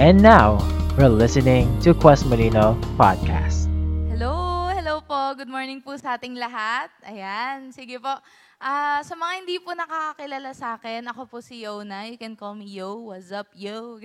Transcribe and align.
And 0.00 0.24
now, 0.24 0.56
we're 0.96 1.12
listening 1.12 1.68
to 1.84 1.92
Quest 1.92 2.24
Molino 2.24 2.72
Podcast. 2.96 3.68
Hello, 4.08 4.72
hello 4.72 5.04
po. 5.04 5.36
Good 5.36 5.52
morning 5.52 5.84
po 5.84 5.92
sa 6.00 6.16
ating 6.16 6.40
lahat. 6.40 6.88
Ayan, 7.04 7.68
sige 7.68 8.00
po. 8.00 8.08
Ah, 8.56 9.04
sa 9.04 9.12
mga 9.12 9.44
hindi 9.44 9.60
po 9.60 9.76
nakakakilala 9.76 10.56
sa 10.56 10.80
akin, 10.80 11.04
ako 11.04 11.28
po 11.28 11.44
si 11.44 11.68
Yona. 11.68 12.08
You 12.08 12.16
can 12.16 12.32
call 12.32 12.56
me 12.56 12.64
Yo. 12.72 13.12
What's 13.12 13.28
up, 13.28 13.52
Yo? 13.52 14.00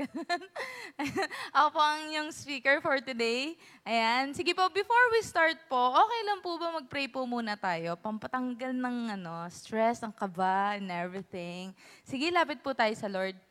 ako 1.55 1.67
po 1.71 1.79
ang 1.79 2.11
yung 2.11 2.27
speaker 2.35 2.83
for 2.83 2.99
today. 2.99 3.55
Ayan, 3.87 4.35
sige 4.35 4.51
po, 4.51 4.67
before 4.75 5.05
we 5.15 5.23
start 5.23 5.55
po, 5.71 5.95
okay 5.95 6.21
lang 6.27 6.43
po 6.43 6.59
ba 6.59 6.75
mag-pray 6.75 7.07
po 7.07 7.23
muna 7.23 7.55
tayo? 7.55 7.95
Pampatanggal 7.95 8.75
ng 8.75 9.15
ano, 9.15 9.47
stress, 9.47 10.03
ang 10.03 10.11
kaba, 10.11 10.75
and 10.75 10.91
everything. 10.91 11.71
Sige, 12.03 12.27
lapit 12.35 12.59
po 12.59 12.75
tayo 12.75 12.91
sa 12.99 13.07
Lord. 13.07 13.44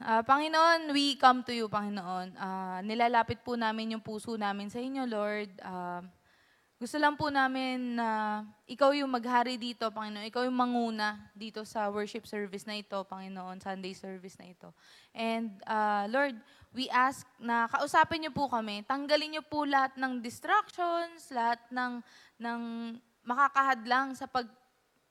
Uh, 0.00 0.24
Panginoon, 0.24 0.96
we 0.96 1.12
come 1.20 1.44
to 1.44 1.52
you, 1.52 1.68
Panginoon. 1.68 2.32
Uh, 2.32 2.80
nilalapit 2.80 3.44
po 3.44 3.52
namin 3.52 3.92
yung 3.92 4.00
puso 4.00 4.32
namin 4.32 4.72
sa 4.72 4.80
inyo, 4.80 5.04
Lord. 5.04 5.52
Uh, 5.60 6.00
gusto 6.80 6.96
lang 6.96 7.20
po 7.20 7.28
namin 7.28 8.00
na 8.00 8.40
ikaw 8.64 8.96
yung 8.96 9.12
maghari 9.12 9.60
dito, 9.60 9.92
Panginoon. 9.92 10.24
Ikaw 10.32 10.48
yung 10.48 10.56
manguna 10.56 11.28
dito 11.36 11.68
sa 11.68 11.92
worship 11.92 12.24
service 12.24 12.64
na 12.64 12.80
ito, 12.80 12.96
Panginoon, 13.04 13.60
Sunday 13.60 13.92
service 13.92 14.40
na 14.40 14.48
ito. 14.48 14.72
And 15.12 15.60
uh, 15.68 16.08
Lord, 16.08 16.40
we 16.72 16.88
ask 16.88 17.28
na 17.36 17.68
kausapin 17.68 18.24
niyo 18.24 18.32
po 18.32 18.48
kami. 18.48 18.80
Tanggalin 18.88 19.36
niyo 19.36 19.44
po 19.44 19.68
lahat 19.68 20.00
ng 20.00 20.24
distractions, 20.24 21.28
lahat 21.28 21.60
ng, 21.68 22.00
ng 22.40 22.60
makakahadlang 23.28 24.16
sa 24.16 24.24
pag 24.24 24.48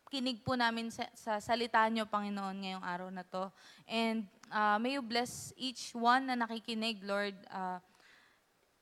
kinig 0.09 0.41
po 0.41 0.57
namin 0.57 0.89
sa, 0.89 1.05
sa 1.13 1.37
salita 1.37 1.85
niyo, 1.85 2.09
Panginoon, 2.09 2.57
ngayong 2.65 2.85
araw 2.85 3.09
na 3.13 3.21
to. 3.21 3.53
And 3.85 4.25
uh, 4.49 4.81
may 4.81 4.97
you 4.97 5.05
bless 5.05 5.53
each 5.53 5.93
one 5.93 6.25
na 6.25 6.35
nakikinig, 6.35 7.05
Lord. 7.05 7.37
Uh, 7.45 7.77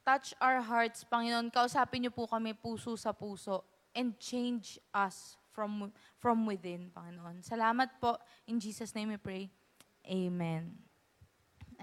touch 0.08 0.32
our 0.40 0.64
hearts, 0.64 1.04
Panginoon. 1.04 1.52
Kausapin 1.52 2.08
niyo 2.08 2.16
po 2.16 2.32
kami 2.32 2.56
puso 2.56 2.96
sa 2.96 3.12
puso 3.12 3.68
and 3.92 4.16
change 4.24 4.80
us 4.96 5.36
from 5.52 5.92
from 6.24 6.48
within, 6.48 6.88
Panginoon. 6.96 7.44
Salamat 7.44 8.00
po. 8.00 8.16
In 8.48 8.64
Jesus' 8.64 8.96
name 8.96 9.12
we 9.12 9.20
pray. 9.20 9.52
Amen. 10.08 10.72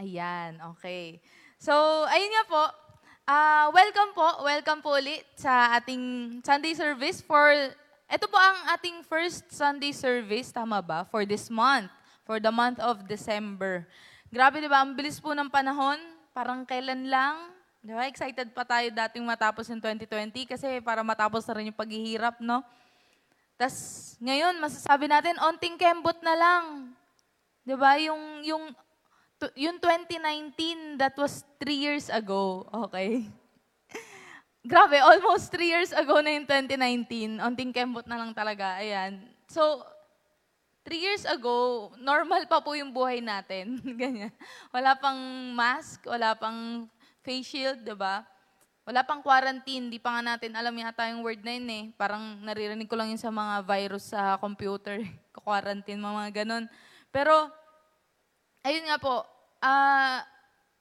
Ayan, 0.00 0.56
okay. 0.74 1.20
So, 1.60 1.72
ayun 2.08 2.32
nga 2.32 2.44
po. 2.48 2.62
Uh, 3.24 3.66
welcome 3.72 4.10
po. 4.16 4.28
Welcome 4.44 4.80
po 4.80 4.96
ulit 4.96 5.24
sa 5.36 5.76
ating 5.76 6.38
Sunday 6.44 6.72
service 6.72 7.20
for 7.20 7.52
ito 8.08 8.26
po 8.28 8.36
ang 8.36 8.76
ating 8.76 9.00
first 9.08 9.48
Sunday 9.48 9.92
service, 9.94 10.52
tama 10.52 10.84
ba? 10.84 11.08
For 11.08 11.24
this 11.24 11.48
month, 11.48 11.88
for 12.28 12.36
the 12.36 12.52
month 12.52 12.76
of 12.80 13.04
December. 13.08 13.88
Grabe, 14.28 14.60
di 14.60 14.68
ba? 14.68 14.82
Ang 14.82 14.98
bilis 14.98 15.22
po 15.22 15.32
ng 15.32 15.48
panahon. 15.48 15.96
Parang 16.34 16.66
kailan 16.66 17.06
lang. 17.06 17.54
Di 17.84 17.92
ba? 17.94 18.08
Excited 18.08 18.50
pa 18.50 18.66
tayo 18.66 18.90
dating 18.90 19.24
matapos 19.24 19.70
in 19.70 19.78
2020 19.78 20.50
kasi 20.50 20.80
para 20.82 21.04
matapos 21.06 21.44
na 21.46 21.54
rin 21.54 21.70
yung 21.70 21.78
paghihirap, 21.78 22.40
no? 22.42 22.64
Tapos 23.54 24.18
ngayon, 24.18 24.58
masasabi 24.58 25.06
natin, 25.06 25.38
onting 25.38 25.78
kembot 25.78 26.18
na 26.24 26.34
lang. 26.34 26.64
Di 27.62 27.76
ba? 27.78 27.94
Yung, 28.02 28.42
yung, 28.42 28.64
yung 29.54 29.76
2019, 29.78 30.98
that 30.98 31.14
was 31.14 31.46
three 31.62 31.78
years 31.78 32.10
ago. 32.10 32.66
Okay? 32.90 33.30
Grabe, 34.64 34.96
almost 34.96 35.52
three 35.52 35.68
years 35.68 35.92
ago 35.92 36.24
na 36.24 36.32
yung 36.40 36.48
2019. 36.48 37.36
Onting 37.36 37.68
kembot 37.68 38.08
na 38.08 38.16
lang 38.16 38.32
talaga. 38.32 38.80
Ayan. 38.80 39.20
So, 39.44 39.84
three 40.88 41.04
years 41.04 41.28
ago, 41.28 41.92
normal 42.00 42.48
pa 42.48 42.64
po 42.64 42.72
yung 42.72 42.88
buhay 42.88 43.20
natin. 43.20 43.76
Ganyan. 44.00 44.32
Wala 44.72 44.96
pang 44.96 45.20
mask, 45.52 46.08
wala 46.08 46.32
pang 46.32 46.88
face 47.20 47.44
shield, 47.44 47.84
di 47.84 47.92
ba? 47.92 48.24
Wala 48.88 49.04
pang 49.04 49.20
quarantine, 49.20 49.92
di 49.92 50.00
pa 50.00 50.16
nga 50.16 50.32
natin 50.32 50.56
alam 50.56 50.72
yata 50.72 51.12
yung 51.12 51.20
word 51.20 51.44
na 51.44 51.60
yun 51.60 51.68
eh. 51.68 51.84
Parang 52.00 52.40
naririnig 52.40 52.88
ko 52.88 52.96
lang 52.96 53.12
yun 53.12 53.20
sa 53.20 53.28
mga 53.28 53.68
virus 53.68 54.16
sa 54.16 54.40
computer, 54.40 55.04
quarantine, 55.44 56.00
mga 56.00 56.40
ganun. 56.40 56.64
Pero, 57.12 57.52
ayun 58.64 58.88
nga 58.88 58.96
po, 58.96 59.28
uh, 59.60 60.24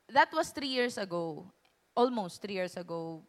that 0.08 0.32
was 0.32 0.56
three 0.56 0.72
years 0.72 0.96
ago. 0.96 1.44
Almost 1.92 2.40
three 2.40 2.56
years 2.56 2.80
ago. 2.80 3.28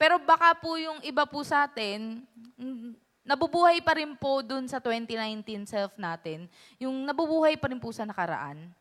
Pero 0.00 0.16
baka 0.16 0.56
po 0.56 0.80
yung 0.80 0.96
iba 1.04 1.28
po 1.28 1.44
sa 1.44 1.68
atin, 1.68 2.24
mm, 2.56 2.96
nabubuhay 3.20 3.84
pa 3.84 4.00
rin 4.00 4.16
po 4.16 4.40
dun 4.40 4.64
sa 4.64 4.80
2019 4.80 5.68
self 5.68 5.92
natin. 6.00 6.48
Yung 6.80 7.04
nabubuhay 7.04 7.60
pa 7.60 7.68
rin 7.68 7.76
po 7.76 7.92
sa 7.92 8.08
nakaraan. 8.08 8.72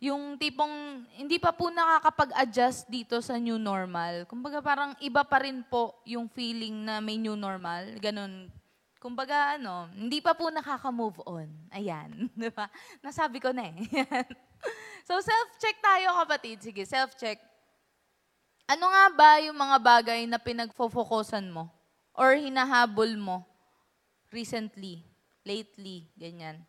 Yung 0.00 0.40
tipong 0.40 1.04
hindi 1.20 1.36
pa 1.36 1.52
po 1.52 1.68
nakakapag-adjust 1.68 2.88
dito 2.88 3.20
sa 3.20 3.36
new 3.36 3.60
normal. 3.60 4.24
Kumbaga 4.24 4.64
parang 4.64 4.96
iba 5.04 5.20
pa 5.20 5.44
rin 5.44 5.60
po 5.68 6.00
yung 6.08 6.32
feeling 6.32 6.80
na 6.80 7.04
may 7.04 7.20
new 7.20 7.36
normal. 7.36 7.84
Ganun. 8.00 8.48
Kumbaga 8.96 9.60
ano, 9.60 9.92
hindi 9.92 10.24
pa 10.24 10.32
po 10.32 10.48
nakaka-move 10.48 11.20
on. 11.28 11.50
Ayan. 11.76 12.08
Di 12.40 12.48
ba? 12.48 12.72
Nasabi 13.04 13.36
ko 13.36 13.52
na 13.52 13.68
eh. 13.68 13.76
so 15.08 15.12
self-check 15.20 15.76
tayo 15.82 16.16
kapatid. 16.24 16.56
Sige, 16.64 16.88
self-check 16.88 17.47
ano 18.68 18.84
nga 18.92 19.04
ba 19.08 19.30
yung 19.40 19.56
mga 19.56 19.76
bagay 19.80 20.20
na 20.28 20.36
pinagfo-focusan 20.36 21.48
mo 21.48 21.72
or 22.12 22.36
hinahabol 22.36 23.08
mo 23.16 23.36
recently, 24.28 25.00
lately, 25.40 26.04
ganyan? 26.12 26.60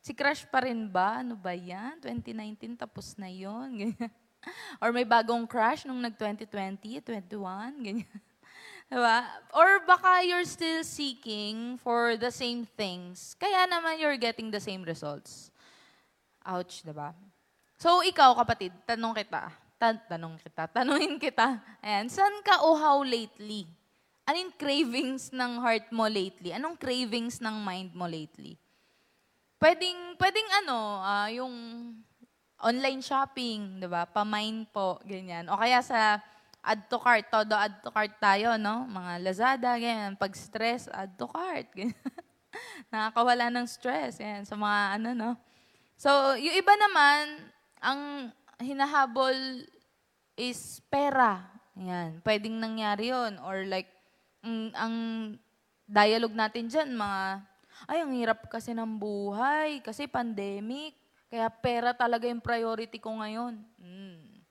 Si 0.00 0.16
crush 0.16 0.48
pa 0.48 0.64
rin 0.64 0.88
ba? 0.88 1.20
Ano 1.20 1.36
ba 1.36 1.52
yan? 1.52 2.00
2019 2.00 2.80
tapos 2.80 3.12
na 3.20 3.28
yon. 3.28 3.92
Or 4.80 4.94
may 4.94 5.04
bagong 5.04 5.44
crush 5.44 5.84
nung 5.84 6.00
nag-2020, 6.00 7.04
21, 7.04 7.28
ganyan. 7.84 8.20
Diba? 8.88 9.20
Or 9.52 9.84
baka 9.84 10.24
you're 10.24 10.48
still 10.48 10.80
seeking 10.80 11.76
for 11.84 12.16
the 12.16 12.32
same 12.32 12.64
things. 12.64 13.36
Kaya 13.36 13.68
naman 13.68 14.00
you're 14.00 14.16
getting 14.16 14.48
the 14.48 14.62
same 14.62 14.80
results. 14.86 15.52
Ouch, 16.40 16.80
diba? 16.80 17.12
So, 17.76 18.00
ikaw, 18.00 18.32
kapatid, 18.32 18.72
tanong 18.88 19.12
kita 19.12 19.67
tan- 19.78 20.02
tanong 20.10 20.36
kita, 20.42 20.66
tanungin 20.68 21.16
kita, 21.16 21.62
ayan, 21.80 22.10
saan 22.10 22.42
ka 22.42 22.66
uhaw 22.66 23.00
lately? 23.06 23.64
Anong 24.28 24.52
cravings 24.60 25.32
ng 25.32 25.62
heart 25.62 25.88
mo 25.88 26.04
lately? 26.04 26.52
Anong 26.52 26.76
cravings 26.76 27.40
ng 27.40 27.56
mind 27.64 27.96
mo 27.96 28.04
lately? 28.04 28.60
Pwedeng, 29.56 30.18
pwedeng 30.20 30.48
ano, 30.62 31.00
uh, 31.00 31.28
yung 31.32 31.54
online 32.60 33.00
shopping, 33.00 33.80
di 33.80 33.88
ba? 33.88 34.04
Pamain 34.04 34.68
po, 34.68 35.00
ganyan. 35.06 35.48
O 35.48 35.56
kaya 35.56 35.80
sa 35.80 36.20
add 36.60 36.90
to 36.90 36.98
cart, 37.00 37.30
todo 37.32 37.56
add 37.56 37.80
to 37.80 37.88
cart 37.88 38.12
tayo, 38.20 38.60
no? 38.60 38.84
Mga 38.84 39.12
Lazada, 39.24 39.70
ganyan. 39.80 40.18
Pag 40.18 40.36
stress, 40.36 40.90
add 40.92 41.16
to 41.16 41.24
cart, 41.24 41.70
ganyan. 41.78 41.96
Nakakawala 42.92 43.48
ng 43.48 43.66
stress, 43.70 44.20
yan, 44.20 44.44
sa 44.44 44.58
mga 44.58 45.00
ano, 45.00 45.08
no? 45.16 45.30
So, 45.96 46.36
yung 46.36 46.54
iba 46.54 46.74
naman, 46.76 47.48
ang 47.80 48.30
hinahabol 48.62 49.64
is 50.38 50.82
pera. 50.90 51.46
Yan. 51.78 52.18
Pwedeng 52.22 52.58
nangyari 52.58 53.14
yon 53.14 53.38
Or 53.42 53.62
like, 53.66 53.90
mm, 54.42 54.74
ang 54.74 54.94
dialogue 55.86 56.34
natin 56.34 56.66
dyan, 56.66 56.90
mga, 56.94 57.42
ay, 57.86 57.98
ang 58.02 58.12
hirap 58.14 58.46
kasi 58.50 58.74
ng 58.74 58.98
buhay, 58.98 59.78
kasi 59.82 60.10
pandemic. 60.10 60.98
Kaya 61.28 61.46
pera 61.52 61.94
talaga 61.94 62.26
yung 62.26 62.42
priority 62.42 62.98
ko 62.98 63.14
ngayon. 63.18 63.62
Mm. 63.78 64.42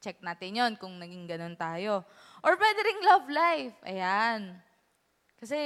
Check 0.00 0.20
natin 0.24 0.56
yon 0.56 0.72
kung 0.80 0.96
naging 0.96 1.28
ganun 1.28 1.56
tayo. 1.56 2.04
Or 2.40 2.56
pwede 2.56 2.78
ring 2.80 3.02
love 3.04 3.28
life. 3.28 3.76
Ayan. 3.84 4.56
Kasi, 5.36 5.58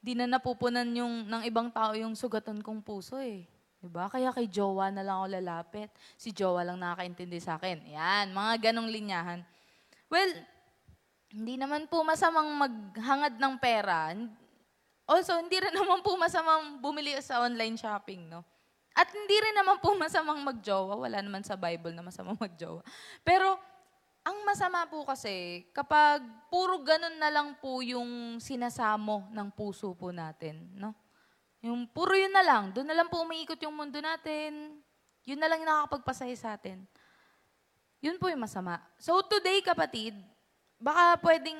di 0.00 0.12
na 0.16 0.28
napupunan 0.28 0.88
yung, 0.92 1.28
ng 1.28 1.42
ibang 1.48 1.68
tao 1.72 1.92
yung 1.96 2.16
sugatan 2.16 2.60
kong 2.64 2.80
puso 2.84 3.16
eh. 3.20 3.48
Diba? 3.78 4.10
Kaya 4.10 4.34
kay 4.34 4.50
jowa 4.50 4.90
na 4.90 5.06
lang 5.06 5.22
ako 5.22 5.28
lalapit. 5.38 5.88
Si 6.18 6.34
jowa 6.34 6.66
lang 6.66 6.82
nakakaintindi 6.82 7.38
sa 7.38 7.54
akin. 7.54 7.86
Yan, 7.86 8.34
mga 8.34 8.70
ganong 8.70 8.90
linyahan. 8.90 9.46
Well, 10.10 10.30
hindi 11.30 11.54
naman 11.54 11.86
po 11.86 12.02
masamang 12.02 12.50
maghangad 12.58 13.38
ng 13.38 13.54
pera. 13.62 14.16
Also, 15.06 15.38
hindi 15.38 15.62
rin 15.62 15.72
naman 15.72 16.02
po 16.02 16.18
masamang 16.18 16.82
bumili 16.82 17.14
sa 17.22 17.46
online 17.46 17.78
shopping, 17.78 18.26
no? 18.26 18.42
At 18.98 19.14
hindi 19.14 19.36
rin 19.38 19.54
naman 19.54 19.78
po 19.78 19.94
masamang 19.94 20.42
magjowa. 20.42 20.98
Wala 20.98 21.22
naman 21.22 21.46
sa 21.46 21.54
Bible 21.54 21.94
na 21.94 22.02
masamang 22.02 22.34
magjowa. 22.44 22.82
Pero, 23.22 23.54
ang 24.26 24.42
masama 24.42 24.84
po 24.90 25.06
kasi, 25.06 25.64
kapag 25.70 26.20
puro 26.50 26.82
ganun 26.82 27.16
na 27.16 27.30
lang 27.30 27.54
po 27.62 27.80
yung 27.80 28.42
sinasamo 28.42 29.30
ng 29.30 29.48
puso 29.54 29.94
po 29.94 30.10
natin, 30.10 30.66
no? 30.74 30.92
Yung 31.62 31.90
puro 31.90 32.14
yun 32.14 32.30
na 32.30 32.44
lang. 32.44 32.70
Doon 32.70 32.86
na 32.86 32.96
lang 32.96 33.10
po 33.10 33.22
umiikot 33.22 33.58
yung 33.62 33.74
mundo 33.74 33.98
natin. 33.98 34.78
Yun 35.26 35.38
na 35.40 35.50
lang 35.50 35.62
yung 35.62 35.70
nakakapagpasaya 35.70 36.36
sa 36.38 36.54
atin. 36.54 36.86
Yun 37.98 38.16
po 38.16 38.30
yung 38.30 38.42
masama. 38.42 38.78
So 38.96 39.18
today, 39.26 39.58
kapatid, 39.60 40.14
baka 40.78 41.18
pwedeng 41.20 41.58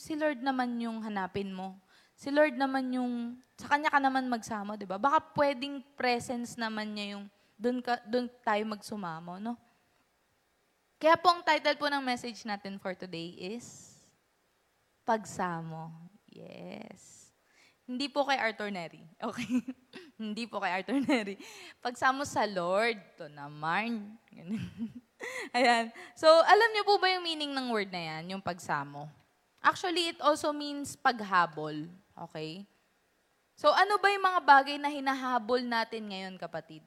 si 0.00 0.16
Lord 0.16 0.40
naman 0.40 0.80
yung 0.80 1.04
hanapin 1.04 1.52
mo. 1.52 1.76
Si 2.16 2.32
Lord 2.32 2.56
naman 2.56 2.88
yung, 2.94 3.36
sa 3.60 3.68
Kanya 3.68 3.92
ka 3.92 4.00
naman 4.00 4.30
magsama, 4.30 4.80
di 4.80 4.88
ba? 4.88 4.96
Baka 4.96 5.20
pwedeng 5.36 5.84
presence 5.94 6.56
naman 6.56 6.96
niya 6.96 7.18
yung 7.18 7.24
doon, 7.54 7.78
ka, 7.84 8.00
doon 8.08 8.26
tayo 8.42 8.62
magsumamo, 8.64 9.38
no? 9.38 9.54
Kaya 10.98 11.20
po 11.20 11.36
ang 11.36 11.44
title 11.44 11.76
po 11.76 11.86
ng 11.90 12.00
message 12.00 12.40
natin 12.48 12.80
for 12.80 12.96
today 12.96 13.36
is 13.36 13.92
Pagsamo. 15.04 15.92
Yes. 16.32 17.23
Hindi 17.84 18.08
po 18.08 18.24
kay 18.24 18.40
Arthur 18.40 18.72
Neri. 18.72 19.04
Okay? 19.20 19.60
Hindi 20.20 20.48
po 20.48 20.56
kay 20.60 20.80
Arthur 20.80 21.04
Neri. 21.04 21.36
Pagsamo 21.84 22.24
sa 22.24 22.48
Lord. 22.48 22.96
To 23.20 23.28
naman. 23.28 24.16
Ayan. 25.56 25.92
So, 26.16 26.28
alam 26.28 26.68
niyo 26.72 26.84
po 26.88 26.96
ba 26.96 27.12
yung 27.12 27.24
meaning 27.24 27.52
ng 27.52 27.68
word 27.68 27.92
na 27.92 28.00
yan, 28.00 28.36
yung 28.36 28.42
pagsamo? 28.44 29.08
Actually, 29.60 30.16
it 30.16 30.20
also 30.20 30.52
means 30.52 30.96
paghabol. 30.96 31.76
Okay? 32.28 32.64
So, 33.56 33.72
ano 33.72 34.00
ba 34.00 34.08
yung 34.12 34.24
mga 34.24 34.40
bagay 34.40 34.76
na 34.80 34.90
hinahabol 34.90 35.60
natin 35.60 36.08
ngayon, 36.08 36.34
kapatid? 36.40 36.82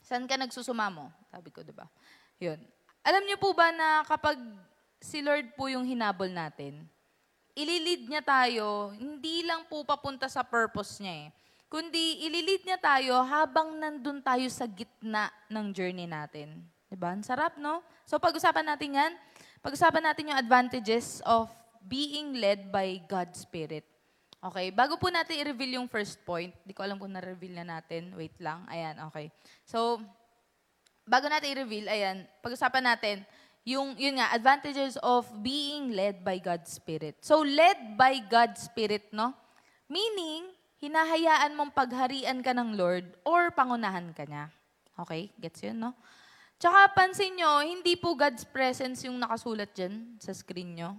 Saan 0.00 0.24
ka 0.24 0.40
nagsusumamo? 0.40 1.12
Sabi 1.28 1.52
ko, 1.52 1.60
di 1.60 1.72
ba? 1.72 1.86
Yun. 2.40 2.60
Alam 3.06 3.22
niyo 3.28 3.36
po 3.38 3.52
ba 3.52 3.70
na 3.70 4.02
kapag 4.08 4.40
si 4.98 5.22
Lord 5.22 5.52
po 5.54 5.70
yung 5.70 5.86
hinabol 5.86 6.32
natin, 6.32 6.88
ililid 7.56 8.04
niya 8.06 8.20
tayo, 8.20 8.92
hindi 8.92 9.40
lang 9.40 9.64
po 9.66 9.80
papunta 9.82 10.28
sa 10.28 10.44
purpose 10.44 11.00
niya 11.00 11.26
eh. 11.26 11.28
Kundi 11.66 12.22
ililid 12.28 12.62
niya 12.62 12.78
tayo 12.78 13.18
habang 13.26 13.74
nandun 13.80 14.22
tayo 14.22 14.46
sa 14.52 14.68
gitna 14.68 15.32
ng 15.50 15.72
journey 15.74 16.06
natin. 16.06 16.62
Diba? 16.86 17.10
Ang 17.10 17.26
sarap, 17.26 17.58
no? 17.58 17.82
So 18.06 18.20
pag-usapan 18.22 18.62
natin 18.62 18.94
yan. 18.94 19.12
Pag-usapan 19.64 20.04
natin 20.04 20.30
yung 20.30 20.38
advantages 20.38 21.18
of 21.26 21.50
being 21.82 22.38
led 22.38 22.70
by 22.70 23.02
God's 23.10 23.42
Spirit. 23.42 23.82
Okay, 24.36 24.70
bago 24.70 24.94
po 24.94 25.10
natin 25.10 25.42
i-reveal 25.42 25.82
yung 25.82 25.90
first 25.90 26.22
point, 26.22 26.54
di 26.62 26.70
ko 26.70 26.86
alam 26.86 27.00
kung 27.02 27.10
na-reveal 27.10 27.56
na 27.56 27.66
natin. 27.66 28.14
Wait 28.14 28.36
lang. 28.38 28.62
Ayan, 28.70 28.94
okay. 29.10 29.32
So, 29.66 29.98
bago 31.02 31.26
natin 31.26 31.50
i-reveal, 31.50 31.90
ayan, 31.90 32.30
pag-usapan 32.44 32.94
natin, 32.94 33.26
yung, 33.66 33.98
yun 33.98 34.22
nga, 34.22 34.30
advantages 34.30 34.94
of 35.02 35.26
being 35.42 35.90
led 35.90 36.22
by 36.22 36.38
God's 36.38 36.70
Spirit. 36.70 37.18
So, 37.18 37.42
led 37.42 37.98
by 37.98 38.22
God's 38.22 38.70
Spirit, 38.70 39.10
no? 39.10 39.34
Meaning, 39.90 40.54
hinahayaan 40.78 41.50
mong 41.58 41.74
pagharian 41.74 42.38
ka 42.46 42.54
ng 42.54 42.78
Lord 42.78 43.10
or 43.26 43.50
pangunahan 43.50 44.14
ka 44.14 44.22
niya. 44.22 44.54
Okay? 44.94 45.34
Gets 45.42 45.66
yun, 45.66 45.82
no? 45.82 45.98
Tsaka 46.62 46.94
pansin 46.94 47.34
nyo, 47.34 47.58
hindi 47.60 47.98
po 47.98 48.14
God's 48.14 48.46
presence 48.46 49.02
yung 49.04 49.18
nakasulat 49.18 49.74
dyan 49.74 50.14
sa 50.22 50.30
screen 50.30 50.78
nyo. 50.78 50.94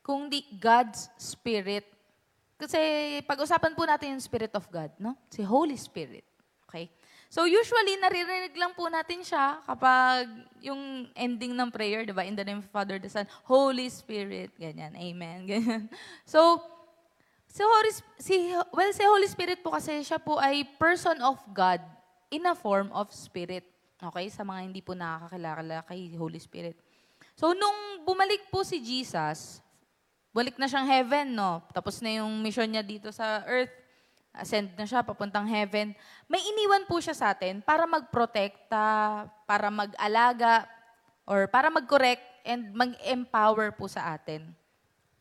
Kung 0.00 0.32
di 0.32 0.42
God's 0.56 1.12
Spirit. 1.20 1.86
Kasi 2.56 2.80
pag-usapan 3.28 3.76
po 3.76 3.84
natin 3.84 4.16
yung 4.16 4.24
Spirit 4.24 4.56
of 4.56 4.64
God, 4.72 4.90
no? 4.96 5.12
Si 5.28 5.44
Holy 5.44 5.76
Spirit. 5.76 6.24
Okay? 6.66 6.88
So 7.32 7.48
usually, 7.48 7.96
naririnig 7.96 8.52
lang 8.60 8.76
po 8.76 8.92
natin 8.92 9.24
siya 9.24 9.64
kapag 9.64 10.28
yung 10.60 11.08
ending 11.16 11.56
ng 11.56 11.72
prayer, 11.72 12.04
di 12.04 12.12
ba? 12.12 12.28
In 12.28 12.36
the 12.36 12.44
name 12.44 12.60
of 12.60 12.68
Father, 12.68 13.00
the 13.00 13.08
Son, 13.08 13.24
Holy 13.48 13.88
Spirit, 13.88 14.52
ganyan, 14.60 14.92
amen, 14.92 15.44
ganyan. 15.48 15.88
So, 16.28 16.60
si 17.48 17.64
Holy, 17.64 17.90
si, 18.20 18.36
well, 18.76 18.92
si 18.92 19.00
Holy 19.08 19.24
Spirit 19.24 19.64
po 19.64 19.72
kasi 19.72 20.04
siya 20.04 20.20
po 20.20 20.36
ay 20.36 20.60
person 20.76 21.16
of 21.24 21.40
God 21.56 21.80
in 22.28 22.44
a 22.44 22.52
form 22.52 22.92
of 22.92 23.08
spirit. 23.08 23.64
Okay? 23.96 24.28
Sa 24.28 24.44
mga 24.44 24.68
hindi 24.68 24.84
po 24.84 24.92
nakakakilala 24.92 25.88
kay 25.88 26.12
Holy 26.12 26.36
Spirit. 26.36 26.76
So, 27.32 27.56
nung 27.56 28.04
bumalik 28.04 28.52
po 28.52 28.60
si 28.60 28.76
Jesus, 28.76 29.64
balik 30.36 30.60
na 30.60 30.68
siyang 30.68 30.84
heaven, 30.84 31.32
no? 31.32 31.64
Tapos 31.72 31.96
na 32.04 32.20
yung 32.20 32.44
mission 32.44 32.68
niya 32.68 32.84
dito 32.84 33.08
sa 33.08 33.40
earth 33.48 33.81
ascend 34.32 34.72
na 34.74 34.88
siya, 34.88 35.04
papuntang 35.04 35.44
heaven. 35.44 35.92
May 36.24 36.40
iniwan 36.40 36.88
po 36.88 36.98
siya 36.98 37.12
sa 37.12 37.36
atin 37.36 37.60
para 37.60 37.84
magprotekta, 37.84 39.28
para 39.44 39.68
mag-alaga, 39.68 40.64
or 41.28 41.46
para 41.46 41.68
mag-correct 41.70 42.24
and 42.42 42.72
mag-empower 42.74 43.70
po 43.76 43.86
sa 43.86 44.16
atin. 44.16 44.50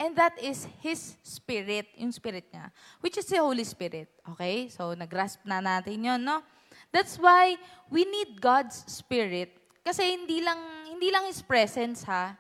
And 0.02 0.18
that 0.18 0.34
is 0.42 0.66
His 0.82 1.14
Spirit, 1.22 1.94
yung 1.94 2.10
Spirit 2.10 2.50
niya, 2.50 2.74
which 3.06 3.22
is 3.22 3.30
the 3.30 3.38
Holy 3.38 3.62
Spirit. 3.62 4.10
Okay? 4.34 4.66
So, 4.74 4.98
nag-grasp 4.98 5.46
na 5.46 5.62
natin 5.62 6.02
yon 6.02 6.26
no? 6.26 6.42
That's 6.90 7.22
why 7.22 7.54
we 7.94 8.10
need 8.10 8.42
God's 8.42 8.82
Spirit. 8.90 9.54
Kasi 9.86 10.18
hindi 10.18 10.42
lang, 10.42 10.58
hindi 10.90 11.14
lang 11.14 11.30
His 11.30 11.46
presence, 11.46 12.02
ha? 12.10 12.34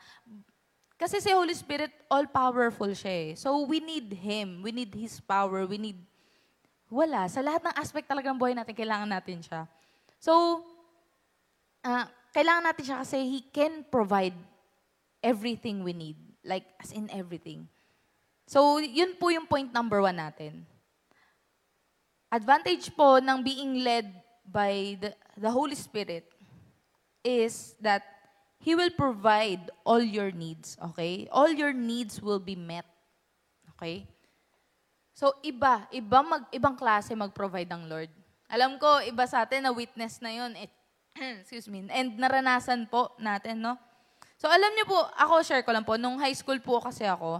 Kasi 0.98 1.22
si 1.22 1.30
Holy 1.30 1.54
Spirit, 1.54 1.94
all-powerful 2.10 2.90
siya 2.98 3.14
eh. 3.14 3.32
So, 3.38 3.62
we 3.70 3.78
need 3.78 4.10
Him. 4.10 4.66
We 4.66 4.74
need 4.74 4.94
His 4.98 5.22
power. 5.22 5.70
We 5.70 5.78
need 5.78 6.02
wala. 6.92 7.32
Sa 7.32 7.40
lahat 7.40 7.64
ng 7.64 7.76
aspect 7.80 8.12
talaga 8.12 8.28
ng 8.28 8.38
buhay 8.38 8.52
natin, 8.52 8.76
kailangan 8.76 9.08
natin 9.08 9.40
siya. 9.40 9.64
So, 10.20 10.62
uh, 11.88 12.06
kailangan 12.36 12.68
natin 12.68 12.84
siya 12.84 12.98
kasi 13.00 13.24
He 13.24 13.40
can 13.48 13.88
provide 13.88 14.36
everything 15.24 15.88
we 15.88 15.96
need. 15.96 16.20
Like, 16.44 16.68
as 16.84 16.92
in 16.92 17.08
everything. 17.16 17.72
So, 18.44 18.84
yun 18.84 19.16
po 19.16 19.32
yung 19.32 19.48
point 19.48 19.72
number 19.72 20.04
one 20.04 20.20
natin. 20.20 20.68
Advantage 22.28 22.92
po 22.92 23.24
ng 23.24 23.40
being 23.40 23.88
led 23.88 24.12
by 24.44 25.00
the, 25.00 25.16
the 25.40 25.52
Holy 25.52 25.80
Spirit 25.80 26.28
is 27.24 27.80
that 27.80 28.04
He 28.62 28.76
will 28.76 28.92
provide 28.94 29.72
all 29.88 30.04
your 30.04 30.30
needs, 30.30 30.78
okay? 30.92 31.26
All 31.32 31.50
your 31.50 31.74
needs 31.74 32.22
will 32.22 32.38
be 32.38 32.54
met, 32.54 32.86
okay? 33.74 34.06
So, 35.22 35.38
iba, 35.46 35.86
iba 35.94 36.26
mag, 36.26 36.50
ibang 36.50 36.74
klase 36.74 37.14
mag-provide 37.14 37.70
ng 37.70 37.86
Lord. 37.86 38.10
Alam 38.50 38.82
ko, 38.82 39.06
iba 39.06 39.22
sa 39.30 39.46
atin 39.46 39.62
na 39.62 39.70
witness 39.70 40.18
na 40.18 40.34
yun. 40.34 40.58
It, 40.58 40.74
excuse 41.46 41.70
me. 41.70 41.86
And 41.94 42.18
naranasan 42.18 42.90
po 42.90 43.14
natin, 43.22 43.62
no? 43.62 43.78
So, 44.42 44.50
alam 44.50 44.74
niyo 44.74 44.90
po, 44.90 44.98
ako, 44.98 45.46
share 45.46 45.62
ko 45.62 45.78
lang 45.78 45.86
po, 45.86 45.94
nung 45.94 46.18
high 46.18 46.34
school 46.34 46.58
po 46.58 46.82
kasi 46.82 47.06
ako, 47.06 47.38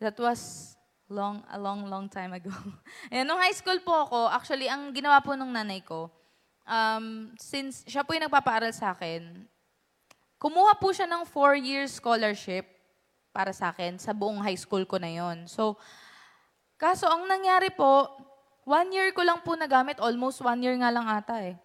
that 0.00 0.16
was 0.16 0.72
long, 1.12 1.44
a 1.52 1.60
long, 1.60 1.84
long 1.92 2.08
time 2.08 2.32
ago. 2.32 2.48
Ayan, 3.12 3.28
nung 3.28 3.36
high 3.36 3.52
school 3.52 3.76
po 3.84 4.08
ako, 4.08 4.32
actually, 4.32 4.64
ang 4.64 4.88
ginawa 4.96 5.20
po 5.20 5.36
nung 5.36 5.52
nanay 5.52 5.84
ko, 5.84 6.08
um, 6.64 7.36
since 7.36 7.84
siya 7.84 8.00
po 8.00 8.16
yung 8.16 8.24
nagpapaaral 8.24 8.72
sa 8.72 8.96
akin, 8.96 9.44
kumuha 10.40 10.72
po 10.80 10.88
siya 10.88 11.04
ng 11.04 11.28
four-year 11.28 11.84
scholarship 11.84 12.64
para 13.28 13.52
sa 13.52 13.76
akin 13.76 14.00
sa 14.00 14.16
buong 14.16 14.40
high 14.40 14.56
school 14.56 14.88
ko 14.88 14.96
na 14.96 15.12
yon. 15.12 15.44
So, 15.44 15.76
Kaso 16.80 17.04
ang 17.04 17.28
nangyari 17.28 17.68
po, 17.68 18.08
one 18.64 18.88
year 18.88 19.12
ko 19.12 19.20
lang 19.20 19.44
po 19.44 19.52
nagamit, 19.52 20.00
almost 20.00 20.40
one 20.40 20.64
year 20.64 20.72
nga 20.80 20.88
lang 20.88 21.04
ata 21.04 21.44
eh. 21.44 21.60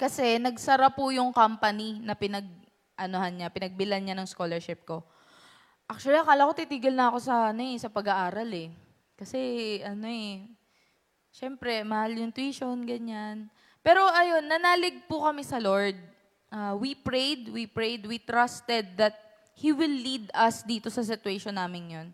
Kasi 0.00 0.40
nagsara 0.40 0.88
po 0.88 1.12
yung 1.12 1.36
company 1.36 2.00
na 2.00 2.16
pinag, 2.16 2.48
anuhan 2.96 3.36
niya, 3.36 3.52
pinagbilan 3.52 4.00
niya 4.00 4.16
ng 4.16 4.24
scholarship 4.24 4.88
ko. 4.88 5.04
Actually, 5.84 6.16
akala 6.16 6.48
ko 6.48 6.56
titigil 6.56 6.96
na 6.96 7.12
ako 7.12 7.18
sa, 7.20 7.52
ano 7.52 7.60
eh, 7.60 7.76
sa 7.76 7.92
pag-aaral 7.92 8.48
eh. 8.56 8.72
Kasi, 9.20 9.40
ano 9.84 10.08
eh, 10.08 10.48
syempre, 11.28 11.84
mahal 11.84 12.16
yung 12.16 12.32
tuition, 12.32 12.88
ganyan. 12.88 13.52
Pero 13.84 14.00
ayun, 14.16 14.48
nanalig 14.48 15.04
po 15.04 15.28
kami 15.28 15.44
sa 15.44 15.60
Lord. 15.60 15.96
Uh, 16.48 16.72
we 16.80 16.96
prayed, 16.96 17.52
we 17.52 17.68
prayed, 17.68 18.08
we 18.08 18.16
trusted 18.16 18.96
that 18.96 19.12
He 19.56 19.76
will 19.76 19.92
lead 19.92 20.32
us 20.32 20.64
dito 20.64 20.88
sa 20.88 21.04
situation 21.04 21.56
namin 21.56 21.84
yun. 21.92 22.08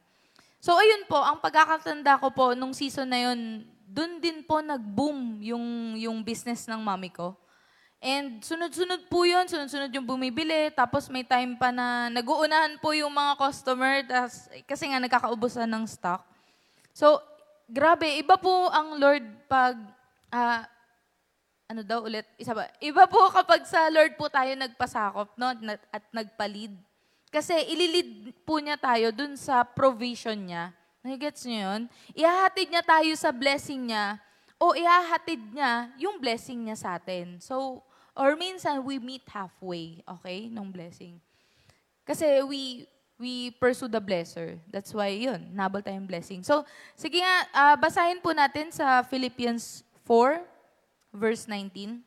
So 0.62 0.78
ayun 0.78 1.11
po, 1.11 1.19
ang 1.19 1.42
pagkakatanda 1.42 2.23
ko 2.23 2.31
po 2.31 2.54
nung 2.54 2.71
season 2.71 3.11
na 3.11 3.19
yun, 3.19 3.66
dun 3.83 4.23
din 4.23 4.47
po 4.47 4.62
nag-boom 4.62 5.42
yung, 5.42 5.99
yung 5.99 6.23
business 6.23 6.71
ng 6.71 6.78
mami 6.78 7.11
ko. 7.11 7.35
And 7.99 8.38
sunod-sunod 8.38 9.11
po 9.11 9.26
yun, 9.26 9.50
sunod-sunod 9.50 9.90
yung 9.90 10.07
bumibili. 10.07 10.71
Tapos 10.71 11.11
may 11.11 11.26
time 11.26 11.59
pa 11.59 11.75
na 11.75 12.07
nag-uunahan 12.14 12.78
po 12.78 12.95
yung 12.95 13.11
mga 13.11 13.42
customer 13.42 14.07
tas, 14.07 14.47
kasi 14.62 14.87
nga 14.87 15.02
nagkakaubusan 15.02 15.66
ng 15.66 15.83
stock. 15.90 16.23
So, 16.95 17.19
grabe, 17.66 18.07
iba 18.23 18.38
po 18.38 18.71
ang 18.71 19.02
Lord 19.02 19.26
pag, 19.50 19.75
uh, 20.31 20.62
ano 21.66 21.83
daw 21.83 22.07
ulit, 22.07 22.26
isa 22.38 22.54
ba? 22.54 22.71
Iba 22.78 23.11
po 23.11 23.19
kapag 23.35 23.66
sa 23.66 23.90
Lord 23.90 24.14
po 24.14 24.31
tayo 24.31 24.54
nagpasakop 24.54 25.35
no? 25.35 25.50
at 25.90 26.04
nagpalid. 26.14 26.78
Kasi 27.33 27.57
ililid 27.73 28.37
po 28.45 28.61
niya 28.61 28.77
tayo 28.77 29.09
dun 29.09 29.41
sa 29.41 29.65
provision 29.65 30.37
niya. 30.37 30.69
Nagigets 31.01 31.49
niyo 31.49 31.65
yun? 31.65 31.83
Ihahatid 32.12 32.69
niya 32.69 32.85
tayo 32.85 33.12
sa 33.17 33.33
blessing 33.33 33.89
niya 33.89 34.21
o 34.61 34.77
ihahatid 34.77 35.41
niya 35.51 35.91
yung 35.97 36.21
blessing 36.21 36.69
niya 36.69 36.77
sa 36.77 37.01
atin. 37.01 37.41
So, 37.41 37.81
or 38.12 38.37
minsan 38.37 38.85
we 38.85 39.01
meet 39.01 39.25
halfway, 39.27 40.05
okay, 40.05 40.53
nung 40.53 40.71
blessing. 40.71 41.19
Kasi 42.05 42.45
we 42.45 42.87
we 43.17 43.55
pursue 43.57 43.89
the 43.89 44.03
blesser. 44.03 44.59
That's 44.69 44.93
why 44.93 45.15
yun, 45.15 45.57
nabal 45.57 45.81
tayong 45.81 46.11
blessing. 46.11 46.43
So, 46.43 46.67
sige 46.99 47.23
nga, 47.23 47.37
uh, 47.55 47.77
basahin 47.79 48.19
po 48.19 48.35
natin 48.35 48.75
sa 48.75 49.01
Philippians 49.07 49.87
4, 50.05 50.43
verse 51.15 51.47
19. 51.49 52.03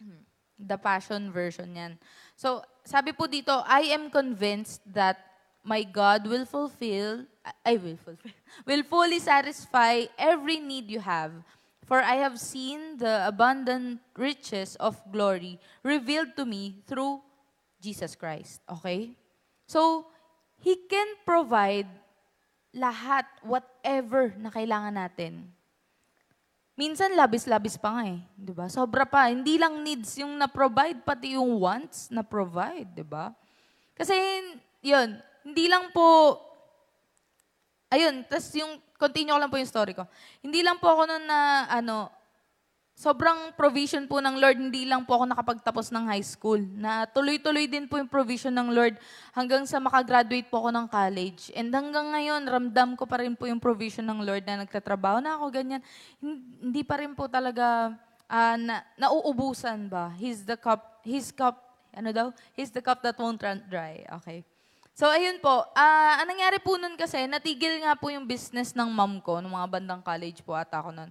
The 0.72 0.78
Passion 0.80 1.28
Version 1.28 1.68
yan. 1.76 2.00
So, 2.32 2.64
sabi 2.84 3.12
po 3.12 3.26
dito, 3.26 3.62
I 3.66 3.94
am 3.94 4.10
convinced 4.10 4.82
that 4.90 5.18
my 5.62 5.82
God 5.86 6.26
will 6.26 6.44
fulfill, 6.44 7.26
I 7.64 7.78
will 7.78 7.96
fulfill, 7.96 8.34
will 8.68 8.82
fully 8.82 9.18
satisfy 9.18 10.10
every 10.18 10.58
need 10.58 10.90
you 10.90 11.00
have 11.00 11.32
For 11.92 12.00
I 12.00 12.24
have 12.24 12.38
seen 12.38 12.96
the 12.96 13.26
abundant 13.26 14.00
riches 14.16 14.80
of 14.80 14.96
glory 15.10 15.58
revealed 15.82 16.32
to 16.40 16.46
me 16.46 16.80
through 16.86 17.20
Jesus 17.82 18.14
Christ. 18.14 18.62
Okay? 18.64 19.12
So, 19.66 20.06
He 20.62 20.78
can 20.88 21.20
provide 21.26 21.90
lahat, 22.72 23.26
whatever 23.42 24.32
na 24.38 24.48
kailangan 24.48 24.94
natin. 24.94 25.52
Minsan, 26.72 27.12
labis-labis 27.12 27.76
pa 27.76 27.92
nga 28.00 28.04
eh. 28.08 28.20
Di 28.32 28.52
ba? 28.56 28.66
Sobra 28.72 29.04
pa. 29.04 29.28
Hindi 29.28 29.60
lang 29.60 29.84
needs 29.84 30.16
yung 30.16 30.40
na-provide, 30.40 31.04
pati 31.04 31.36
yung 31.36 31.60
wants 31.60 32.08
na-provide. 32.08 32.88
Di 32.96 33.04
ba? 33.04 33.28
Kasi, 33.92 34.16
yun, 34.80 35.20
hindi 35.44 35.68
lang 35.68 35.92
po, 35.92 36.38
ayun, 37.92 38.24
tas 38.24 38.48
yung, 38.56 38.80
continue 38.96 39.34
ko 39.34 39.38
lang 39.38 39.52
po 39.52 39.60
yung 39.60 39.68
story 39.68 39.92
ko. 39.92 40.08
Hindi 40.40 40.64
lang 40.64 40.80
po 40.80 40.88
ako 40.88 41.12
noon 41.12 41.24
na, 41.28 41.68
ano, 41.68 42.08
sobrang 42.92 43.56
provision 43.56 44.04
po 44.06 44.20
ng 44.20 44.38
Lord, 44.38 44.58
hindi 44.60 44.84
lang 44.84 45.02
po 45.02 45.18
ako 45.18 45.32
nakapagtapos 45.32 45.90
ng 45.90 46.04
high 46.06 46.24
school. 46.24 46.60
Na 46.76 47.08
tuloy-tuloy 47.08 47.66
din 47.66 47.88
po 47.88 47.98
yung 47.98 48.10
provision 48.10 48.52
ng 48.52 48.70
Lord 48.70 48.94
hanggang 49.32 49.64
sa 49.66 49.80
makagraduate 49.82 50.46
po 50.46 50.62
ako 50.62 50.70
ng 50.70 50.86
college. 50.86 51.50
And 51.56 51.72
hanggang 51.72 52.12
ngayon, 52.12 52.42
ramdam 52.46 52.94
ko 52.94 53.08
pa 53.08 53.24
rin 53.24 53.34
po 53.34 53.48
yung 53.48 53.58
provision 53.58 54.06
ng 54.06 54.22
Lord 54.22 54.44
na 54.46 54.62
nagtatrabaho 54.62 55.18
na 55.18 55.40
ako, 55.40 55.44
ganyan. 55.50 55.82
Hindi 56.62 56.82
pa 56.84 57.00
rin 57.00 57.16
po 57.16 57.26
talaga 57.26 57.96
uh, 58.30 58.56
na, 58.56 58.86
nauubusan 58.96 59.90
ba. 59.90 60.12
He's 60.16 60.46
the 60.46 60.56
cup, 60.56 61.02
his 61.02 61.34
cup, 61.34 61.58
ano 61.92 62.08
daw? 62.12 62.26
He's 62.56 62.72
the 62.72 62.80
cup 62.80 63.04
that 63.04 63.18
won't 63.18 63.42
run 63.42 63.60
dry. 63.68 64.04
Okay. 64.22 64.44
So, 64.92 65.08
ayun 65.08 65.40
po. 65.40 65.64
Uh, 65.72 66.14
ang 66.20 66.28
nangyari 66.28 66.60
po 66.60 66.76
nun 66.76 67.00
kasi, 67.00 67.24
natigil 67.24 67.80
nga 67.80 67.96
po 67.96 68.12
yung 68.12 68.28
business 68.28 68.76
ng 68.76 68.92
mom 68.92 69.24
ko, 69.24 69.40
ng 69.40 69.48
mga 69.48 69.68
bandang 69.80 70.02
college 70.04 70.44
po 70.44 70.52
ata 70.52 70.84
ako 70.84 70.92
nun. 70.92 71.08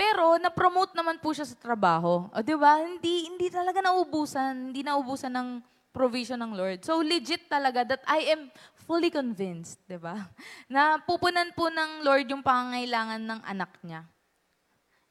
Pero 0.00 0.40
na-promote 0.40 0.96
naman 0.96 1.20
po 1.20 1.36
siya 1.36 1.44
sa 1.44 1.52
trabaho. 1.60 2.24
O, 2.32 2.40
di 2.40 2.56
ba? 2.56 2.80
Hindi, 2.80 3.28
hindi 3.28 3.52
talaga 3.52 3.84
naubusan. 3.84 4.72
Hindi 4.72 4.80
naubusan 4.80 5.28
ng 5.28 5.48
provision 5.92 6.40
ng 6.40 6.56
Lord. 6.56 6.80
So 6.80 7.04
legit 7.04 7.52
talaga 7.52 7.84
that 7.84 8.00
I 8.08 8.32
am 8.32 8.48
fully 8.88 9.12
convinced, 9.12 9.76
di 9.84 10.00
ba? 10.00 10.16
Na 10.72 10.96
pupunan 11.04 11.52
po 11.52 11.68
ng 11.68 12.00
Lord 12.00 12.24
yung 12.32 12.40
pangangailangan 12.40 13.20
ng 13.20 13.40
anak 13.44 13.76
niya. 13.84 14.08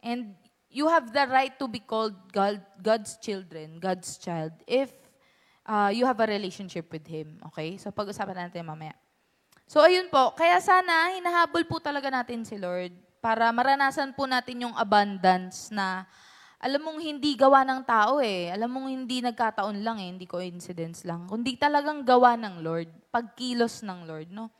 And 0.01 0.33
you 0.73 0.89
have 0.89 1.13
the 1.13 1.29
right 1.29 1.53
to 1.61 1.69
be 1.69 1.85
called 1.85 2.17
God, 2.33 2.57
God's 2.81 3.21
children, 3.21 3.77
God's 3.77 4.17
child, 4.17 4.57
if 4.65 4.89
uh, 5.69 5.93
you 5.93 6.09
have 6.09 6.17
a 6.17 6.25
relationship 6.25 6.89
with 6.89 7.05
Him. 7.05 7.37
Okay? 7.53 7.77
So 7.77 7.93
pag-usapan 7.93 8.49
natin 8.49 8.65
mamaya. 8.65 8.97
So 9.69 9.85
ayun 9.85 10.09
po, 10.09 10.33
kaya 10.33 10.57
sana 10.57 11.13
hinahabol 11.13 11.61
po 11.69 11.77
talaga 11.77 12.09
natin 12.09 12.41
si 12.41 12.57
Lord 12.57 13.08
para 13.19 13.51
maranasan 13.51 14.15
po 14.15 14.23
natin 14.25 14.67
yung 14.67 14.75
abundance 14.75 15.71
na 15.71 16.07
alam 16.59 16.83
mong 16.83 16.99
hindi 16.99 17.39
gawa 17.39 17.63
ng 17.63 17.87
tao 17.87 18.19
eh. 18.19 18.51
Alam 18.51 18.67
mong 18.75 18.87
hindi 18.91 19.23
nagkataon 19.23 19.79
lang 19.79 20.03
eh, 20.03 20.11
hindi 20.11 20.27
coincidence 20.27 21.07
lang. 21.07 21.23
Kundi 21.23 21.55
talagang 21.55 22.03
gawa 22.03 22.35
ng 22.35 22.59
Lord, 22.59 22.91
pagkilos 23.07 23.79
ng 23.83 24.03
Lord, 24.03 24.27
no? 24.27 24.51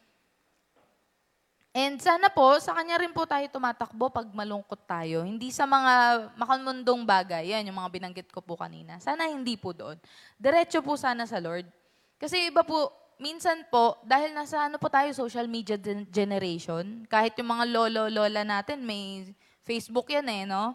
And 1.76 2.02
sana 2.02 2.34
po, 2.34 2.58
sa 2.58 2.74
Kanya 2.74 2.98
rin 2.98 3.14
po 3.14 3.30
tayo 3.30 3.46
tumatakbo 3.52 4.10
pag 4.10 4.26
malungkot 4.32 4.84
tayo. 4.90 5.22
Hindi 5.22 5.54
sa 5.54 5.70
mga 5.70 6.28
makamundong 6.34 7.04
bagay. 7.06 7.54
Yan, 7.54 7.68
yung 7.70 7.78
mga 7.78 7.92
binanggit 7.94 8.30
ko 8.34 8.42
po 8.42 8.58
kanina. 8.58 8.98
Sana 8.98 9.30
hindi 9.30 9.54
po 9.54 9.76
doon. 9.76 10.00
Diretso 10.40 10.82
po 10.82 10.98
sana 10.98 11.30
sa 11.30 11.38
Lord. 11.38 11.70
Kasi 12.18 12.50
iba 12.50 12.66
po, 12.66 12.90
minsan 13.20 13.68
po, 13.68 14.00
dahil 14.08 14.32
nasa 14.32 14.66
ano 14.66 14.80
po 14.80 14.88
tayo, 14.88 15.12
social 15.12 15.46
media 15.46 15.76
generation, 16.08 17.04
kahit 17.12 17.36
yung 17.36 17.52
mga 17.52 17.68
lolo-lola 17.68 18.48
natin, 18.48 18.82
may 18.82 19.28
Facebook 19.68 20.10
yan 20.10 20.26
eh, 20.32 20.44
no? 20.48 20.74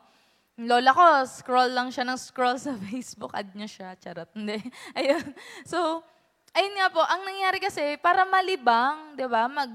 Lola 0.55 0.95
ko, 0.95 1.03
scroll 1.27 1.75
lang 1.75 1.91
siya 1.91 2.07
ng 2.07 2.21
scroll 2.21 2.61
sa 2.63 2.77
Facebook, 2.79 3.35
add 3.35 3.51
niya 3.57 3.67
siya, 3.67 3.89
charot. 3.99 4.31
Hindi. 4.37 4.61
Ayun. 4.99 5.25
So, 5.67 6.05
ayun 6.55 6.79
nga 6.79 6.89
po, 6.93 7.03
ang 7.03 7.27
nangyari 7.27 7.59
kasi, 7.59 7.99
para 7.99 8.23
malibang, 8.23 9.19
di 9.19 9.27
ba, 9.27 9.51
mag, 9.51 9.75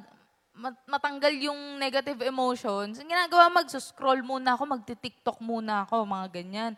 matanggal 0.88 1.34
yung 1.36 1.80
negative 1.80 2.20
emotions, 2.24 3.00
ang 3.00 3.10
ginagawa, 3.10 3.52
mag-scroll 3.52 4.24
muna 4.24 4.56
ako, 4.56 4.64
magti-tiktok 4.80 5.40
muna 5.44 5.84
ako, 5.84 6.08
mga 6.08 6.28
ganyan. 6.32 6.74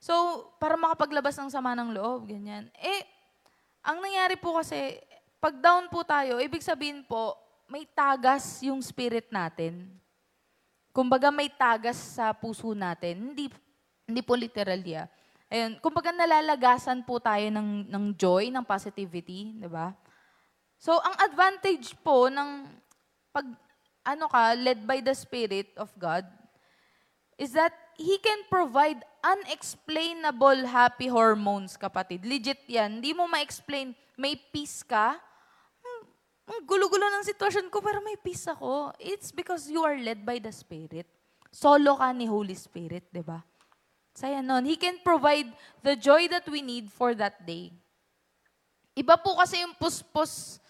So, 0.00 0.48
para 0.60 0.76
makapaglabas 0.76 1.36
ng 1.40 1.52
sama 1.52 1.72
ng 1.76 1.92
loob, 1.92 2.28
ganyan. 2.28 2.68
Eh, 2.80 3.04
ang 3.84 4.00
nangyari 4.00 4.36
po 4.40 4.56
kasi, 4.56 5.00
pag 5.44 5.60
down 5.60 5.92
po 5.92 6.00
tayo, 6.00 6.40
ibig 6.40 6.64
sabihin 6.64 7.04
po, 7.04 7.36
may 7.68 7.84
tagas 7.84 8.64
yung 8.64 8.80
spirit 8.80 9.28
natin. 9.28 9.92
Kumbaga 10.88 11.28
may 11.28 11.52
tagas 11.52 12.16
sa 12.16 12.32
puso 12.32 12.72
natin. 12.72 13.20
Hindi, 13.28 13.52
hindi 14.08 14.24
po 14.24 14.40
literally 14.40 14.96
ah. 14.96 15.04
Ayun, 15.52 15.76
kumbaga 15.84 16.16
nalalagasan 16.16 17.04
po 17.04 17.20
tayo 17.20 17.44
ng, 17.52 17.92
ng 17.92 18.04
joy, 18.16 18.48
ng 18.48 18.64
positivity, 18.64 19.52
di 19.60 19.68
ba? 19.68 19.92
So, 20.80 20.96
ang 20.96 21.12
advantage 21.20 21.92
po 22.00 22.32
ng 22.32 22.64
pag, 23.28 23.44
ano 24.00 24.24
ka, 24.32 24.56
led 24.56 24.80
by 24.88 25.04
the 25.04 25.12
Spirit 25.12 25.76
of 25.76 25.92
God, 26.00 26.24
is 27.36 27.52
that 27.52 27.76
He 28.00 28.16
can 28.16 28.48
provide 28.48 29.04
unexplainable 29.20 30.64
happy 30.64 31.12
hormones, 31.12 31.76
kapatid. 31.76 32.24
Legit 32.24 32.64
yan. 32.64 33.04
Hindi 33.04 33.12
mo 33.12 33.28
ma-explain. 33.28 33.92
May 34.16 34.40
peace 34.40 34.80
ka, 34.80 35.20
ang 36.44 36.60
gulo-gulo 36.68 37.08
ng 37.08 37.24
sitwasyon 37.24 37.72
ko, 37.72 37.80
pero 37.80 38.04
may 38.04 38.20
peace 38.20 38.44
ako. 38.52 38.92
It's 39.00 39.32
because 39.32 39.64
you 39.64 39.80
are 39.80 39.96
led 39.96 40.28
by 40.28 40.36
the 40.36 40.52
Spirit. 40.52 41.08
Solo 41.48 41.96
ka 41.96 42.12
ni 42.12 42.28
Holy 42.28 42.52
Spirit, 42.52 43.08
di 43.08 43.24
ba? 43.24 43.40
Saya 44.12 44.44
nun. 44.44 44.68
He 44.68 44.76
can 44.76 45.00
provide 45.00 45.48
the 45.80 45.96
joy 45.96 46.28
that 46.28 46.44
we 46.46 46.60
need 46.60 46.92
for 46.92 47.16
that 47.16 47.40
day. 47.48 47.72
Iba 48.92 49.16
po 49.16 49.40
kasi 49.40 49.64
yung 49.64 49.74
puspos 49.74 50.60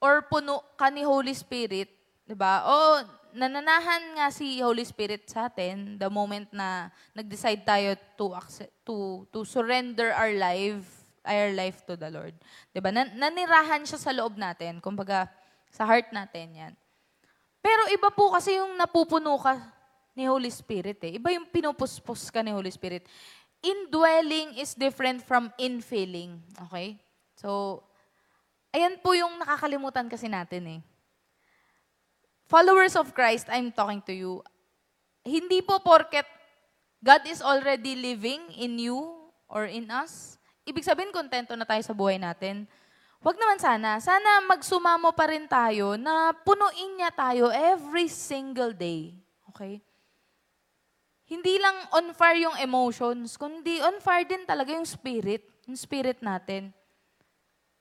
or 0.00 0.24
puno 0.24 0.64
ka 0.74 0.88
ni 0.88 1.04
Holy 1.04 1.36
Spirit, 1.36 1.92
di 2.24 2.34
ba? 2.34 2.64
O, 2.64 3.04
nananahan 3.36 4.16
nga 4.16 4.32
si 4.32 4.64
Holy 4.64 4.88
Spirit 4.88 5.28
sa 5.28 5.52
atin 5.52 6.00
the 6.00 6.08
moment 6.08 6.48
na 6.48 6.88
nag-decide 7.12 7.60
tayo 7.62 7.92
to, 8.16 8.32
accept, 8.32 8.72
to, 8.88 9.28
to 9.28 9.44
surrender 9.44 10.16
our 10.16 10.32
life 10.32 11.03
our 11.24 11.50
life 11.56 11.82
to 11.88 11.96
the 11.96 12.12
Lord. 12.12 12.36
'Di 12.70 12.78
ba? 12.78 12.92
Nan- 12.92 13.16
nanirahan 13.16 13.82
siya 13.88 13.98
sa 13.98 14.12
loob 14.12 14.36
natin, 14.36 14.78
kumbaga 14.78 15.26
sa 15.72 15.88
heart 15.88 16.12
natin 16.12 16.54
'yan. 16.54 16.72
Pero 17.64 17.88
iba 17.88 18.12
po 18.12 18.30
kasi 18.36 18.60
yung 18.60 18.76
napupuno 18.76 19.40
ka 19.40 19.56
ni 20.12 20.28
Holy 20.28 20.52
Spirit 20.52 21.00
eh. 21.02 21.16
Iba 21.16 21.32
yung 21.32 21.48
pinupuspos 21.48 22.28
ka 22.28 22.44
ni 22.44 22.52
Holy 22.52 22.68
Spirit. 22.68 23.08
Indwelling 23.64 24.60
is 24.60 24.76
different 24.76 25.24
from 25.24 25.48
infilling. 25.56 26.44
Okay? 26.68 27.00
So, 27.40 27.80
ayan 28.70 29.00
po 29.00 29.16
yung 29.16 29.40
nakakalimutan 29.40 30.12
kasi 30.12 30.28
natin 30.28 30.78
eh. 30.78 30.80
Followers 32.44 32.94
of 33.00 33.16
Christ, 33.16 33.48
I'm 33.48 33.72
talking 33.72 34.04
to 34.04 34.12
you. 34.12 34.44
Hindi 35.24 35.64
po 35.64 35.80
porket 35.80 36.28
God 37.04 37.28
is 37.28 37.44
already 37.44 38.00
living 38.00 38.40
in 38.56 38.80
you 38.80 38.96
or 39.44 39.68
in 39.68 39.92
us, 39.92 40.40
ibig 40.64 40.84
sabihin, 40.84 41.12
kontento 41.12 41.52
na 41.54 41.68
tayo 41.68 41.80
sa 41.84 41.96
buhay 41.96 42.16
natin. 42.16 42.68
Huwag 43.24 43.40
naman 43.40 43.56
sana. 43.56 43.96
Sana 44.04 44.44
magsumamo 44.44 45.16
pa 45.16 45.32
rin 45.32 45.48
tayo 45.48 45.96
na 45.96 46.36
punuin 46.44 47.00
niya 47.00 47.08
tayo 47.08 47.48
every 47.48 48.04
single 48.04 48.76
day. 48.76 49.16
Okay? 49.48 49.80
Hindi 51.24 51.56
lang 51.56 51.88
on 51.96 52.12
fire 52.12 52.36
yung 52.36 52.56
emotions, 52.60 53.40
kundi 53.40 53.80
on 53.80 53.96
fire 54.04 54.28
din 54.28 54.44
talaga 54.44 54.76
yung 54.76 54.84
spirit, 54.84 55.40
yung 55.64 55.72
spirit 55.72 56.20
natin. 56.20 56.68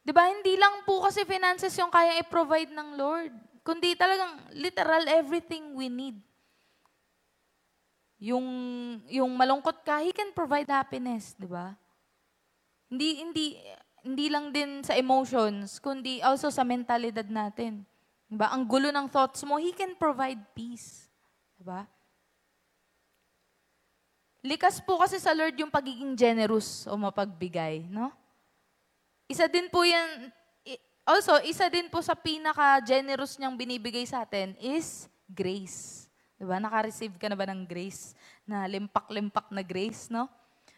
'Di 0.03 0.15
ba? 0.15 0.31
Hindi 0.31 0.55
lang 0.55 0.87
po 0.87 1.03
kasi 1.03 1.27
finances 1.27 1.75
yung 1.75 1.91
kaya 1.91 2.23
i-provide 2.23 2.71
ng 2.71 2.95
Lord, 2.95 3.35
kundi 3.67 3.99
talagang 3.99 4.47
literal 4.55 5.03
everything 5.11 5.75
we 5.75 5.91
need. 5.91 6.23
Yung 8.23 8.47
yung 9.11 9.31
malungkot 9.35 9.83
ka, 9.83 9.99
he 9.99 10.15
can 10.15 10.31
provide 10.31 10.71
happiness, 10.71 11.35
'di 11.35 11.51
ba? 11.51 11.75
Hindi, 12.93 13.09
hindi, 13.25 13.45
hindi 14.05 14.29
lang 14.29 14.53
din 14.53 14.85
sa 14.85 14.93
emotions, 14.93 15.81
kundi 15.81 16.21
also 16.21 16.53
sa 16.53 16.61
mentalidad 16.61 17.25
natin. 17.25 17.81
Diba? 18.29 18.53
Ang 18.53 18.69
gulo 18.69 18.93
ng 18.93 19.09
thoughts 19.09 19.41
mo, 19.49 19.57
He 19.57 19.73
can 19.73 19.97
provide 19.97 20.37
peace. 20.53 21.09
Diba? 21.57 21.89
Likas 24.45 24.77
po 24.85 25.01
kasi 25.01 25.17
sa 25.17 25.33
Lord 25.33 25.57
yung 25.57 25.73
pagiging 25.73 26.13
generous 26.13 26.85
o 26.85 26.93
mapagbigay, 26.93 27.89
no? 27.89 28.13
Isa 29.25 29.49
din 29.49 29.73
po 29.73 29.81
yan, 29.81 30.29
also, 31.01 31.41
isa 31.41 31.73
din 31.73 31.89
po 31.89 31.97
sa 32.05 32.13
pinaka-generous 32.13 33.41
niyang 33.41 33.57
binibigay 33.57 34.05
sa 34.05 34.21
atin 34.21 34.53
is 34.61 35.09
grace. 35.25 36.05
Diba? 36.37 36.61
Naka-receive 36.61 37.17
ka 37.17 37.25
na 37.25 37.33
ba 37.33 37.49
ng 37.49 37.65
grace? 37.65 38.13
Na 38.45 38.69
limpak-limpak 38.69 39.49
na 39.49 39.65
grace, 39.65 40.13
no? 40.13 40.29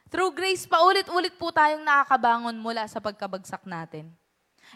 Through 0.09 0.38
grace, 0.38 0.63
paulit-ulit 0.69 1.33
po 1.35 1.50
tayong 1.50 1.81
nakakabangon 1.81 2.55
mula 2.62 2.85
sa 2.85 3.01
pagkabagsak 3.01 3.65
natin. 3.65 4.13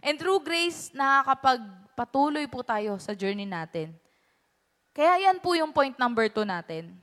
And 0.02 0.18
through 0.18 0.42
grace, 0.42 0.90
nakakapagpatuloy 0.94 2.50
po 2.50 2.66
tayo 2.66 2.98
sa 2.98 3.14
journey 3.14 3.46
natin. 3.46 3.94
Kaya 4.94 5.30
yan 5.30 5.38
po 5.40 5.54
yung 5.54 5.70
point 5.72 5.96
number 5.96 6.28
two 6.28 6.46
natin. 6.46 6.98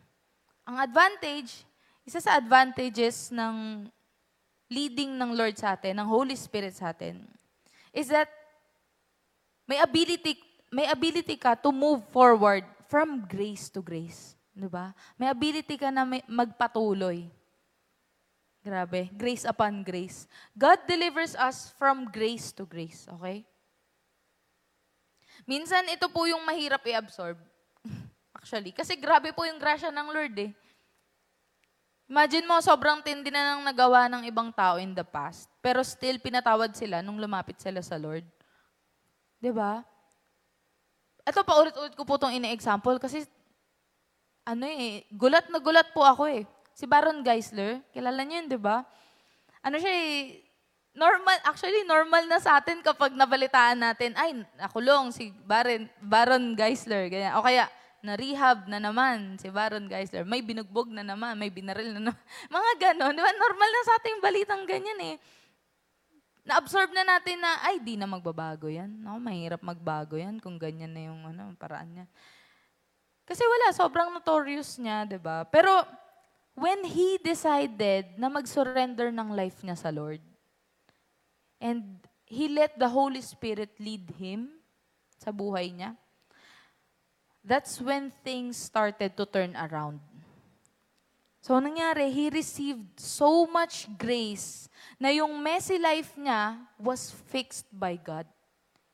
ang 0.67 0.83
advantage, 0.83 1.63
isa 2.03 2.19
sa 2.19 2.35
advantages 2.35 3.31
ng 3.31 3.87
leading 4.67 5.15
ng 5.15 5.31
Lord 5.31 5.55
sa 5.55 5.79
atin, 5.79 5.95
ng 6.03 6.09
Holy 6.11 6.35
Spirit 6.35 6.75
sa 6.75 6.91
atin, 6.91 7.23
is 7.95 8.11
that 8.11 8.27
may 9.71 9.79
ability 9.79 10.43
may 10.75 10.91
ability 10.91 11.39
ka 11.39 11.55
to 11.55 11.71
move 11.71 12.03
forward 12.11 12.67
from 12.91 13.23
grace 13.31 13.71
to 13.71 13.79
grace. 13.79 14.35
Di 14.51 14.67
ba? 14.67 14.91
May 15.15 15.31
ability 15.31 15.79
ka 15.79 15.95
na 15.95 16.03
magpatuloy. 16.27 17.31
Grabe. 18.67 19.07
Grace 19.15 19.47
upon 19.47 19.87
grace. 19.87 20.27
God 20.59 20.83
delivers 20.91 21.39
us 21.39 21.71
from 21.79 22.11
grace 22.11 22.51
to 22.51 22.67
grace. 22.67 23.07
Okay? 23.07 23.47
Minsan, 25.47 25.87
ito 25.87 26.11
po 26.11 26.27
yung 26.27 26.43
mahirap 26.43 26.83
i-absorb. 26.83 27.39
Actually. 28.35 28.75
Kasi 28.75 28.99
grabe 28.99 29.31
po 29.31 29.47
yung 29.47 29.63
grasya 29.63 29.95
ng 29.95 30.11
Lord 30.11 30.35
eh. 30.43 30.51
Imagine 32.11 32.43
mo, 32.43 32.59
sobrang 32.59 33.07
tindi 33.07 33.31
na 33.31 33.55
nang 33.55 33.63
nagawa 33.63 34.11
ng 34.11 34.27
ibang 34.27 34.51
tao 34.51 34.83
in 34.83 34.99
the 34.99 35.07
past. 35.07 35.47
Pero 35.63 35.87
still, 35.87 36.19
pinatawad 36.19 36.75
sila 36.75 37.07
nung 37.07 37.23
lumapit 37.23 37.63
sila 37.63 37.79
sa 37.87 37.95
Lord. 37.95 38.27
ba? 38.27 39.39
Diba? 39.39 39.73
Ito, 41.23 41.47
paulit-ulit 41.47 41.95
ko 41.95 42.03
po 42.03 42.19
itong 42.19 42.35
ine-example 42.35 42.99
kasi, 42.99 43.27
ano 44.43 44.67
eh, 44.67 45.07
gulat 45.15 45.47
na 45.51 45.63
gulat 45.63 45.91
po 45.95 46.03
ako 46.03 46.27
eh. 46.31 46.47
Si 46.77 46.85
Baron 46.85 47.25
Geisler, 47.25 47.81
kilala 47.89 48.21
niyo 48.21 48.45
yun, 48.45 48.49
di 48.53 48.61
ba? 48.61 48.85
Ano 49.65 49.81
siya 49.81 49.89
eh, 49.89 50.45
normal, 50.93 51.41
actually 51.49 51.89
normal 51.89 52.29
na 52.29 52.37
sa 52.37 52.61
atin 52.61 52.85
kapag 52.85 53.17
nabalitaan 53.17 53.81
natin, 53.81 54.13
ay, 54.13 54.45
nakulong 54.61 55.09
si 55.09 55.33
Baron, 55.49 55.89
Baron 56.05 56.53
Geisler, 56.53 57.09
ganyan. 57.09 57.33
O 57.41 57.45
kaya, 57.45 57.65
na-rehab 58.05 58.69
na 58.69 58.77
naman 58.77 59.41
si 59.41 59.49
Baron 59.49 59.89
Geisler. 59.89 60.29
May 60.29 60.45
binugbog 60.45 60.93
na 60.93 61.01
naman, 61.01 61.41
may 61.41 61.49
binaril 61.49 61.97
na 61.97 62.13
naman. 62.13 62.23
Mga 62.61 62.73
ganon, 62.93 63.17
di 63.17 63.25
ba? 63.25 63.33
Normal 63.33 63.71
na 63.73 63.83
sa 63.89 63.97
ating 63.97 64.19
balitang 64.21 64.65
ganyan 64.69 65.01
eh. 65.01 65.17
Na-absorb 66.45 66.93
na 66.93 67.09
natin 67.09 67.41
na, 67.41 67.57
ay, 67.65 67.81
di 67.81 67.97
na 67.97 68.05
magbabago 68.05 68.69
yan. 68.69 69.01
No, 69.01 69.17
mahirap 69.17 69.65
magbago 69.65 70.21
yan 70.21 70.45
kung 70.45 70.61
ganyan 70.61 70.93
na 70.93 71.09
yung 71.09 71.25
ano, 71.25 71.57
paraan 71.57 71.89
niya. 71.89 72.07
Kasi 73.25 73.41
wala, 73.49 73.73
sobrang 73.73 74.13
notorious 74.13 74.77
niya, 74.77 75.09
di 75.09 75.17
ba? 75.17 75.49
Pero, 75.49 75.73
when 76.57 76.89
he 76.89 77.21
decided 77.21 78.17
na 78.17 78.33
mag-surrender 78.33 79.13
ng 79.13 79.37
life 79.37 79.61
niya 79.61 79.77
sa 79.77 79.93
Lord, 79.93 80.25
and 81.61 82.01
he 82.25 82.49
let 82.49 82.75
the 82.81 82.89
Holy 82.89 83.21
Spirit 83.21 83.77
lead 83.77 84.09
him 84.17 84.49
sa 85.21 85.29
buhay 85.31 85.69
niya, 85.71 85.93
that's 87.45 87.79
when 87.79 88.09
things 88.25 88.57
started 88.57 89.13
to 89.15 89.29
turn 89.29 89.53
around. 89.55 90.01
So, 91.45 91.55
nangyari, 91.63 92.11
he 92.11 92.27
received 92.27 92.99
so 92.99 93.47
much 93.47 93.87
grace 93.95 94.67
na 94.99 95.15
yung 95.15 95.39
messy 95.39 95.79
life 95.79 96.11
niya 96.19 96.59
was 96.75 97.15
fixed 97.31 97.71
by 97.71 97.95
God. 97.95 98.27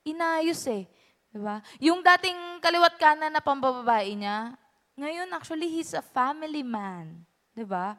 Inayos 0.05 0.69
eh. 0.69 0.85
Diba? 1.33 1.65
Yung 1.81 2.05
dating 2.05 2.61
kaliwat 2.61 3.01
kanan 3.01 3.33
na 3.33 3.41
pambababae 3.41 4.13
niya, 4.13 4.53
ngayon 5.01 5.33
actually 5.33 5.73
he's 5.73 5.97
a 5.97 6.05
family 6.05 6.61
man. 6.61 7.25
Diba? 7.53 7.97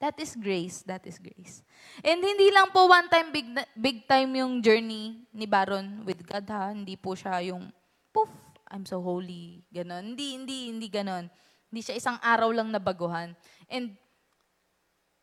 That 0.00 0.16
is 0.16 0.32
grace. 0.32 0.80
That 0.88 1.04
is 1.04 1.20
grace. 1.20 1.60
And 2.00 2.24
hindi 2.24 2.48
lang 2.48 2.72
po 2.72 2.88
one 2.88 3.08
time, 3.12 3.28
big, 3.32 3.48
big 3.76 4.08
time 4.08 4.32
yung 4.32 4.64
journey 4.64 5.28
ni 5.28 5.44
Baron 5.44 6.08
with 6.08 6.24
God 6.24 6.48
ha. 6.48 6.72
Hindi 6.72 6.96
po 6.96 7.12
siya 7.12 7.44
yung, 7.44 7.68
poof, 8.08 8.32
I'm 8.72 8.88
so 8.88 9.04
holy, 9.04 9.60
ganon. 9.68 10.16
Hindi, 10.16 10.40
hindi, 10.40 10.56
hindi 10.72 10.88
ganon. 10.88 11.28
Hindi 11.68 11.80
siya 11.84 12.00
isang 12.00 12.18
araw 12.22 12.48
lang 12.48 12.72
nabaguhan. 12.72 13.36
And 13.68 13.92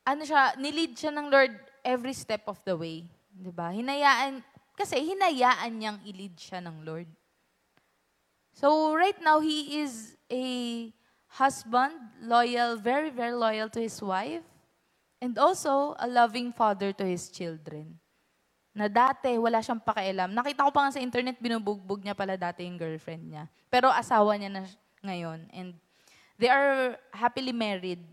ano 0.06 0.22
siya, 0.24 0.54
nilid 0.62 0.94
siya 0.94 1.10
ng 1.12 1.28
Lord 1.28 1.54
every 1.82 2.14
step 2.14 2.46
of 2.46 2.62
the 2.64 2.78
way. 2.78 3.10
Di 3.34 3.50
ba? 3.50 3.74
Hinayaan, 3.74 4.46
kasi 4.78 5.02
hinayaan 5.02 5.74
niyang 5.74 6.00
ilid 6.06 6.38
siya 6.38 6.62
ng 6.62 6.86
Lord. 6.86 7.10
So 8.54 8.94
right 8.94 9.18
now, 9.26 9.42
he 9.42 9.82
is 9.82 10.14
a 10.30 10.44
husband, 11.28 11.96
loyal, 12.24 12.80
very, 12.80 13.12
very 13.12 13.36
loyal 13.36 13.68
to 13.70 13.80
his 13.84 14.00
wife, 14.00 14.44
and 15.20 15.36
also 15.38 15.96
a 16.00 16.08
loving 16.08 16.54
father 16.54 16.94
to 16.94 17.04
his 17.04 17.28
children 17.30 18.00
na 18.78 18.86
dati 18.86 19.34
wala 19.42 19.58
siyang 19.58 19.82
pakialam. 19.82 20.30
Nakita 20.38 20.62
ko 20.62 20.70
pa 20.70 20.86
nga 20.86 20.94
sa 20.94 21.02
internet, 21.02 21.42
binubugbog 21.42 22.06
niya 22.06 22.14
pala 22.14 22.38
dati 22.38 22.62
yung 22.70 22.78
girlfriend 22.78 23.26
niya. 23.26 23.50
Pero 23.74 23.90
asawa 23.90 24.38
niya 24.38 24.54
na 24.54 24.62
ngayon. 25.02 25.50
And 25.50 25.74
they 26.38 26.46
are 26.46 26.94
happily 27.10 27.50
married. 27.50 28.06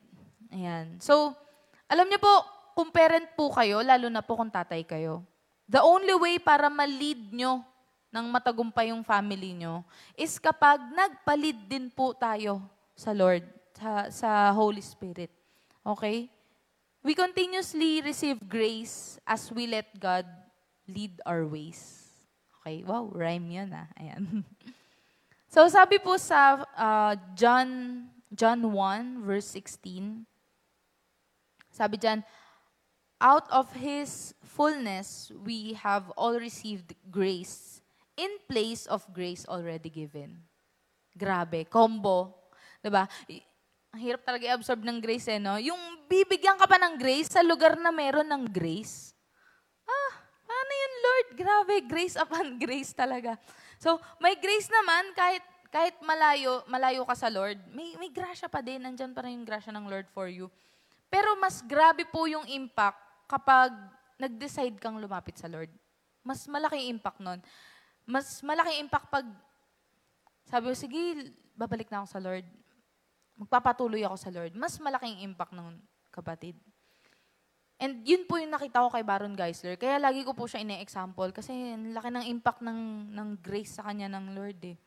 Ayan. 0.48 0.96
So, 1.05 1.37
alam 1.85 2.09
niyo 2.09 2.16
po, 2.16 2.33
kung 2.72 2.88
parent 2.88 3.29
po 3.37 3.53
kayo, 3.53 3.85
lalo 3.85 4.09
na 4.09 4.24
po 4.24 4.40
kung 4.40 4.48
tatay 4.48 4.88
kayo, 4.88 5.20
the 5.68 5.85
only 5.85 6.16
way 6.16 6.40
para 6.40 6.72
ma-lead 6.72 7.29
nyo 7.37 7.61
ng 8.09 8.27
matagumpay 8.33 8.88
yung 8.88 9.05
family 9.05 9.53
nyo 9.53 9.85
is 10.16 10.40
kapag 10.40 10.81
nagpalid 10.96 11.61
din 11.68 11.92
po 11.92 12.16
tayo 12.16 12.64
sa 12.94 13.11
Lord, 13.12 13.42
sa, 13.74 14.09
sa 14.11 14.50
Holy 14.54 14.80
Spirit. 14.80 15.30
Okay? 15.85 16.30
We 17.04 17.12
continuously 17.12 18.00
receive 18.00 18.40
grace 18.48 19.20
as 19.28 19.52
we 19.52 19.68
let 19.68 19.92
God 20.00 20.24
lead 20.88 21.20
our 21.26 21.44
ways. 21.44 22.09
Okay, 22.64 22.80
wow, 22.80 23.12
rhyme 23.12 23.52
yun 23.52 23.76
ah. 23.76 23.85
Ayan. 24.00 24.40
so 25.52 25.68
sabi 25.68 26.00
po 26.00 26.16
sa 26.16 26.64
uh, 26.64 27.12
John, 27.37 28.09
John 28.33 28.64
1, 28.72 29.20
verse 29.20 29.52
16, 29.52 30.24
sabi 31.68 32.00
dyan, 32.00 32.24
out 33.20 33.44
of 33.52 33.68
His 33.76 34.33
fullness, 34.40 35.28
we 35.44 35.76
have 35.76 36.09
all 36.16 36.40
received 36.40 36.96
grace 37.12 37.85
in 38.16 38.30
place 38.48 38.87
of 38.87 39.04
grace 39.12 39.44
already 39.44 39.92
given. 39.92 40.40
Grabe, 41.12 41.68
combo. 41.68 42.33
Diba? 42.85 43.09
Ang 43.97 44.01
hirap 44.05 44.20
talaga 44.29 44.44
i-absorb 44.44 44.85
ng 44.85 45.01
grace 45.01 45.33
eh, 45.33 45.40
no? 45.40 45.57
Yung 45.57 46.05
bibigyan 46.05 46.61
ka 46.61 46.68
pa 46.68 46.77
ng 46.77 47.01
grace 47.01 47.33
sa 47.33 47.40
lugar 47.40 47.81
na 47.81 47.88
meron 47.88 48.29
ng 48.29 48.44
grace. 48.53 49.14
Ano 50.44 50.73
yun, 50.73 50.94
Lord? 51.05 51.29
Grabe, 51.37 51.75
grace 51.85 52.16
upon 52.16 52.57
grace 52.64 52.92
talaga. 52.92 53.37
So, 53.81 54.01
may 54.20 54.37
grace 54.38 54.68
naman 54.70 55.12
kahit 55.16 55.44
kahit 55.75 55.99
malayo, 56.07 56.62
malayo 56.70 57.03
ka 57.03 57.18
sa 57.18 57.27
Lord, 57.27 57.59
may, 57.75 57.99
may 57.99 58.07
grasya 58.07 58.47
pa 58.47 58.62
din. 58.62 58.79
Nandyan 58.79 59.11
pa 59.11 59.27
rin 59.27 59.42
yung 59.42 59.42
grasya 59.42 59.75
ng 59.75 59.90
Lord 59.90 60.07
for 60.14 60.31
you. 60.31 60.47
Pero 61.11 61.35
mas 61.35 61.59
grabe 61.66 62.07
po 62.07 62.31
yung 62.31 62.47
impact 62.47 63.03
kapag 63.27 63.75
nag-decide 64.14 64.79
kang 64.79 65.03
lumapit 65.03 65.35
sa 65.35 65.51
Lord. 65.51 65.66
Mas 66.23 66.47
malaki 66.47 66.79
impact 66.87 67.18
nun. 67.18 67.42
Mas 68.07 68.38
malaki 68.47 68.79
impact 68.79 69.11
pag 69.11 69.27
sabi 70.47 70.70
ko, 70.70 70.75
sige, 70.79 71.35
babalik 71.59 71.90
na 71.90 72.07
ako 72.07 72.09
sa 72.09 72.23
Lord. 72.23 72.47
Magpapatuloy 73.35 74.03
ako 74.07 74.16
sa 74.18 74.31
Lord. 74.31 74.55
Mas 74.55 74.79
malaking 74.79 75.27
impact 75.27 75.53
ng 75.55 75.79
kapatid. 76.14 76.55
And 77.83 78.07
yun 78.07 78.25
po 78.25 78.38
yung 78.38 78.55
nakita 78.55 78.87
ko 78.87 78.88
kay 78.88 79.03
Baron 79.03 79.35
Geisler. 79.35 79.75
Kaya 79.75 79.99
lagi 79.99 80.23
ko 80.23 80.31
po 80.31 80.47
siya 80.47 80.62
ine-example 80.62 81.35
kasi 81.35 81.75
laki 81.90 82.09
ng 82.14 82.27
impact 82.31 82.62
ng, 82.62 83.11
ng 83.11 83.29
grace 83.42 83.75
sa 83.75 83.90
kanya 83.90 84.07
ng 84.14 84.33
Lord 84.33 84.61
eh. 84.62 84.79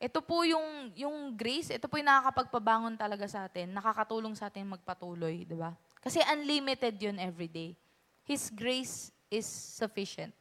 Ito 0.00 0.24
po 0.24 0.48
yung, 0.48 0.96
yung 0.96 1.36
grace, 1.36 1.76
ito 1.76 1.84
po 1.84 2.00
yung 2.00 2.08
nakakapagpabangon 2.08 2.96
talaga 2.96 3.28
sa 3.28 3.44
atin, 3.44 3.68
nakakatulong 3.68 4.32
sa 4.32 4.48
atin 4.48 4.64
magpatuloy, 4.64 5.44
di 5.44 5.52
ba? 5.52 5.76
Kasi 6.00 6.24
unlimited 6.24 6.96
yun 6.96 7.20
every 7.20 7.52
day. 7.52 7.76
His 8.24 8.48
grace 8.48 9.12
is 9.28 9.44
sufficient 9.44 10.32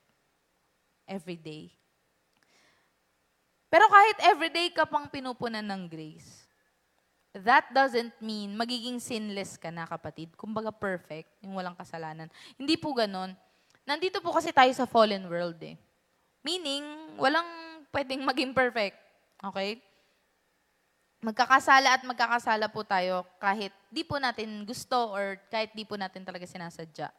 every 1.04 1.36
day. 1.36 1.79
Pero 3.70 3.86
kahit 3.86 4.18
everyday 4.26 4.74
ka 4.74 4.90
pang 4.90 5.06
pinupunan 5.06 5.62
ng 5.62 5.86
grace, 5.86 6.50
that 7.38 7.70
doesn't 7.70 8.18
mean 8.18 8.58
magiging 8.58 8.98
sinless 8.98 9.56
ka 9.62 9.70
na, 9.70 9.86
kapatid. 9.86 10.34
Kumbaga 10.34 10.74
perfect, 10.74 11.30
yung 11.46 11.54
walang 11.54 11.78
kasalanan. 11.78 12.28
Hindi 12.58 12.76
po 12.82 12.98
ganon. 12.98 13.38
Nandito 13.86 14.22
po 14.26 14.34
kasi 14.34 14.50
tayo 14.50 14.74
sa 14.74 14.90
fallen 14.90 15.30
world 15.30 15.62
eh. 15.62 15.78
Meaning, 16.42 17.14
walang 17.22 17.46
pwedeng 17.94 18.26
maging 18.26 18.58
perfect. 18.58 18.98
Okay? 19.38 19.78
Magkakasala 21.22 22.00
at 22.00 22.04
magkakasala 22.08 22.72
po 22.72 22.82
tayo 22.82 23.28
kahit 23.38 23.76
di 23.92 24.08
po 24.08 24.18
natin 24.18 24.64
gusto 24.64 25.14
or 25.14 25.38
kahit 25.52 25.76
di 25.76 25.84
po 25.84 26.00
natin 26.00 26.24
talaga 26.26 26.48
sinasadya. 26.48 27.12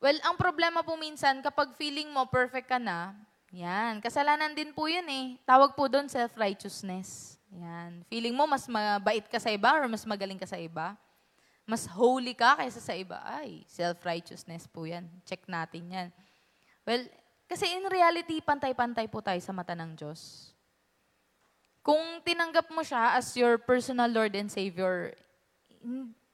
Well, 0.00 0.16
ang 0.24 0.40
problema 0.40 0.80
po 0.80 0.96
minsan, 0.96 1.44
kapag 1.44 1.76
feeling 1.76 2.08
mo 2.08 2.24
perfect 2.26 2.72
ka 2.72 2.80
na, 2.80 3.12
yan, 3.50 3.98
kasalanan 3.98 4.54
din 4.54 4.70
po 4.70 4.86
yun 4.86 5.06
eh. 5.10 5.34
Tawag 5.42 5.74
po 5.74 5.90
doon 5.90 6.06
self-righteousness. 6.06 7.34
Yan. 7.50 8.06
Feeling 8.06 8.34
mo 8.34 8.46
mas 8.46 8.70
mabait 8.70 9.26
ka 9.26 9.38
sa 9.42 9.50
iba 9.50 9.74
or 9.74 9.90
mas 9.90 10.06
magaling 10.06 10.38
ka 10.38 10.46
sa 10.46 10.54
iba? 10.54 10.94
Mas 11.66 11.86
holy 11.86 12.34
ka 12.34 12.54
kaysa 12.58 12.78
sa 12.78 12.94
iba? 12.94 13.18
Ay, 13.26 13.66
self-righteousness 13.66 14.70
po 14.70 14.86
yan. 14.86 15.06
Check 15.26 15.50
natin 15.50 15.90
yan. 15.90 16.08
Well, 16.86 17.06
kasi 17.50 17.66
in 17.74 17.90
reality, 17.90 18.38
pantay-pantay 18.38 19.10
po 19.10 19.18
tayo 19.18 19.42
sa 19.42 19.50
mata 19.50 19.74
ng 19.74 19.98
Diyos. 19.98 20.54
Kung 21.82 22.22
tinanggap 22.22 22.70
mo 22.70 22.86
siya 22.86 23.18
as 23.18 23.34
your 23.34 23.58
personal 23.58 24.06
Lord 24.06 24.38
and 24.38 24.46
Savior, 24.46 25.10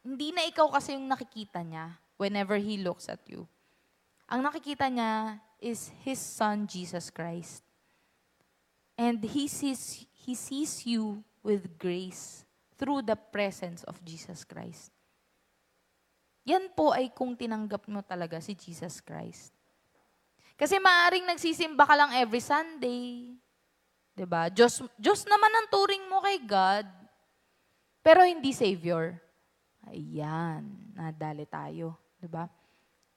hindi 0.04 0.28
na 0.36 0.44
ikaw 0.44 0.68
kasi 0.68 0.92
yung 0.92 1.08
nakikita 1.08 1.64
niya 1.64 1.96
whenever 2.20 2.60
He 2.60 2.76
looks 2.76 3.08
at 3.08 3.24
you. 3.24 3.48
Ang 4.26 4.42
nakikita 4.42 4.90
niya 4.90 5.38
is 5.62 5.94
His 6.02 6.18
Son, 6.18 6.66
Jesus 6.66 7.10
Christ. 7.14 7.62
And 8.98 9.22
He 9.22 9.46
sees, 9.46 10.06
he 10.10 10.34
sees 10.34 10.82
you 10.82 11.22
with 11.46 11.78
grace 11.78 12.42
through 12.74 13.06
the 13.06 13.14
presence 13.14 13.86
of 13.86 14.02
Jesus 14.02 14.42
Christ. 14.42 14.90
Yan 16.46 16.70
po 16.74 16.94
ay 16.94 17.10
kung 17.10 17.34
tinanggap 17.38 17.86
mo 17.90 18.02
talaga 18.02 18.38
si 18.42 18.54
Jesus 18.54 18.98
Christ. 19.02 19.54
Kasi 20.54 20.78
maaring 20.78 21.26
nagsisimba 21.26 21.84
ka 21.84 21.94
lang 21.94 22.10
every 22.18 22.40
Sunday. 22.40 23.34
ba? 24.24 24.48
Diyos, 24.48 24.80
Diyos 24.96 25.22
naman 25.28 25.52
ang 25.52 25.66
turing 25.68 26.06
mo 26.08 26.22
kay 26.24 26.38
God. 26.42 26.86
Pero 28.00 28.22
hindi 28.22 28.54
Savior. 28.54 29.18
Ayan, 29.90 30.66
nadali 30.94 31.44
tayo. 31.46 31.98
ba? 32.26 32.48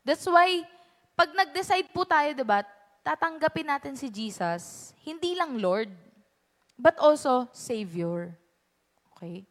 That's 0.03 0.25
why, 0.25 0.65
pag 1.19 1.35
nag-decide 1.35 1.91
po 1.91 2.07
tayo, 2.07 2.31
'di 2.31 2.47
ba, 2.47 2.63
tatanggapin 3.03 3.67
natin 3.67 3.99
si 3.99 4.07
Jesus, 4.07 4.95
hindi 5.03 5.35
lang 5.35 5.59
Lord, 5.59 5.91
but 6.79 6.95
also 7.03 7.51
Savior. 7.51 8.31
Okay? 9.11 9.43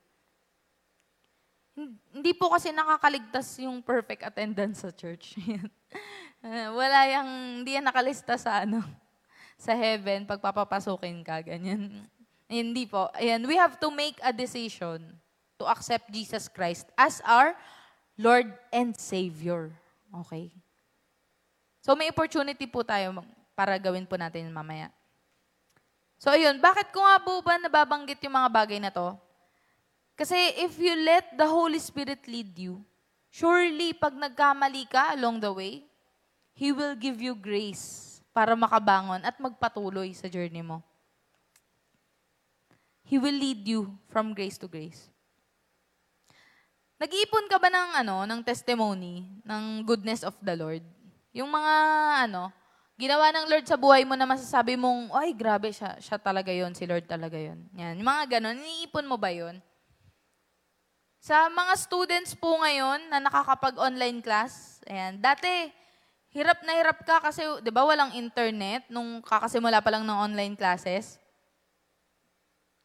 Hindi 2.11 2.33
po 2.35 2.51
kasi 2.51 2.73
nakakaligtas 2.73 3.61
yung 3.63 3.85
perfect 3.85 4.25
attendance 4.25 4.83
sa 4.83 4.91
church. 4.91 5.39
Wala 6.81 6.99
yung, 7.07 7.31
hindi 7.63 7.79
yan 7.79 7.87
nakalista 7.87 8.35
sa 8.35 8.67
ano, 8.67 8.83
sa 9.55 9.77
heaven, 9.79 10.27
pagpapapasukin 10.27 11.23
ka, 11.23 11.39
ganyan. 11.45 12.09
Hindi 12.51 12.89
po. 12.89 13.13
Ayan, 13.15 13.45
we 13.47 13.55
have 13.55 13.79
to 13.79 13.93
make 13.95 14.19
a 14.25 14.33
decision 14.35 15.05
to 15.61 15.65
accept 15.71 16.11
Jesus 16.11 16.49
Christ 16.51 16.89
as 16.99 17.23
our 17.23 17.55
Lord 18.19 18.51
and 18.75 18.97
Savior. 18.99 19.71
Okay? 20.27 20.51
So 21.89 21.97
may 21.97 22.13
opportunity 22.13 22.69
po 22.69 22.85
tayo 22.85 23.25
para 23.57 23.81
gawin 23.81 24.05
po 24.05 24.21
natin 24.21 24.53
mamaya. 24.53 24.93
So 26.21 26.29
ayun, 26.29 26.61
bakit 26.61 26.93
ko 26.93 27.01
nga 27.01 27.17
po 27.17 27.41
ba 27.41 27.57
nababanggit 27.57 28.21
yung 28.29 28.37
mga 28.37 28.51
bagay 28.53 28.77
na 28.77 28.93
to? 28.93 29.17
Kasi 30.13 30.37
if 30.61 30.77
you 30.77 30.93
let 31.01 31.33
the 31.33 31.49
Holy 31.49 31.81
Spirit 31.81 32.29
lead 32.29 32.53
you, 32.61 32.85
surely 33.33 33.97
pag 33.97 34.13
nagkamali 34.13 34.85
ka 34.85 35.17
along 35.17 35.41
the 35.41 35.49
way, 35.49 35.89
He 36.53 36.77
will 36.77 36.93
give 36.93 37.25
you 37.25 37.33
grace 37.33 38.21
para 38.37 38.53
makabangon 38.53 39.25
at 39.25 39.41
magpatuloy 39.41 40.13
sa 40.13 40.29
journey 40.29 40.61
mo. 40.61 40.85
He 43.09 43.17
will 43.17 43.33
lead 43.33 43.65
you 43.65 43.97
from 44.13 44.37
grace 44.37 44.61
to 44.61 44.69
grace. 44.69 45.09
Nag-iipon 47.01 47.49
ka 47.49 47.57
ba 47.57 47.73
ng 47.73 48.05
ano, 48.05 48.29
ng 48.29 48.45
testimony 48.45 49.25
ng 49.41 49.89
goodness 49.89 50.21
of 50.21 50.37
the 50.45 50.53
Lord? 50.53 50.85
Yung 51.33 51.51
mga 51.53 51.75
ano, 52.29 52.53
ginawa 52.97 53.33
ng 53.33 53.47
Lord 53.51 53.67
sa 53.69 53.81
buhay 53.81 54.03
mo 54.05 54.17
na 54.17 54.29
masasabi 54.29 54.77
mong, 54.77 55.13
ay, 55.15 55.37
grabe 55.37 55.73
siya, 55.73 55.99
siya 56.01 56.19
talaga 56.21 56.53
yon 56.53 56.73
si 56.73 56.89
Lord 56.89 57.05
talaga 57.05 57.37
yon 57.37 57.69
Yan, 57.77 58.01
mga 58.01 58.39
ganon, 58.39 58.59
iniipon 58.59 59.07
mo 59.07 59.21
ba 59.21 59.33
yon 59.33 59.61
Sa 61.21 61.51
mga 61.51 61.75
students 61.77 62.33
po 62.39 62.59
ngayon 62.63 63.11
na 63.13 63.21
nakakapag-online 63.21 64.23
class, 64.25 64.81
ayan, 64.89 65.21
dati, 65.21 65.75
Hirap 66.29 66.61
na 66.61 66.77
hirap 66.77 67.01
ka 67.09 67.25
kasi, 67.25 67.41
di 67.65 67.73
ba, 67.73 67.89
walang 67.89 68.13
internet 68.13 68.85
nung 68.93 69.25
kakasimula 69.25 69.81
pa 69.81 69.89
lang 69.89 70.05
ng 70.05 70.19
online 70.29 70.55
classes. 70.61 71.17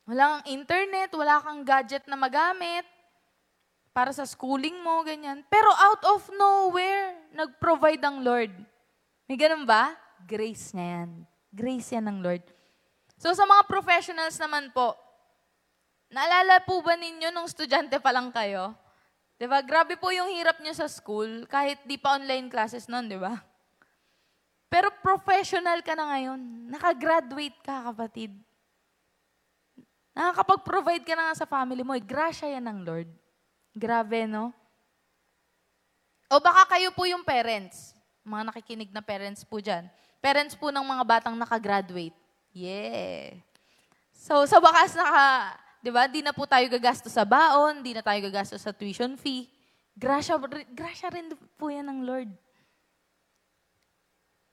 Walang 0.08 0.48
internet, 0.48 1.12
wala 1.12 1.44
kang 1.44 1.68
gadget 1.68 2.08
na 2.08 2.16
magamit 2.16 2.88
para 3.92 4.16
sa 4.16 4.24
schooling 4.24 4.80
mo, 4.80 5.04
ganyan. 5.04 5.44
Pero 5.52 5.68
out 5.76 6.04
of 6.08 6.22
nowhere, 6.32 7.20
nag-provide 7.34 8.02
ang 8.06 8.22
Lord. 8.22 8.54
May 9.28 9.36
ganun 9.36 9.66
ba? 9.66 9.98
Grace 10.24 10.72
niya 10.72 11.02
yan. 11.02 11.10
Grace 11.54 11.90
yan 11.94 12.06
ng 12.08 12.20
Lord. 12.24 12.44
So 13.18 13.34
sa 13.34 13.44
mga 13.44 13.66
professionals 13.68 14.38
naman 14.40 14.72
po, 14.72 14.96
naalala 16.14 16.62
po 16.64 16.80
ba 16.80 16.94
ninyo 16.94 17.34
nung 17.34 17.50
estudyante 17.50 17.98
pa 17.98 18.14
lang 18.14 18.30
kayo? 18.30 18.74
Di 19.38 19.50
ba? 19.50 19.60
Grabe 19.60 19.98
po 19.98 20.14
yung 20.14 20.32
hirap 20.32 20.62
nyo 20.62 20.72
sa 20.72 20.88
school, 20.88 21.50
kahit 21.50 21.82
di 21.84 21.98
pa 21.98 22.16
online 22.16 22.48
classes 22.48 22.88
nun, 22.88 23.10
di 23.10 23.18
ba? 23.18 23.36
Pero 24.72 24.90
professional 25.06 25.86
ka 25.86 25.94
na 25.94 26.10
ngayon. 26.16 26.40
Nakagraduate 26.74 27.60
ka, 27.62 27.94
kapatid. 27.94 28.34
Nakakapag-provide 30.14 31.06
ka 31.06 31.14
na 31.14 31.30
nga 31.30 31.46
sa 31.46 31.50
family 31.50 31.86
mo. 31.86 31.94
Eh, 31.94 32.02
grasya 32.02 32.58
yan 32.58 32.66
ng 32.70 32.80
Lord. 32.82 33.10
Grabe, 33.74 34.26
no? 34.30 34.54
O 36.34 36.42
baka 36.42 36.66
kayo 36.74 36.90
po 36.90 37.06
yung 37.06 37.22
parents. 37.22 37.94
Mga 38.26 38.50
nakikinig 38.50 38.90
na 38.90 39.06
parents 39.06 39.46
po 39.46 39.62
dyan. 39.62 39.86
Parents 40.18 40.58
po 40.58 40.74
ng 40.74 40.82
mga 40.82 41.04
batang 41.06 41.38
nakagraduate. 41.38 42.18
Yeah. 42.50 43.38
So, 44.18 44.42
sa 44.50 44.58
wakas 44.58 44.98
naka, 44.98 45.54
Di 45.84 45.92
ba? 45.92 46.08
Di 46.08 46.24
na 46.24 46.32
po 46.32 46.48
tayo 46.48 46.64
gagastos 46.72 47.12
sa 47.12 47.28
baon, 47.28 47.84
di 47.84 47.92
na 47.92 48.00
tayo 48.00 48.24
gagastos 48.24 48.64
sa 48.64 48.72
tuition 48.72 49.20
fee. 49.20 49.52
Grasya, 50.00 50.40
grasya 50.72 51.12
rin 51.12 51.36
po 51.60 51.68
yan 51.68 51.92
ng 51.92 52.00
Lord. 52.08 52.32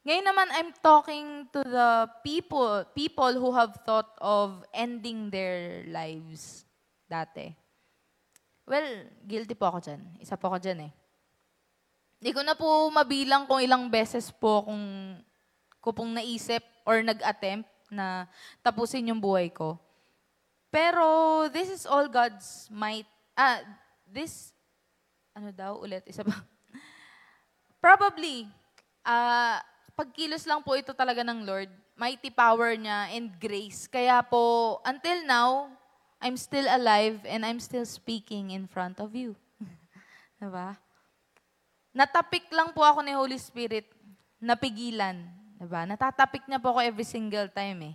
Ngayon 0.02 0.26
naman, 0.26 0.48
I'm 0.58 0.74
talking 0.82 1.46
to 1.54 1.62
the 1.62 2.10
people, 2.26 2.82
people 2.98 3.30
who 3.38 3.54
have 3.54 3.78
thought 3.86 4.10
of 4.18 4.66
ending 4.74 5.30
their 5.30 5.86
lives 5.86 6.66
dati. 7.06 7.54
Well, 8.66 9.06
guilty 9.22 9.54
po 9.54 9.70
ako 9.70 9.78
dyan. 9.86 10.02
Isa 10.18 10.34
po 10.34 10.50
ako 10.50 10.58
dyan 10.66 10.90
eh. 10.90 10.92
Hindi 12.20 12.36
ko 12.36 12.44
na 12.44 12.52
po 12.52 12.68
mabilang 12.92 13.48
kung 13.48 13.64
ilang 13.64 13.88
beses 13.88 14.28
po 14.28 14.68
kung 14.68 15.16
ko 15.80 15.88
pong 15.96 16.12
naisip 16.12 16.60
or 16.84 17.00
nag-attempt 17.00 17.64
na 17.88 18.28
tapusin 18.60 19.08
yung 19.08 19.18
buhay 19.18 19.48
ko. 19.48 19.80
Pero 20.68 21.48
this 21.48 21.72
is 21.72 21.88
all 21.88 22.06
God's 22.06 22.68
might. 22.68 23.08
Ah, 23.32 23.64
this, 24.04 24.52
ano 25.32 25.48
daw 25.48 25.80
ulit, 25.80 26.04
isa 26.04 26.20
ba? 26.20 26.36
Probably, 27.84 28.44
ah, 29.00 29.64
pagkilos 29.96 30.44
lang 30.44 30.60
po 30.60 30.76
ito 30.76 30.92
talaga 30.92 31.24
ng 31.24 31.48
Lord. 31.48 31.72
Mighty 31.96 32.28
power 32.28 32.76
niya 32.76 33.16
and 33.16 33.32
grace. 33.40 33.88
Kaya 33.88 34.20
po, 34.20 34.76
until 34.84 35.24
now, 35.24 35.72
I'm 36.20 36.36
still 36.36 36.68
alive 36.68 37.24
and 37.24 37.48
I'm 37.48 37.64
still 37.64 37.88
speaking 37.88 38.52
in 38.52 38.68
front 38.68 39.00
of 39.00 39.16
you. 39.16 39.32
diba? 40.40 40.76
Natapik 41.90 42.46
lang 42.54 42.70
po 42.70 42.86
ako 42.86 43.02
ni 43.02 43.12
Holy 43.14 43.38
Spirit. 43.38 43.90
Napigilan. 44.38 45.26
Diba? 45.58 45.84
Natatapik 45.84 46.46
niya 46.46 46.62
po 46.62 46.72
ako 46.72 46.80
every 46.86 47.04
single 47.04 47.50
time 47.50 47.92
eh. 47.92 47.94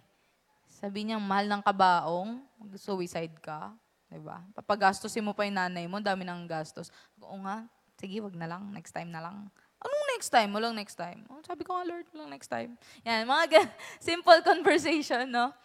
Sabi 0.69 1.07
niya, 1.07 1.17
mahal 1.17 1.47
ng 1.47 1.63
kabaong, 1.63 2.43
mag-suicide 2.59 3.33
ka. 3.39 3.71
Diba? 4.11 4.43
Papagastusin 4.53 5.23
mo 5.23 5.33
pa 5.33 5.47
yung 5.47 5.57
nanay 5.57 5.87
mo, 5.87 6.03
dami 6.03 6.27
ng 6.27 6.45
gastos. 6.45 6.91
Oo 7.23 7.41
nga, 7.41 7.65
sige, 7.97 8.21
wag 8.21 8.35
na 8.35 8.45
lang, 8.45 8.69
next 8.69 8.91
time 8.93 9.09
na 9.09 9.23
lang. 9.23 9.49
Anong 9.81 10.05
next 10.13 10.29
time? 10.29 10.51
Walang 10.51 10.75
next 10.75 10.99
time. 10.99 11.23
Oh, 11.31 11.41
sabi 11.41 11.63
ko 11.63 11.73
nga, 11.73 11.87
Lord, 11.87 12.05
walang 12.11 12.31
next 12.35 12.51
time. 12.51 12.75
Yan, 13.07 13.25
mga 13.25 13.65
simple 14.11 14.39
conversation, 14.43 15.25
no? 15.31 15.55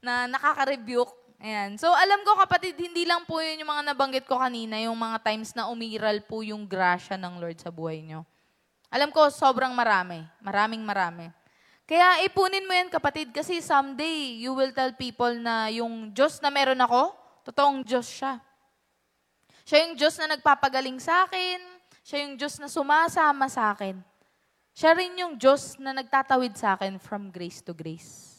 Na 0.00 0.24
nakaka-rebuke. 0.24 1.23
Ayan. 1.42 1.74
So, 1.78 1.90
alam 1.90 2.22
ko 2.22 2.38
kapatid, 2.38 2.78
hindi 2.78 3.02
lang 3.02 3.26
po 3.26 3.42
yun 3.42 3.62
yung 3.62 3.72
mga 3.72 3.94
nabanggit 3.94 4.24
ko 4.24 4.38
kanina, 4.38 4.78
yung 4.82 4.96
mga 4.96 5.18
times 5.22 5.50
na 5.54 5.66
umiral 5.66 6.22
po 6.24 6.42
yung 6.46 6.66
grasya 6.68 7.18
ng 7.18 7.42
Lord 7.42 7.58
sa 7.58 7.74
buhay 7.74 8.02
nyo. 8.06 8.22
Alam 8.94 9.10
ko, 9.10 9.26
sobrang 9.26 9.74
marami. 9.74 10.22
Maraming 10.38 10.82
marami. 10.86 11.26
Kaya 11.84 12.24
ipunin 12.24 12.64
mo 12.64 12.72
yan, 12.72 12.88
kapatid, 12.88 13.28
kasi 13.34 13.60
someday 13.60 14.40
you 14.40 14.56
will 14.56 14.72
tell 14.72 14.94
people 14.96 15.34
na 15.36 15.68
yung 15.68 16.14
Diyos 16.14 16.40
na 16.40 16.48
meron 16.48 16.80
ako, 16.80 17.12
totoong 17.44 17.84
Diyos 17.84 18.08
siya. 18.08 18.40
Siya 19.64 19.84
yung 19.84 19.94
Diyos 19.96 20.16
na 20.16 20.36
nagpapagaling 20.36 20.96
sa 21.00 21.28
akin. 21.28 21.60
Siya 22.04 22.24
yung 22.24 22.36
Diyos 22.36 22.56
na 22.60 22.68
sumasama 22.68 23.48
sa 23.48 23.72
akin. 23.72 23.96
Siya 24.76 24.92
rin 24.92 25.14
yung 25.16 25.38
Diyos 25.40 25.76
na 25.80 25.94
nagtatawid 25.94 26.52
sa 26.58 26.76
akin 26.76 26.98
from 26.98 27.32
grace 27.32 27.62
to 27.62 27.72
grace. 27.72 28.33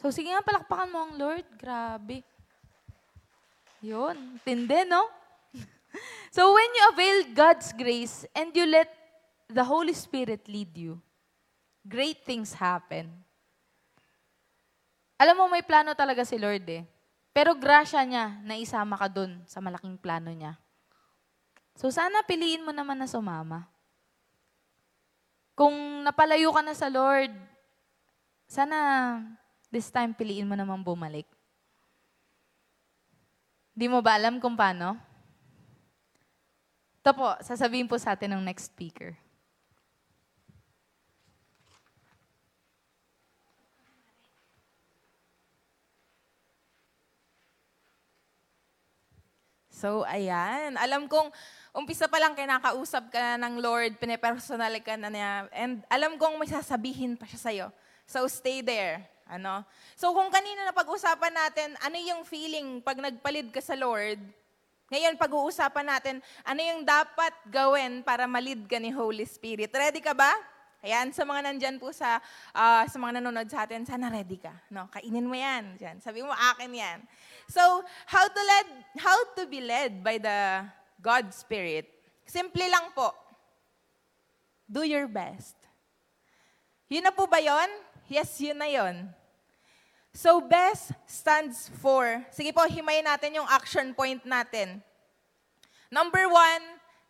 So, 0.00 0.08
sige 0.08 0.32
nga, 0.32 0.40
palakpakan 0.40 0.88
mo 0.88 0.98
ang 1.04 1.12
Lord. 1.20 1.44
Grabe. 1.60 2.24
Yun. 3.84 4.40
Tindi, 4.40 4.88
no? 4.88 5.04
so, 6.34 6.56
when 6.56 6.70
you 6.72 6.84
avail 6.88 7.18
God's 7.36 7.68
grace 7.76 8.24
and 8.32 8.48
you 8.56 8.64
let 8.64 8.88
the 9.44 9.60
Holy 9.60 9.92
Spirit 9.92 10.48
lead 10.48 10.72
you, 10.72 10.96
great 11.84 12.24
things 12.24 12.56
happen. 12.56 13.12
Alam 15.20 15.36
mo, 15.36 15.44
may 15.52 15.60
plano 15.60 15.92
talaga 15.92 16.24
si 16.24 16.40
Lord 16.40 16.64
eh. 16.64 16.88
Pero 17.36 17.52
grasya 17.52 18.00
niya 18.08 18.40
na 18.40 18.56
isama 18.56 18.96
ka 18.96 19.04
dun 19.04 19.44
sa 19.44 19.60
malaking 19.60 20.00
plano 20.00 20.32
niya. 20.32 20.56
So 21.76 21.92
sana 21.92 22.24
piliin 22.24 22.64
mo 22.64 22.72
naman 22.72 22.96
na 22.96 23.04
sumama. 23.04 23.68
Kung 25.52 26.02
napalayo 26.02 26.48
ka 26.56 26.64
na 26.64 26.72
sa 26.72 26.88
Lord, 26.88 27.30
sana 28.48 28.76
this 29.70 29.88
time 29.88 30.12
piliin 30.12 30.50
mo 30.50 30.58
naman 30.58 30.82
bumalik. 30.82 31.26
Di 33.70 33.86
mo 33.86 34.02
ba 34.02 34.18
alam 34.18 34.42
kung 34.42 34.58
paano? 34.58 34.98
Ito 37.00 37.16
po, 37.16 37.32
sasabihin 37.40 37.88
po 37.88 37.96
sa 37.96 38.12
atin 38.12 38.36
ng 38.36 38.44
next 38.44 38.68
speaker. 38.68 39.16
So, 49.80 50.04
ayan. 50.04 50.76
Alam 50.76 51.08
kong 51.08 51.32
umpisa 51.72 52.04
pa 52.04 52.20
lang 52.20 52.36
kinakausap 52.36 53.08
ka 53.08 53.40
ng 53.40 53.64
Lord, 53.64 53.96
pinipersonal 53.96 54.76
ka 54.84 55.00
na 55.00 55.08
niya, 55.08 55.48
and 55.56 55.80
alam 55.88 56.20
kong 56.20 56.36
may 56.36 56.52
sasabihin 56.52 57.16
pa 57.16 57.24
siya 57.24 57.40
sa'yo. 57.40 57.66
So, 58.04 58.28
stay 58.28 58.60
there. 58.60 59.08
Ano? 59.30 59.62
So, 59.94 60.10
kung 60.10 60.26
kanina 60.34 60.66
na 60.66 60.74
pag-usapan 60.74 61.30
natin, 61.30 61.78
ano 61.78 61.94
yung 61.94 62.26
feeling 62.26 62.82
pag 62.82 62.98
nagpalid 62.98 63.54
ka 63.54 63.62
sa 63.62 63.78
Lord, 63.78 64.18
ngayon, 64.90 65.14
pag-uusapan 65.14 65.86
natin, 65.86 66.18
ano 66.42 66.58
yung 66.58 66.82
dapat 66.82 67.30
gawin 67.46 68.02
para 68.02 68.26
malid 68.26 68.66
ka 68.66 68.74
ni 68.82 68.90
Holy 68.90 69.22
Spirit. 69.22 69.70
Ready 69.70 70.02
ka 70.02 70.10
ba? 70.10 70.34
Ayan, 70.82 71.14
sa 71.14 71.22
mga 71.22 71.46
nandyan 71.46 71.76
po 71.78 71.94
sa, 71.94 72.18
uh, 72.50 72.82
sa 72.90 72.96
mga 72.98 73.22
nanonood 73.22 73.46
sa 73.46 73.62
atin, 73.62 73.86
sana 73.86 74.10
ready 74.10 74.42
ka. 74.42 74.50
No, 74.66 74.90
kainin 74.90 75.30
mo 75.30 75.38
yan. 75.38 75.78
Dyan. 75.78 76.02
Sabi 76.02 76.26
mo, 76.26 76.34
akin 76.34 76.74
yan. 76.74 76.98
So, 77.46 77.86
how 78.10 78.26
to 78.26 78.42
led, 78.42 78.68
how 78.98 79.18
to 79.38 79.46
be 79.46 79.62
led 79.62 80.02
by 80.02 80.18
the 80.18 80.66
God 80.98 81.30
Spirit? 81.30 81.86
Simple 82.26 82.66
lang 82.66 82.90
po. 82.90 83.14
Do 84.66 84.82
your 84.82 85.06
best. 85.06 85.54
Yun 86.90 87.06
na 87.06 87.14
po 87.14 87.30
ba 87.30 87.38
yon? 87.38 87.70
Yes, 88.10 88.34
yun 88.42 88.58
na 88.58 88.66
yon. 88.66 89.06
So, 90.10 90.42
best 90.42 90.90
stands 91.06 91.70
for, 91.78 92.02
sige 92.34 92.50
po, 92.50 92.66
himayin 92.66 93.06
natin 93.06 93.38
yung 93.38 93.46
action 93.46 93.94
point 93.94 94.20
natin. 94.26 94.82
Number 95.86 96.26
one, 96.26 96.62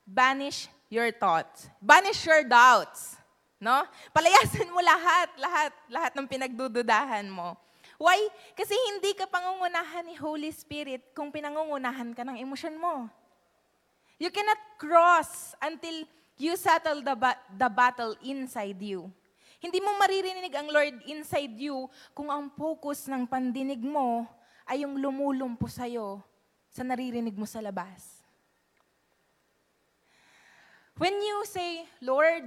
banish 0.04 0.68
your 0.92 1.08
thoughts. 1.08 1.68
Banish 1.80 2.20
your 2.28 2.44
doubts. 2.44 3.16
No? 3.60 3.84
Palayasin 4.12 4.68
mo 4.68 4.80
lahat, 4.80 5.28
lahat, 5.36 5.72
lahat 5.88 6.12
ng 6.16 6.26
pinagdududahan 6.28 7.28
mo. 7.28 7.56
Why? 8.00 8.16
Kasi 8.56 8.72
hindi 8.72 9.12
ka 9.12 9.28
pangungunahan 9.28 10.08
ni 10.08 10.16
Holy 10.16 10.48
Spirit 10.48 11.12
kung 11.12 11.28
pinangungunahan 11.28 12.16
ka 12.16 12.24
ng 12.24 12.40
emosyon 12.40 12.80
mo. 12.80 13.08
You 14.16 14.32
cannot 14.32 14.60
cross 14.80 15.52
until 15.60 16.08
you 16.40 16.56
settle 16.56 17.04
the, 17.04 17.12
ba- 17.12 17.40
the 17.52 17.68
battle 17.68 18.16
inside 18.24 18.80
you. 18.80 19.12
Hindi 19.60 19.76
mo 19.84 19.92
maririnig 20.00 20.56
ang 20.56 20.72
Lord 20.72 21.04
inside 21.04 21.52
you 21.60 21.84
kung 22.16 22.32
ang 22.32 22.48
focus 22.56 23.04
ng 23.12 23.28
pandinig 23.28 23.84
mo 23.84 24.24
ay 24.64 24.88
yung 24.88 24.96
lumulumpo 24.96 25.68
sa'yo 25.68 26.24
sa 26.72 26.80
naririnig 26.80 27.36
mo 27.36 27.44
sa 27.44 27.60
labas. 27.60 28.24
When 30.96 31.12
you 31.20 31.44
say, 31.44 31.84
Lord, 32.00 32.44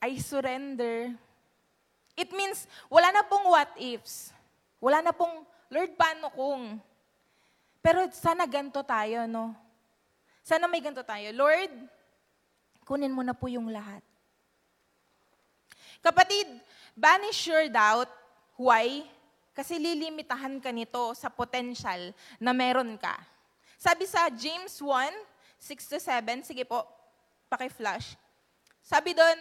I 0.00 0.16
surrender, 0.16 1.12
it 2.16 2.30
means 2.32 2.64
wala 2.88 3.12
na 3.12 3.24
pong 3.24 3.52
what 3.52 3.72
ifs. 3.76 4.32
Wala 4.80 5.00
na 5.02 5.12
pong, 5.12 5.44
Lord, 5.68 5.92
paano 5.96 6.32
kung? 6.32 6.80
Pero 7.82 8.06
sana 8.14 8.46
ganto 8.48 8.80
tayo, 8.84 9.28
no? 9.28 9.56
Sana 10.46 10.70
may 10.70 10.78
ganto 10.78 11.02
tayo. 11.02 11.26
Lord, 11.34 11.72
kunin 12.86 13.10
mo 13.10 13.26
na 13.26 13.34
po 13.34 13.50
yung 13.50 13.66
lahat. 13.66 14.05
Kapatid, 16.06 16.46
banish 16.94 17.50
your 17.50 17.66
doubt. 17.66 18.06
Why? 18.54 19.02
Kasi 19.50 19.74
lilimitahan 19.74 20.62
ka 20.62 20.70
nito 20.70 21.10
sa 21.18 21.26
potential 21.26 22.14
na 22.38 22.54
meron 22.54 22.94
ka. 22.94 23.18
Sabi 23.74 24.06
sa 24.06 24.30
James 24.30 24.78
1, 24.78 24.86
6 25.58 25.90
to 25.90 25.98
7, 25.98 26.46
sige 26.46 26.62
po, 26.62 26.86
paki-flash. 27.50 28.14
Sabi 28.86 29.18
doon, 29.18 29.38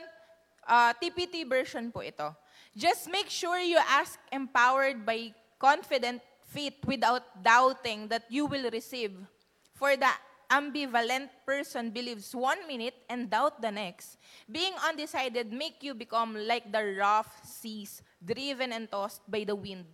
uh, 0.65 0.89
ah, 0.89 0.91
TPT 0.97 1.45
version 1.45 1.93
po 1.93 2.01
ito. 2.01 2.33
Just 2.73 3.13
make 3.13 3.29
sure 3.29 3.61
you 3.61 3.77
ask 3.77 4.17
empowered 4.33 5.05
by 5.05 5.29
confident 5.61 6.17
faith 6.49 6.81
without 6.89 7.21
doubting 7.45 8.09
that 8.09 8.25
you 8.25 8.49
will 8.49 8.73
receive. 8.73 9.13
For 9.77 9.93
the 9.93 10.09
ambivalent 10.51 11.29
person 11.45 11.91
believes 11.91 12.35
one 12.35 12.67
minute 12.67 12.95
and 13.09 13.29
doubt 13.29 13.61
the 13.61 13.71
next. 13.71 14.17
Being 14.49 14.73
undecided 14.87 15.51
make 15.51 15.81
you 15.81 15.93
become 15.93 16.35
like 16.35 16.71
the 16.71 16.95
rough 16.97 17.29
seas, 17.45 18.01
driven 18.23 18.71
and 18.71 18.89
tossed 18.89 19.21
by 19.29 19.43
the 19.43 19.55
wind. 19.55 19.85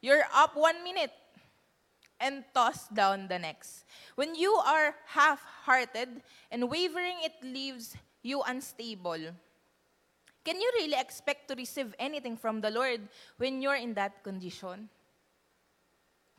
You're 0.00 0.24
up 0.34 0.56
one 0.56 0.84
minute 0.84 1.12
and 2.20 2.44
tossed 2.54 2.92
down 2.94 3.28
the 3.28 3.38
next. 3.38 3.84
When 4.14 4.34
you 4.34 4.52
are 4.52 4.94
half-hearted 5.06 6.22
and 6.50 6.70
wavering, 6.70 7.20
it 7.24 7.34
leaves 7.42 7.96
you 8.22 8.42
unstable. 8.42 9.32
Can 10.44 10.60
you 10.60 10.70
really 10.76 11.00
expect 11.00 11.48
to 11.48 11.54
receive 11.54 11.94
anything 11.98 12.36
from 12.36 12.60
the 12.60 12.70
Lord 12.70 13.00
when 13.38 13.62
you're 13.62 13.80
in 13.80 13.94
that 13.94 14.22
condition? 14.22 14.88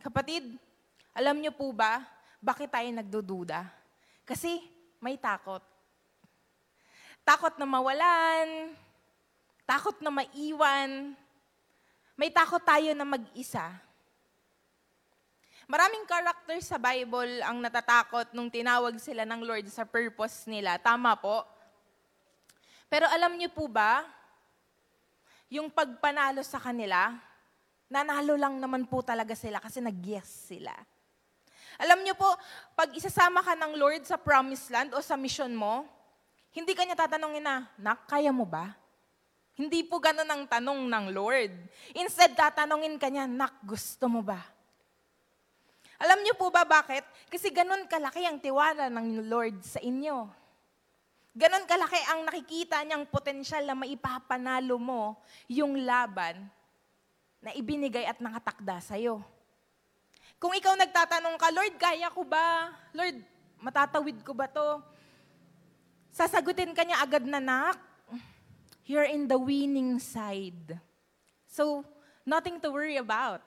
Kapatid, 0.05 0.61
alam 1.17 1.41
niyo 1.41 1.49
po 1.49 1.73
ba, 1.73 2.05
bakit 2.41 2.71
tayo 2.71 2.87
nagdududa? 2.91 3.67
Kasi 4.25 4.63
may 4.99 5.19
takot. 5.19 5.61
Takot 7.25 7.57
na 7.57 7.65
mawalan, 7.65 8.73
takot 9.65 9.97
na 10.01 10.13
maiwan, 10.13 11.17
may 12.15 12.29
takot 12.31 12.61
tayo 12.61 12.95
na 12.95 13.03
mag-isa. 13.03 13.75
Maraming 15.65 16.05
character 16.05 16.61
sa 16.61 16.77
Bible 16.77 17.41
ang 17.41 17.57
natatakot 17.57 18.29
nung 18.31 18.53
tinawag 18.53 19.01
sila 19.01 19.25
ng 19.25 19.41
Lord 19.41 19.65
sa 19.73 19.81
purpose 19.81 20.45
nila. 20.45 20.77
Tama 20.77 21.17
po. 21.17 21.41
Pero 22.85 23.09
alam 23.09 23.33
niyo 23.33 23.49
po 23.49 23.65
ba, 23.65 24.05
yung 25.49 25.73
pagpanalo 25.73 26.45
sa 26.45 26.61
kanila, 26.61 27.17
nanalo 27.89 28.37
lang 28.37 28.61
naman 28.61 28.85
po 28.85 29.01
talaga 29.01 29.33
sila 29.33 29.57
kasi 29.57 29.81
nag-yes 29.81 30.53
sila. 30.53 30.73
Alam 31.79 32.03
niyo 32.03 32.15
po, 32.15 32.27
pag 32.75 32.91
isasama 32.95 33.43
ka 33.43 33.53
ng 33.55 33.75
Lord 33.75 34.07
sa 34.07 34.15
promised 34.15 34.71
land 34.71 34.95
o 34.95 34.99
sa 35.03 35.19
mission 35.19 35.51
mo, 35.51 35.83
hindi 36.55 36.71
ka 36.71 36.87
niya 36.87 36.95
tatanungin 36.95 37.43
na, 37.43 37.67
Nak, 37.75 38.07
kaya 38.07 38.31
mo 38.31 38.47
ba? 38.47 38.71
Hindi 39.55 39.83
po 39.87 39.99
ganun 39.99 40.27
ang 40.27 40.43
tanong 40.47 40.87
ng 40.87 41.05
Lord. 41.15 41.51
Instead, 41.95 42.35
tatanungin 42.35 42.95
ka 42.95 43.11
niya, 43.11 43.27
Nak, 43.27 43.63
gusto 43.63 44.07
mo 44.07 44.23
ba? 44.23 44.39
Alam 45.99 46.23
niyo 46.23 46.35
po 46.35 46.51
ba 46.51 46.67
bakit? 46.67 47.07
Kasi 47.31 47.51
ganun 47.51 47.87
kalaki 47.87 48.27
ang 48.27 48.39
tiwala 48.39 48.91
ng 48.91 49.31
Lord 49.31 49.63
sa 49.63 49.79
inyo. 49.79 50.27
Ganon 51.35 51.67
kalaki 51.67 51.99
ang 52.07 52.23
nakikita 52.23 52.79
niyang 52.83 53.07
potensyal 53.11 53.67
na 53.67 53.75
maipapanalo 53.75 54.79
mo 54.79 55.19
yung 55.51 55.83
laban 55.83 56.47
na 57.43 57.51
ibinigay 57.51 58.07
at 58.07 58.23
nakatakda 58.23 58.79
sa'yo. 58.79 59.19
Kung 60.45 60.53
ikaw 60.53 60.77
nagtatanong 60.77 61.41
ka, 61.41 61.49
Lord, 61.49 61.73
kaya 61.81 62.05
ko 62.13 62.21
ba? 62.21 62.69
Lord, 62.93 63.17
matatawid 63.57 64.21
ko 64.21 64.29
ba 64.37 64.45
to? 64.45 64.77
Sasagutin 66.13 66.69
ka 66.69 66.85
niya 66.85 67.01
agad 67.01 67.25
na, 67.25 67.41
nak, 67.41 67.81
you're 68.85 69.09
in 69.09 69.25
the 69.25 69.41
winning 69.41 69.97
side. 69.97 70.77
So, 71.49 71.81
nothing 72.21 72.61
to 72.61 72.69
worry 72.69 73.01
about. 73.01 73.41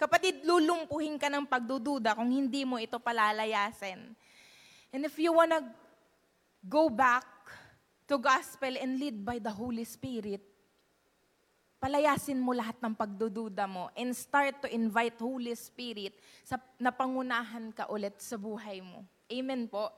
Kapatid, 0.00 0.40
lulumpuhin 0.40 1.20
ka 1.20 1.28
ng 1.28 1.44
pagdududa 1.44 2.16
kung 2.16 2.32
hindi 2.32 2.64
mo 2.64 2.80
ito 2.80 2.96
palalayasin. 2.96 4.00
And 4.96 5.04
if 5.04 5.20
you 5.20 5.36
wanna 5.36 5.60
go 6.64 6.88
back 6.88 7.28
to 8.08 8.16
gospel 8.16 8.72
and 8.80 8.96
lead 8.96 9.20
by 9.20 9.36
the 9.36 9.52
Holy 9.52 9.84
Spirit, 9.84 10.40
palayasin 11.80 12.36
mo 12.36 12.52
lahat 12.52 12.76
ng 12.78 12.92
pagdududa 12.92 13.64
mo 13.64 13.88
and 13.96 14.12
start 14.12 14.60
to 14.60 14.68
invite 14.68 15.16
Holy 15.16 15.56
Spirit 15.56 16.12
sa 16.44 16.60
napangunahan 16.76 17.72
ka 17.72 17.88
ulit 17.88 18.20
sa 18.20 18.36
buhay 18.36 18.84
mo. 18.84 19.00
Amen 19.32 19.64
po. 19.64 19.88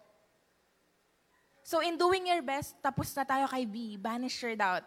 So 1.66 1.83
in 1.83 1.99
doing 1.99 2.31
your 2.31 2.40
best, 2.40 2.79
tapos 2.79 3.11
na 3.18 3.27
tayo 3.27 3.51
kay 3.51 3.66
B, 3.66 3.99
banish 3.99 4.38
your 4.47 4.55
doubt. 4.55 4.87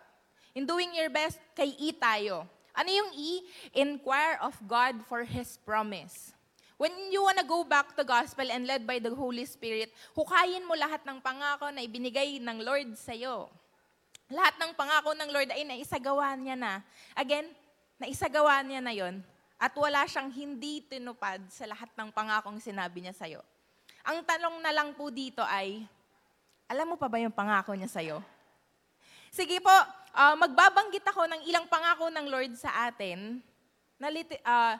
In 0.55 0.63
doing 0.63 0.95
your 0.95 1.11
best, 1.11 1.35
kay 1.51 1.75
E 1.75 1.91
tayo. 1.91 2.47
Ano 2.71 2.87
yung 2.87 3.11
E? 3.11 3.43
Inquire 3.75 4.39
of 4.39 4.55
God 4.63 5.03
for 5.03 5.27
His 5.27 5.59
promise. 5.67 6.31
When 6.75 6.91
you 7.11 7.23
wanna 7.23 7.43
go 7.43 7.63
back 7.63 7.95
to 7.95 8.03
gospel 8.03 8.47
and 8.47 8.67
led 8.67 8.83
by 8.83 8.99
the 8.99 9.11
Holy 9.11 9.47
Spirit, 9.47 9.91
hukayin 10.15 10.67
mo 10.67 10.75
lahat 10.75 11.03
ng 11.07 11.23
pangako 11.23 11.71
na 11.71 11.83
ibinigay 11.83 12.39
ng 12.39 12.63
Lord 12.63 12.95
sa'yo. 12.99 13.47
Lahat 14.25 14.57
ng 14.57 14.73
pangako 14.73 15.13
ng 15.13 15.29
Lord 15.29 15.49
ay 15.53 15.61
naisagawa 15.61 16.33
niya 16.33 16.57
na. 16.57 16.81
Again, 17.13 17.45
naisagawa 18.01 18.65
niya 18.65 18.81
na 18.81 18.93
yon 18.93 19.21
at 19.55 19.71
wala 19.77 20.03
siyang 20.09 20.33
hindi 20.33 20.81
tinupad 20.83 21.45
sa 21.47 21.69
lahat 21.69 21.87
ng 21.93 22.09
pangakong 22.09 22.57
sinabi 22.59 23.05
niya 23.05 23.15
sa'yo. 23.15 23.41
Ang 24.05 24.25
tanong 24.25 24.61
na 24.61 24.73
lang 24.73 24.97
po 24.97 25.13
dito 25.13 25.45
ay, 25.45 25.85
alam 26.65 26.89
mo 26.89 26.95
pa 26.97 27.05
ba 27.05 27.21
yung 27.21 27.33
pangako 27.33 27.77
niya 27.77 27.89
sa'yo? 27.89 28.19
Sige 29.29 29.61
po, 29.61 29.73
uh, 30.15 30.35
magbabanggit 30.39 31.05
ako 31.05 31.27
ng 31.29 31.41
ilang 31.45 31.69
pangako 31.69 32.09
ng 32.09 32.25
Lord 32.25 32.53
sa 32.57 32.89
atin 32.89 33.43
na 34.01 34.07
lit- 34.09 34.41
uh, 34.41 34.75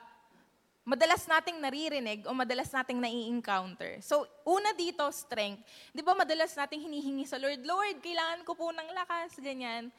madalas 0.85 1.25
nating 1.25 1.57
naririnig 1.57 2.29
o 2.29 2.31
madalas 2.37 2.69
nating 2.69 3.01
nai-encounter. 3.01 3.97
So, 4.05 4.29
una 4.45 4.69
dito, 4.77 5.01
strength. 5.09 5.65
Di 5.89 6.05
ba 6.05 6.13
madalas 6.13 6.53
nating 6.53 6.85
hinihingi 6.85 7.25
sa 7.25 7.41
Lord, 7.41 7.65
Lord, 7.65 7.97
kailangan 8.05 8.45
ko 8.45 8.53
po 8.53 8.69
ng 8.69 8.89
lakas, 8.93 9.33
ganyan. 9.41 9.89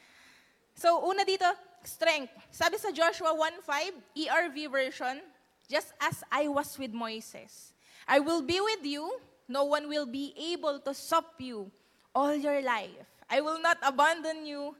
So, 0.78 1.02
una 1.02 1.26
dito, 1.26 1.44
strength. 1.82 2.30
Sabi 2.54 2.78
sa 2.78 2.94
Joshua 2.94 3.34
1.5, 3.34 3.98
ERV 4.14 4.56
version, 4.70 5.18
just 5.66 5.90
as 5.98 6.22
I 6.30 6.46
was 6.46 6.78
with 6.78 6.94
Moises, 6.94 7.74
I 8.06 8.22
will 8.22 8.46
be 8.46 8.62
with 8.62 8.86
you, 8.86 9.10
no 9.50 9.66
one 9.66 9.90
will 9.90 10.06
be 10.06 10.30
able 10.54 10.78
to 10.86 10.94
stop 10.94 11.34
you 11.42 11.66
all 12.14 12.38
your 12.38 12.62
life. 12.62 13.02
I 13.26 13.42
will 13.42 13.58
not 13.58 13.82
abandon 13.82 14.46
you, 14.46 14.78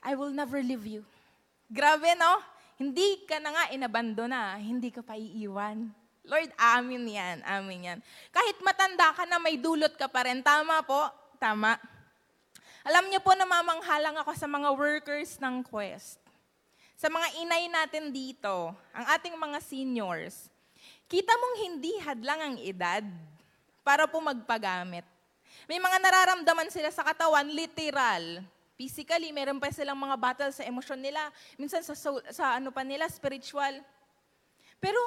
I 0.00 0.16
will 0.16 0.32
never 0.32 0.64
leave 0.64 0.88
you. 0.88 1.04
Grabe, 1.68 2.16
no? 2.16 2.40
Hindi 2.82 3.22
ka 3.30 3.38
na 3.38 3.54
nga 3.54 3.64
inabandona, 3.70 4.58
hindi 4.58 4.90
ka 4.90 5.06
pa 5.06 5.14
iiwan. 5.14 5.86
Lord, 6.26 6.50
amin 6.58 7.14
yan, 7.14 7.38
amin 7.46 7.86
yan. 7.86 7.98
Kahit 8.34 8.58
matanda 8.58 9.14
ka 9.14 9.22
na, 9.22 9.38
may 9.38 9.54
dulot 9.54 9.94
ka 9.94 10.10
pa 10.10 10.26
rin. 10.26 10.42
Tama 10.42 10.82
po? 10.82 11.06
Tama. 11.38 11.78
Alam 12.82 13.06
niyo 13.06 13.22
po, 13.22 13.38
namamanghalang 13.38 14.18
ako 14.18 14.34
sa 14.34 14.50
mga 14.50 14.74
workers 14.74 15.38
ng 15.38 15.62
Quest. 15.62 16.18
Sa 16.98 17.06
mga 17.06 17.38
inay 17.38 17.70
natin 17.70 18.10
dito, 18.10 18.74
ang 18.90 19.06
ating 19.14 19.38
mga 19.38 19.62
seniors, 19.62 20.50
kita 21.06 21.30
mong 21.38 21.56
hindi 21.62 22.02
hadlang 22.02 22.40
ang 22.42 22.56
edad 22.58 23.06
para 23.86 24.10
po 24.10 24.18
magpagamit. 24.18 25.06
May 25.70 25.78
mga 25.78 26.02
nararamdaman 26.02 26.74
sila 26.74 26.90
sa 26.90 27.06
katawan, 27.06 27.46
literal. 27.46 28.42
Physically, 28.82 29.30
meron 29.30 29.62
pa 29.62 29.70
silang 29.70 29.94
mga 29.94 30.18
battle 30.18 30.50
sa 30.50 30.66
emosyon 30.66 30.98
nila. 30.98 31.30
Minsan 31.54 31.86
sa, 31.86 31.94
soul, 31.94 32.18
sa 32.34 32.58
ano 32.58 32.74
pa 32.74 32.82
nila, 32.82 33.06
spiritual. 33.06 33.78
Pero 34.82 34.98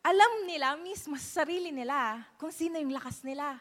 alam 0.00 0.48
nila 0.48 0.80
mismo 0.80 1.12
sa 1.20 1.44
sarili 1.44 1.68
nila 1.68 2.24
kung 2.40 2.48
sino 2.48 2.80
yung 2.80 2.96
lakas 2.96 3.20
nila. 3.20 3.60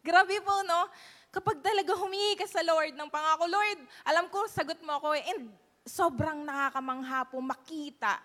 Grabe 0.00 0.40
po, 0.40 0.64
no? 0.64 0.88
Kapag 1.28 1.60
talaga 1.60 1.92
humingi 2.00 2.40
ka 2.40 2.48
sa 2.48 2.64
Lord 2.64 2.96
ng 2.96 3.12
pangako, 3.12 3.44
Lord, 3.44 3.76
alam 4.08 4.24
ko, 4.32 4.48
sagot 4.48 4.80
mo 4.80 4.96
ako. 4.96 5.12
eh." 5.20 5.36
And 5.36 5.52
sobrang 5.84 6.40
nakakamangha 6.48 7.28
po 7.28 7.44
makita 7.44 8.16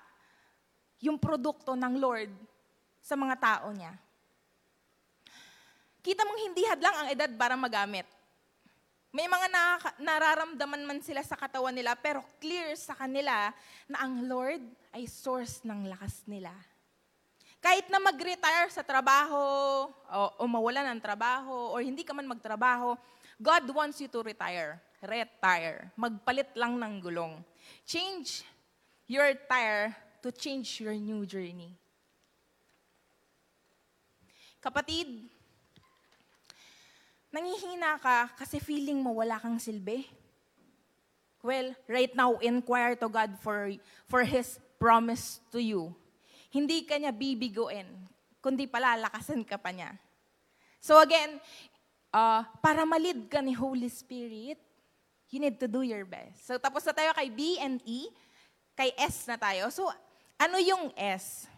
yung 1.03 1.19
produkto 1.19 1.75
ng 1.75 1.99
Lord 1.99 2.31
sa 3.03 3.19
mga 3.19 3.35
tao 3.35 3.67
niya. 3.75 3.91
Kita 5.99 6.23
mong 6.23 6.39
hindi 6.39 6.63
hadlang 6.63 6.95
ang 6.95 7.07
edad 7.11 7.31
para 7.35 7.59
magamit. 7.59 8.07
May 9.13 9.29
mga 9.29 9.45
nakaka- 9.45 9.97
nararamdaman 10.01 10.89
man 10.89 10.99
sila 11.05 11.21
sa 11.21 11.37
katawan 11.37 11.69
nila, 11.69 11.93
pero 11.93 12.25
clear 12.41 12.73
sa 12.73 12.97
kanila 12.97 13.53
na 13.85 14.01
ang 14.01 14.25
Lord 14.25 14.65
ay 14.89 15.05
source 15.05 15.61
ng 15.61 15.85
lakas 15.85 16.25
nila. 16.25 16.49
Kahit 17.61 17.93
na 17.93 18.01
mag-retire 18.01 18.73
sa 18.73 18.81
trabaho, 18.81 19.37
o, 19.93 20.19
o 20.41 20.49
mawala 20.49 20.81
ng 20.89 20.97
trabaho, 20.97 21.77
or 21.77 21.85
hindi 21.85 22.01
ka 22.01 22.09
man 22.09 22.25
magtrabaho, 22.25 22.97
God 23.37 23.63
wants 23.69 24.01
you 24.01 24.09
to 24.09 24.25
retire. 24.25 24.81
Retire. 24.97 25.93
Magpalit 25.93 26.49
lang 26.57 26.81
ng 26.81 26.97
gulong. 26.97 27.37
Change 27.85 28.41
your 29.05 29.29
tire 29.45 29.93
to 30.25 30.33
change 30.33 30.81
your 30.81 30.97
new 30.97 31.21
journey. 31.29 31.77
Kapatid, 34.57 35.29
Nangihina 37.33 37.97
ka 37.97 38.29
kasi 38.37 38.61
feeling 38.61 39.01
mo 39.01 39.17
wala 39.17 39.41
kang 39.41 39.57
silbi? 39.57 40.05
Well, 41.41 41.73
right 41.89 42.13
now, 42.13 42.37
inquire 42.39 42.93
to 43.01 43.09
God 43.09 43.35
for, 43.41 43.73
for 44.05 44.21
His 44.21 44.61
promise 44.77 45.41
to 45.49 45.57
you. 45.57 45.91
Hindi 46.53 46.85
ka 46.85 46.95
niya 47.01 47.09
bibiguin, 47.09 47.89
kundi 48.37 48.69
palalakasan 48.69 49.41
ka 49.41 49.57
pa 49.57 49.73
niya. 49.73 49.97
So 50.77 51.01
again, 51.01 51.41
uh, 52.13 52.45
para 52.61 52.85
malid 52.85 53.25
ka 53.27 53.41
ni 53.41 53.57
Holy 53.57 53.89
Spirit, 53.89 54.61
you 55.33 55.41
need 55.41 55.57
to 55.57 55.65
do 55.65 55.81
your 55.81 56.05
best. 56.05 56.45
So 56.45 56.61
tapos 56.61 56.85
na 56.85 56.93
tayo 56.93 57.11
kay 57.17 57.33
B 57.33 57.57
and 57.57 57.81
E, 57.81 58.13
kay 58.77 58.93
S 58.93 59.25
na 59.25 59.41
tayo. 59.41 59.73
So 59.73 59.89
ano 60.37 60.61
yung 60.61 60.93
S? 60.93 61.49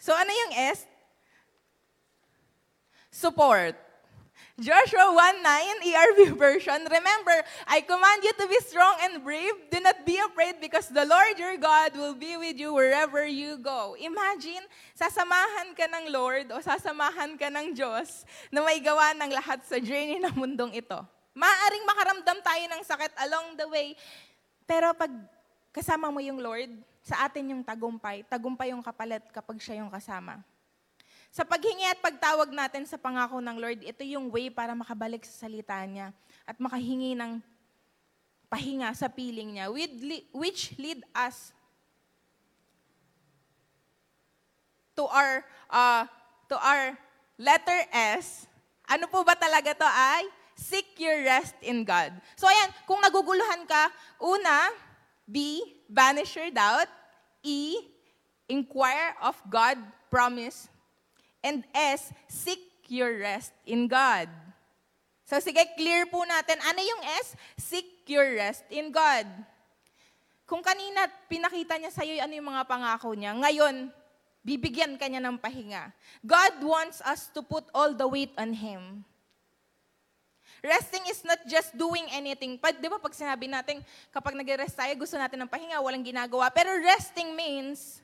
So 0.00 0.16
ano 0.16 0.32
yung 0.32 0.52
S? 0.72 0.88
Support. 3.12 3.76
Joshua 4.56 5.12
1.9 5.12 5.92
ERV 5.92 6.18
version, 6.44 6.80
Remember, 6.84 7.36
I 7.68 7.80
command 7.84 8.20
you 8.24 8.32
to 8.36 8.46
be 8.48 8.58
strong 8.64 8.96
and 9.00 9.24
brave. 9.24 9.52
Do 9.72 9.80
not 9.80 10.04
be 10.04 10.20
afraid 10.20 10.60
because 10.60 10.88
the 10.88 11.04
Lord 11.04 11.40
your 11.40 11.56
God 11.56 11.96
will 11.96 12.16
be 12.16 12.36
with 12.36 12.60
you 12.60 12.72
wherever 12.72 13.24
you 13.24 13.56
go. 13.60 13.96
Imagine, 13.96 14.64
sasamahan 14.92 15.72
ka 15.72 15.88
ng 15.88 16.04
Lord 16.12 16.52
o 16.52 16.60
sasamahan 16.60 17.36
ka 17.36 17.48
ng 17.48 17.72
Diyos 17.72 18.28
na 18.52 18.60
may 18.60 18.80
gawa 18.80 19.16
ng 19.16 19.30
lahat 19.32 19.64
sa 19.64 19.80
journey 19.80 20.20
ng 20.20 20.34
mundong 20.36 20.76
ito. 20.76 21.00
Maaring 21.32 21.84
makaramdam 21.88 22.38
tayo 22.44 22.64
ng 22.76 22.82
sakit 22.84 23.12
along 23.24 23.56
the 23.56 23.66
way, 23.72 23.96
pero 24.68 24.92
pag 24.92 25.12
kasama 25.72 26.12
mo 26.12 26.20
yung 26.20 26.40
Lord, 26.40 26.68
sa 27.02 27.26
atin 27.26 27.50
yung 27.50 27.62
tagumpay. 27.66 28.22
Tagumpay 28.30 28.70
yung 28.70 28.84
kapalit 28.84 29.26
kapag 29.34 29.58
siya 29.58 29.82
yung 29.82 29.90
kasama. 29.90 30.38
Sa 31.32 31.48
paghingi 31.48 31.88
at 31.88 31.96
pagtawag 32.04 32.52
natin 32.52 32.84
sa 32.84 33.00
pangako 33.00 33.40
ng 33.40 33.56
Lord, 33.56 33.80
ito 33.80 34.04
yung 34.04 34.28
way 34.28 34.52
para 34.52 34.76
makabalik 34.76 35.24
sa 35.24 35.48
salita 35.48 35.80
niya 35.88 36.12
at 36.44 36.60
makahingi 36.60 37.16
ng 37.16 37.40
pahinga 38.52 38.92
sa 38.92 39.08
piling 39.08 39.56
niya, 39.56 39.72
which 40.36 40.76
lead 40.76 41.00
us 41.16 41.56
to 44.92 45.08
our 45.08 45.40
uh, 45.72 46.04
to 46.52 46.56
our 46.60 47.00
letter 47.40 47.80
S. 47.96 48.44
Ano 48.84 49.08
po 49.08 49.24
ba 49.24 49.32
talaga 49.32 49.72
to 49.72 49.88
ay? 49.88 50.28
Seek 50.52 51.00
your 51.00 51.16
rest 51.24 51.56
in 51.64 51.80
God. 51.80 52.12
So 52.36 52.44
ayan, 52.44 52.76
kung 52.84 53.00
naguguluhan 53.00 53.64
ka, 53.64 53.88
una, 54.20 54.68
B, 55.24 55.64
banish 55.88 56.36
your 56.36 56.52
doubt. 56.52 56.92
E, 57.40 57.88
inquire 58.52 59.16
of 59.24 59.40
God 59.48 59.80
promise 60.12 60.68
And 61.42 61.66
S, 61.74 62.14
seek 62.30 62.62
your 62.86 63.18
rest 63.18 63.50
in 63.66 63.90
God. 63.90 64.30
So 65.26 65.40
sige, 65.42 65.60
clear 65.74 66.06
po 66.06 66.22
natin. 66.22 66.60
Ano 66.62 66.80
yung 66.80 67.02
S? 67.18 67.34
Seek 67.58 68.06
your 68.06 68.38
rest 68.38 68.62
in 68.70 68.94
God. 68.94 69.26
Kung 70.46 70.60
kanina 70.60 71.08
pinakita 71.26 71.80
niya 71.80 71.90
sa 71.90 72.04
iyo 72.04 72.20
ano 72.20 72.36
yung 72.36 72.52
mga 72.52 72.68
pangako 72.68 73.16
niya, 73.16 73.32
ngayon, 73.32 73.88
bibigyan 74.44 74.98
ka 75.00 75.08
niya 75.08 75.22
ng 75.22 75.40
pahinga. 75.40 75.94
God 76.20 76.54
wants 76.60 77.00
us 77.06 77.30
to 77.32 77.40
put 77.40 77.64
all 77.72 77.96
the 77.96 78.04
weight 78.04 78.34
on 78.36 78.52
Him. 78.52 79.06
Resting 80.62 81.02
is 81.10 81.26
not 81.26 81.42
just 81.48 81.74
doing 81.74 82.06
anything. 82.14 82.54
Pag, 82.54 82.78
di 82.78 82.86
ba 82.86 83.00
pag 83.02 83.10
sinabi 83.10 83.50
natin, 83.50 83.82
kapag 84.14 84.38
nag-rest 84.38 84.78
tayo, 84.78 84.94
gusto 84.94 85.18
natin 85.18 85.42
ng 85.42 85.50
pahinga, 85.50 85.82
walang 85.82 86.06
ginagawa. 86.06 86.54
Pero 86.54 86.70
resting 86.78 87.34
means 87.34 87.98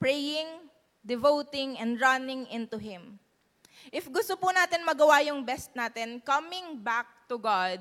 praying, 0.00 0.48
devoting, 1.08 1.80
and 1.80 1.96
running 1.96 2.44
into 2.52 2.76
Him. 2.76 3.16
If 3.88 4.04
gusto 4.12 4.36
po 4.36 4.52
natin 4.52 4.84
magawa 4.84 5.24
yung 5.24 5.40
best 5.40 5.72
natin, 5.72 6.20
coming 6.20 6.76
back 6.76 7.08
to 7.32 7.40
God 7.40 7.80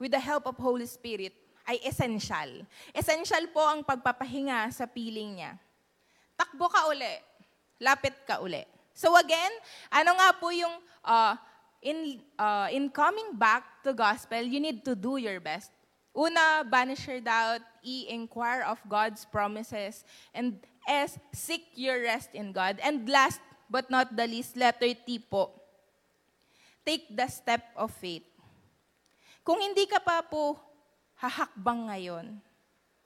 with 0.00 0.16
the 0.16 0.20
help 0.20 0.48
of 0.48 0.56
Holy 0.56 0.88
Spirit 0.88 1.36
ay 1.68 1.76
essential. 1.84 2.64
Essential 2.96 3.44
po 3.52 3.60
ang 3.60 3.84
pagpapahinga 3.84 4.72
sa 4.72 4.88
piling 4.88 5.44
niya. 5.44 5.52
Takbo 6.32 6.72
ka 6.72 6.88
uli. 6.88 7.20
Lapit 7.76 8.16
ka 8.24 8.40
uli. 8.40 8.64
So 8.96 9.12
again, 9.20 9.52
ano 9.92 10.16
nga 10.16 10.32
po 10.40 10.48
yung 10.48 10.72
uh, 11.04 11.36
in, 11.84 12.24
uh, 12.40 12.72
in 12.72 12.88
coming 12.88 13.36
back 13.36 13.84
to 13.84 13.92
gospel, 13.92 14.40
you 14.40 14.56
need 14.56 14.80
to 14.80 14.96
do 14.96 15.20
your 15.20 15.36
best. 15.36 15.68
Una, 16.16 16.64
banish 16.64 17.04
your 17.04 17.20
doubt. 17.20 17.60
E, 17.84 18.08
inquire 18.08 18.64
of 18.64 18.80
God's 18.88 19.28
promises. 19.28 20.00
And 20.32 20.56
S, 20.88 21.20
seek 21.36 21.68
your 21.76 22.00
rest 22.00 22.32
in 22.32 22.56
God. 22.56 22.80
And 22.80 23.04
last 23.04 23.38
but 23.68 23.92
not 23.92 24.16
the 24.16 24.24
least, 24.24 24.56
letter 24.56 24.96
T 24.96 25.20
po, 25.20 25.52
take 26.86 27.12
the 27.12 27.28
step 27.28 27.68
of 27.76 27.92
faith. 27.92 28.24
Kung 29.44 29.60
hindi 29.60 29.84
ka 29.86 30.00
pa 30.00 30.24
po 30.24 30.56
hahakbang 31.20 31.92
ngayon, 31.92 32.26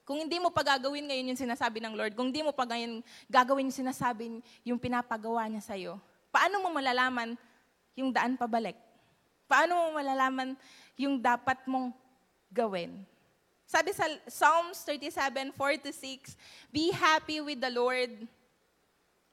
kung 0.05 0.27
hindi 0.27 0.39
mo 0.43 0.51
pa 0.51 0.65
gagawin 0.65 1.07
ngayon 1.07 1.31
yung 1.35 1.41
sinasabi 1.41 1.79
ng 1.83 1.95
Lord, 1.95 2.13
kung 2.15 2.33
hindi 2.33 2.43
mo 2.43 2.51
pa 2.51 2.67
ngayon 2.67 3.05
gagawin 3.31 3.69
yung 3.69 3.81
sinasabi, 3.85 4.43
yung 4.65 4.81
pinapagawa 4.81 5.47
niya 5.47 5.63
sa'yo, 5.63 6.03
paano 6.35 6.63
mo 6.63 6.69
malalaman 6.73 7.39
yung 7.95 8.11
daan 8.11 8.35
pabalik? 8.35 8.75
Paano 9.47 9.77
mo 9.77 9.99
malalaman 9.99 10.55
yung 10.99 11.19
dapat 11.19 11.59
mong 11.67 11.95
gawin? 12.53 13.07
Sabi 13.71 13.95
sa 13.95 14.11
Psalms 14.27 14.83
37, 14.83 15.55
4 15.55 15.87
to 15.87 15.93
6, 15.95 16.35
Be 16.75 16.91
happy 16.91 17.39
with 17.39 17.63
the 17.63 17.71
Lord, 17.71 18.11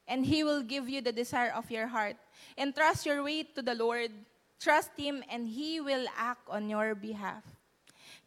and 0.06 0.22
He 0.22 0.46
will 0.46 0.62
give 0.62 0.86
you 0.86 1.02
the 1.02 1.12
desire 1.12 1.50
of 1.58 1.66
your 1.74 1.90
heart. 1.90 2.16
Entrust 2.54 3.06
your 3.06 3.26
way 3.26 3.50
to 3.58 3.66
the 3.66 3.74
Lord. 3.74 4.14
Trust 4.62 4.94
Him, 4.94 5.26
and 5.26 5.50
He 5.50 5.82
will 5.82 6.06
act 6.14 6.46
on 6.54 6.70
your 6.70 6.94
behalf. 6.94 7.42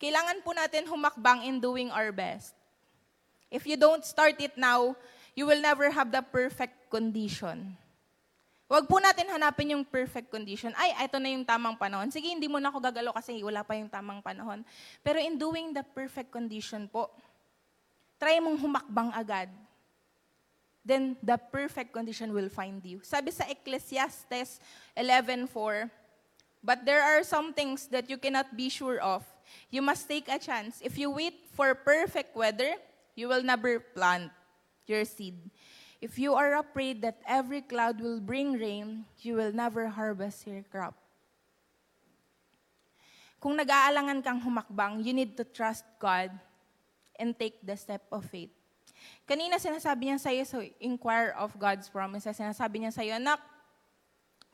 Kailangan 0.02 0.42
po 0.42 0.50
natin 0.50 0.90
humakbang 0.90 1.46
in 1.46 1.62
doing 1.62 1.94
our 1.94 2.10
best. 2.10 2.58
If 3.50 3.66
you 3.66 3.78
don't 3.78 4.02
start 4.02 4.38
it 4.42 4.58
now, 4.58 4.98
you 5.34 5.46
will 5.46 5.60
never 5.62 5.90
have 5.90 6.10
the 6.10 6.22
perfect 6.22 6.90
condition. 6.90 7.79
Huwag 8.70 8.86
po 8.86 9.02
natin 9.02 9.26
hanapin 9.26 9.74
yung 9.74 9.82
perfect 9.82 10.30
condition. 10.30 10.70
Ay, 10.78 10.94
ito 10.94 11.18
na 11.18 11.26
yung 11.26 11.42
tamang 11.42 11.74
panahon. 11.74 12.06
Sige, 12.14 12.30
hindi 12.30 12.46
mo 12.46 12.62
na 12.62 12.70
ako 12.70 12.78
gagalo 12.78 13.10
kasi 13.10 13.42
wala 13.42 13.66
pa 13.66 13.74
yung 13.74 13.90
tamang 13.90 14.22
panahon. 14.22 14.62
Pero 15.02 15.18
in 15.18 15.34
doing 15.34 15.74
the 15.74 15.82
perfect 15.82 16.30
condition 16.30 16.86
po, 16.86 17.10
try 18.14 18.38
mong 18.38 18.62
humakbang 18.62 19.10
agad. 19.10 19.50
Then 20.86 21.18
the 21.18 21.34
perfect 21.34 21.90
condition 21.90 22.30
will 22.30 22.46
find 22.46 22.78
you. 22.86 23.02
Sabi 23.02 23.34
sa 23.34 23.42
Ecclesiastes 23.50 24.62
11.4, 24.94 25.50
But 26.62 26.86
there 26.86 27.02
are 27.02 27.26
some 27.26 27.50
things 27.50 27.90
that 27.90 28.06
you 28.06 28.22
cannot 28.22 28.54
be 28.54 28.70
sure 28.70 29.00
of. 29.02 29.26
You 29.66 29.82
must 29.82 30.06
take 30.06 30.30
a 30.30 30.38
chance. 30.38 30.78
If 30.78 30.94
you 30.94 31.10
wait 31.10 31.48
for 31.58 31.74
perfect 31.74 32.36
weather, 32.36 32.78
you 33.16 33.26
will 33.26 33.42
never 33.42 33.80
plant 33.80 34.30
your 34.86 35.02
seed. 35.02 35.40
If 36.00 36.16
you 36.16 36.32
are 36.32 36.56
afraid 36.56 37.04
that 37.04 37.20
every 37.28 37.60
cloud 37.60 38.00
will 38.00 38.24
bring 38.24 38.56
rain, 38.56 39.04
you 39.20 39.36
will 39.36 39.52
never 39.52 39.92
harvest 39.92 40.48
your 40.48 40.64
crop. 40.64 40.96
Kung 43.36 43.56
nag-aalangan 43.56 44.24
kang 44.24 44.40
humakbang, 44.40 45.04
you 45.04 45.12
need 45.12 45.36
to 45.36 45.44
trust 45.44 45.84
God 46.00 46.32
and 47.20 47.36
take 47.36 47.60
the 47.60 47.76
step 47.76 48.00
of 48.08 48.24
faith. 48.24 48.52
Kanina 49.28 49.60
sinasabi 49.60 50.08
niya 50.08 50.20
sa'yo, 50.20 50.44
so 50.48 50.64
inquire 50.80 51.36
of 51.36 51.52
God's 51.60 51.88
promises. 51.92 52.36
Sinasabi 52.36 52.80
niya 52.80 52.92
sa'yo, 52.92 53.20
anak, 53.20 53.40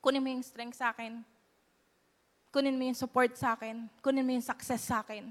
kunin 0.03 0.23
mo 0.23 0.31
yung 0.31 0.43
strength 0.43 0.79
sa 0.79 0.91
akin. 0.91 1.23
Kunin 2.51 2.75
mo 2.75 2.83
yung 2.87 2.99
support 2.99 3.35
sa 3.39 3.55
akin. 3.55 3.87
Kunin 4.03 4.27
mo 4.27 4.35
yung 4.35 4.43
success 4.43 4.83
sa 4.83 5.03
akin. 5.03 5.31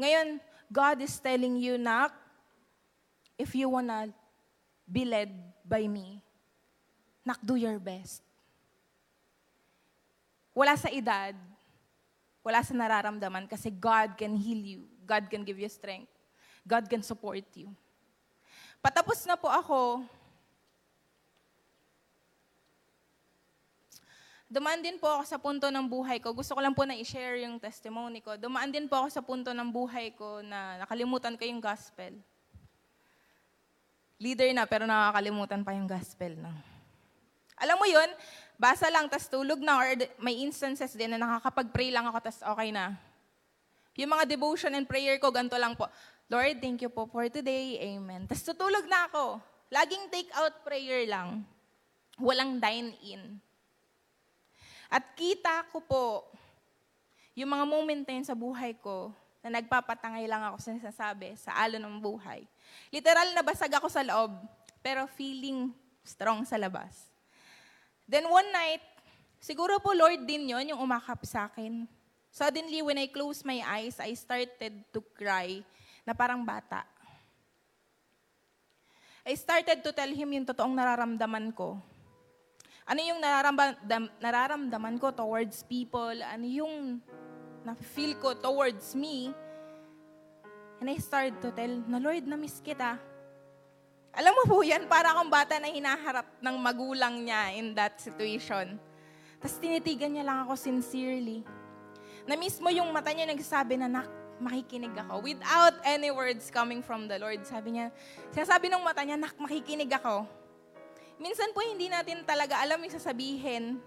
Ngayon, 0.00 0.40
God 0.72 1.00
is 1.00 1.16
telling 1.20 1.56
you, 1.56 1.80
nak, 1.80 2.12
if 3.36 3.52
you 3.54 3.68
wanna 3.68 4.08
be 4.88 5.04
led 5.04 5.30
by 5.62 5.84
me, 5.84 6.20
nak, 7.24 7.40
do 7.44 7.56
your 7.56 7.76
best. 7.76 8.24
Wala 10.56 10.72
sa 10.74 10.88
edad, 10.88 11.36
wala 12.40 12.64
sa 12.64 12.72
nararamdaman 12.72 13.44
kasi 13.44 13.68
God 13.68 14.16
can 14.16 14.32
heal 14.34 14.80
you. 14.80 14.82
God 15.04 15.28
can 15.28 15.44
give 15.44 15.60
you 15.60 15.68
strength. 15.68 16.10
God 16.64 16.88
can 16.88 17.04
support 17.04 17.44
you. 17.54 17.70
Patapos 18.80 19.22
na 19.28 19.36
po 19.36 19.52
ako, 19.52 20.02
Dumaan 24.46 24.78
din 24.78 24.94
po 24.94 25.10
ako 25.10 25.26
sa 25.26 25.42
punto 25.42 25.66
ng 25.66 25.90
buhay 25.90 26.22
ko. 26.22 26.30
Gusto 26.30 26.54
ko 26.54 26.62
lang 26.62 26.70
po 26.70 26.86
na 26.86 26.94
i-share 26.94 27.42
yung 27.42 27.58
testimony 27.58 28.22
ko. 28.22 28.38
Dumaan 28.38 28.70
din 28.70 28.86
po 28.86 29.02
ako 29.02 29.08
sa 29.10 29.18
punto 29.18 29.50
ng 29.50 29.74
buhay 29.74 30.14
ko 30.14 30.38
na 30.38 30.78
nakalimutan 30.78 31.34
ko 31.34 31.42
yung 31.42 31.58
gospel 31.58 32.14
leader 34.16 34.48
na 34.52 34.64
pero 34.64 34.88
nakakalimutan 34.88 35.60
pa 35.64 35.76
yung 35.76 35.88
gospel. 35.88 36.36
No? 36.40 36.52
Alam 37.56 37.76
mo 37.80 37.86
yun, 37.88 38.08
basa 38.60 38.88
lang, 38.92 39.08
tas 39.08 39.28
tulog 39.28 39.60
na, 39.60 39.80
or 39.80 39.88
may 40.20 40.44
instances 40.44 40.92
din 40.92 41.12
na 41.12 41.20
nakakapag-pray 41.20 41.88
lang 41.92 42.04
ako, 42.08 42.18
tas 42.20 42.40
okay 42.44 42.72
na. 42.72 42.96
Yung 43.96 44.12
mga 44.12 44.28
devotion 44.28 44.72
and 44.76 44.84
prayer 44.84 45.16
ko, 45.16 45.32
ganito 45.32 45.56
lang 45.56 45.72
po. 45.72 45.88
Lord, 46.28 46.60
thank 46.60 46.84
you 46.84 46.92
po 46.92 47.08
for 47.08 47.24
today. 47.32 47.80
Amen. 47.96 48.28
Tas 48.28 48.44
tutulog 48.44 48.84
na 48.84 49.08
ako. 49.08 49.40
Laging 49.72 50.12
take 50.12 50.28
out 50.36 50.52
prayer 50.60 51.08
lang. 51.08 51.46
Walang 52.20 52.60
dine-in. 52.60 53.40
At 54.92 55.16
kita 55.16 55.64
ko 55.72 55.80
po, 55.80 56.06
yung 57.32 57.52
mga 57.52 57.64
moment 57.64 58.02
na 58.04 58.14
yun 58.20 58.26
sa 58.26 58.36
buhay 58.36 58.76
ko, 58.80 59.12
na 59.46 59.62
nagpapatangay 59.62 60.26
lang 60.26 60.42
ako 60.42 60.56
sa 60.58 60.70
nasasabi 60.74 61.38
sa 61.38 61.54
alon 61.54 61.78
ng 61.86 61.96
buhay. 62.02 62.42
Literal 62.90 63.34
na 63.34 63.42
basag 63.42 63.72
ako 63.74 63.90
sa 63.90 64.06
loob, 64.06 64.32
pero 64.80 65.04
feeling 65.18 65.74
strong 66.06 66.46
sa 66.46 66.54
labas. 66.54 67.10
Then 68.06 68.30
one 68.30 68.46
night, 68.54 68.84
siguro 69.42 69.82
po 69.82 69.90
Lord 69.90 70.22
din 70.22 70.54
yon 70.54 70.70
yung 70.70 70.80
umakap 70.80 71.26
sa 71.26 71.50
akin. 71.50 71.90
Suddenly, 72.30 72.84
when 72.84 73.00
I 73.00 73.08
closed 73.08 73.42
my 73.48 73.64
eyes, 73.64 73.96
I 73.98 74.12
started 74.12 74.84
to 74.92 75.00
cry 75.16 75.64
na 76.04 76.12
parang 76.12 76.44
bata. 76.44 76.84
I 79.26 79.34
started 79.34 79.82
to 79.82 79.90
tell 79.90 80.12
him 80.12 80.28
yung 80.38 80.46
totoong 80.46 80.76
nararamdaman 80.76 81.50
ko. 81.50 81.80
Ano 82.86 83.00
yung 83.02 83.18
nararamdam, 83.18 84.06
nararamdaman 84.22 85.02
ko 85.02 85.10
towards 85.10 85.66
people? 85.66 86.14
Ano 86.22 86.46
yung 86.46 87.02
na-feel 87.66 88.14
ko 88.22 88.38
towards 88.38 88.94
me, 88.94 89.34
and 90.80 90.88
I 90.90 90.96
started 91.00 91.40
to 91.40 91.50
tell, 91.52 91.72
na 91.88 91.98
Lord, 92.00 92.24
na-miss 92.28 92.60
kita. 92.60 93.00
Alam 94.16 94.32
mo 94.32 94.42
po 94.48 94.64
yan, 94.64 94.88
para 94.88 95.12
akong 95.12 95.28
bata 95.28 95.60
na 95.60 95.68
hinaharap 95.68 96.24
ng 96.40 96.56
magulang 96.56 97.20
niya 97.20 97.52
in 97.52 97.76
that 97.76 98.00
situation. 98.00 98.80
Tapos 99.36 99.60
tinitigan 99.60 100.16
niya 100.16 100.24
lang 100.24 100.48
ako 100.48 100.56
sincerely. 100.56 101.44
Na-miss 102.24 102.56
mo 102.58 102.72
yung 102.72 102.88
mata 102.90 103.12
niya 103.12 103.28
nagsasabi 103.28 103.76
na, 103.76 103.88
nak, 103.92 104.08
makikinig 104.40 104.92
ako. 104.96 105.24
Without 105.24 105.76
any 105.84 106.12
words 106.12 106.48
coming 106.52 106.80
from 106.80 107.08
the 107.08 107.16
Lord. 107.20 107.44
Sabi 107.44 107.76
niya, 107.76 107.92
sinasabi 108.32 108.72
ng 108.72 108.82
mata 108.84 109.04
niya, 109.04 109.20
nak, 109.20 109.36
makikinig 109.36 109.92
ako. 109.92 110.24
Minsan 111.16 111.52
po 111.56 111.64
hindi 111.64 111.88
natin 111.88 112.24
talaga 112.28 112.60
alam 112.60 112.80
yung 112.80 112.92
sasabihin. 112.92 113.80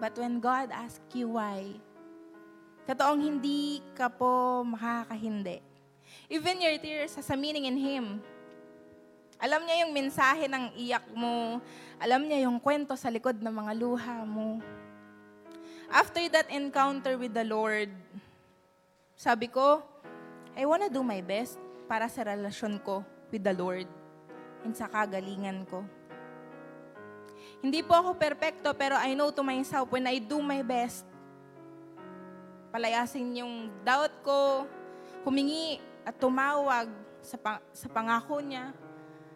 But 0.00 0.16
when 0.16 0.40
God 0.40 0.72
asks 0.72 1.12
you 1.12 1.36
why, 1.36 1.76
Totoong 2.88 3.20
hindi 3.20 3.84
ka 3.92 4.08
po 4.08 4.62
makakahindi. 4.64 5.60
Even 6.30 6.62
your 6.62 6.78
tears 6.78 7.14
has 7.18 7.28
a 7.28 7.36
meaning 7.36 7.66
in 7.66 7.76
Him. 7.76 8.22
Alam 9.40 9.64
niya 9.64 9.88
yung 9.88 9.92
mensahe 9.96 10.44
ng 10.46 10.76
iyak 10.76 11.06
mo. 11.16 11.58
Alam 11.96 12.28
niya 12.28 12.44
yung 12.44 12.60
kwento 12.60 12.92
sa 12.94 13.08
likod 13.08 13.40
ng 13.40 13.54
mga 13.54 13.72
luha 13.76 14.16
mo. 14.28 14.60
After 15.90 16.22
that 16.30 16.52
encounter 16.54 17.18
with 17.18 17.34
the 17.34 17.42
Lord, 17.42 17.90
sabi 19.18 19.50
ko, 19.50 19.82
I 20.54 20.62
wanna 20.68 20.86
do 20.86 21.02
my 21.02 21.18
best 21.24 21.58
para 21.90 22.06
sa 22.06 22.22
relasyon 22.22 22.78
ko 22.84 23.02
with 23.34 23.42
the 23.42 23.56
Lord 23.56 23.90
and 24.62 24.76
sa 24.76 24.86
kagalingan 24.86 25.66
ko. 25.66 25.82
Hindi 27.58 27.82
po 27.82 27.92
ako 27.98 28.16
perpekto, 28.16 28.70
pero 28.78 28.96
I 28.96 29.18
know 29.18 29.34
to 29.34 29.42
myself, 29.42 29.90
when 29.90 30.06
I 30.06 30.22
do 30.22 30.38
my 30.40 30.62
best, 30.62 31.04
palayasin 32.70 33.42
yung 33.42 33.68
doubt 33.82 34.14
ko, 34.22 34.64
humingi 35.26 35.82
at 36.06 36.16
tumawag 36.16 36.88
sa, 37.20 37.36
pang- 37.36 37.62
sa 37.74 37.90
pangako 37.90 38.40
niya, 38.40 38.72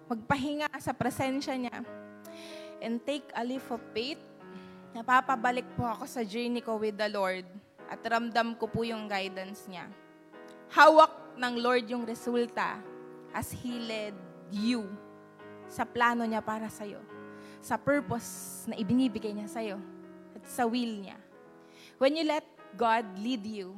magpahinga 0.09 0.71
sa 0.81 0.95
presensya 0.95 1.59
niya, 1.59 1.83
and 2.81 3.03
take 3.03 3.27
a 3.35 3.43
leap 3.43 3.67
of 3.69 3.83
faith, 3.93 4.21
napapabalik 4.95 5.67
po 5.75 5.85
ako 5.85 6.07
sa 6.07 6.23
journey 6.23 6.63
ko 6.63 6.79
with 6.79 6.95
the 6.95 7.11
Lord 7.11 7.45
at 7.91 8.01
ramdam 8.01 8.57
ko 8.57 8.71
po 8.71 8.87
yung 8.87 9.11
guidance 9.11 9.67
niya. 9.69 9.91
Hawak 10.73 11.37
ng 11.37 11.55
Lord 11.61 11.85
yung 11.91 12.07
resulta 12.07 12.79
as 13.35 13.51
He 13.51 13.83
led 13.83 14.15
you 14.55 14.87
sa 15.67 15.83
plano 15.83 16.23
niya 16.23 16.39
para 16.39 16.71
sa'yo, 16.71 17.03
sa 17.59 17.75
purpose 17.75 18.63
na 18.71 18.79
ibinibigay 18.79 19.35
niya 19.35 19.51
sa'yo, 19.51 19.77
at 20.39 20.43
sa 20.47 20.63
will 20.65 21.03
niya. 21.03 21.19
When 21.99 22.15
you 22.15 22.23
let 22.27 22.54
God 22.75 23.07
lead 23.19 23.47
you 23.47 23.75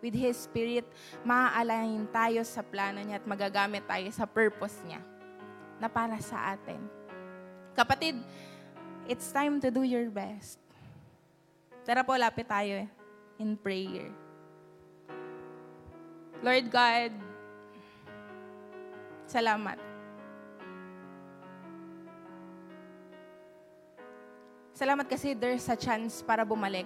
with 0.00 0.14
His 0.14 0.36
Spirit, 0.36 0.86
maaalayin 1.24 2.06
tayo 2.12 2.44
sa 2.44 2.60
plano 2.62 3.00
niya 3.00 3.18
at 3.18 3.26
magagamit 3.26 3.82
tayo 3.88 4.06
sa 4.12 4.28
purpose 4.28 4.76
niya 4.84 5.00
na 5.80 5.88
para 5.88 6.16
sa 6.20 6.54
atin. 6.56 6.78
Kapatid, 7.76 8.16
it's 9.08 9.28
time 9.32 9.60
to 9.60 9.68
do 9.68 9.84
your 9.84 10.08
best. 10.08 10.60
Tara 11.84 12.06
po, 12.06 12.16
lapit 12.16 12.48
tayo 12.48 12.84
eh, 12.84 12.88
in 13.40 13.56
prayer. 13.56 14.08
Lord 16.44 16.66
God, 16.68 17.12
salamat. 19.26 19.78
Salamat 24.76 25.08
kasi 25.08 25.32
there's 25.32 25.64
a 25.72 25.78
chance 25.78 26.20
para 26.20 26.44
bumalik 26.44 26.84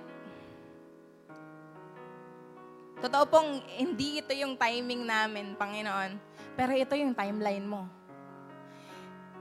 Totoo 3.01 3.25
pong 3.25 3.65
hindi 3.81 4.21
ito 4.21 4.37
yung 4.37 4.61
timing 4.61 5.09
namin, 5.09 5.57
Panginoon. 5.57 6.21
Pero 6.53 6.77
ito 6.77 6.93
yung 6.93 7.17
timeline 7.17 7.65
mo. 7.65 7.89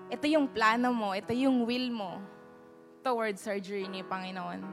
Ito 0.08 0.26
yung 0.32 0.48
plano 0.48 0.96
mo. 0.96 1.12
Ito 1.12 1.36
yung 1.36 1.68
will 1.68 1.92
mo 1.92 2.24
towards 3.04 3.44
our 3.52 3.60
journey, 3.60 4.00
Panginoon. 4.00 4.64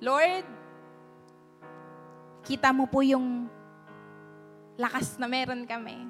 Lord, 0.00 0.48
kita 2.48 2.72
mo 2.72 2.88
po 2.88 3.04
yung 3.04 3.52
lakas 4.80 5.20
na 5.20 5.28
meron 5.28 5.68
kami. 5.68 6.08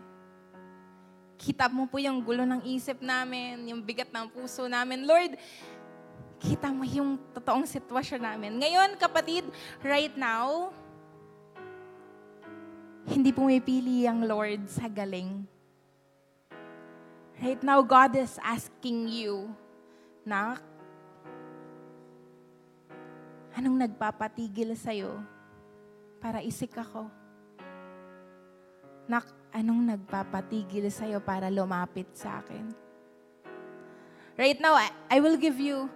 Kita 1.34 1.66
mo 1.66 1.90
po 1.90 1.98
yung 1.98 2.22
gulo 2.22 2.46
ng 2.46 2.62
isip 2.70 3.02
namin, 3.02 3.66
yung 3.66 3.82
bigat 3.82 4.14
ng 4.14 4.30
puso 4.30 4.70
namin. 4.70 5.02
Lord, 5.02 5.34
kita 6.38 6.70
mo 6.70 6.86
yung 6.86 7.18
totoong 7.34 7.66
sitwasyon 7.66 8.22
namin. 8.22 8.52
Ngayon, 8.62 8.94
kapatid, 8.94 9.44
right 9.82 10.14
now, 10.14 10.70
Hindi 13.10 13.34
pumipili 13.34 14.06
ang 14.06 14.22
Lord 14.22 14.70
sa 14.70 14.86
galing. 14.86 15.42
Right 17.42 17.58
now, 17.58 17.82
God 17.82 18.14
is 18.14 18.38
asking 18.38 19.10
you, 19.10 19.50
Nak, 20.22 20.62
anong 23.58 23.82
nagpapatigil 23.82 24.78
sa'yo 24.78 25.18
para 26.22 26.38
isik 26.38 26.78
ako? 26.78 27.10
Nak, 29.10 29.26
anong 29.50 29.90
nagpapatigil 29.90 30.86
sa'yo 30.86 31.18
para 31.18 31.50
lumapit 31.50 32.06
sa 32.14 32.38
akin? 32.38 32.70
Right 34.38 34.62
now, 34.62 34.78
I, 34.78 34.86
I 35.10 35.18
will 35.18 35.34
give 35.34 35.58
you 35.58 35.90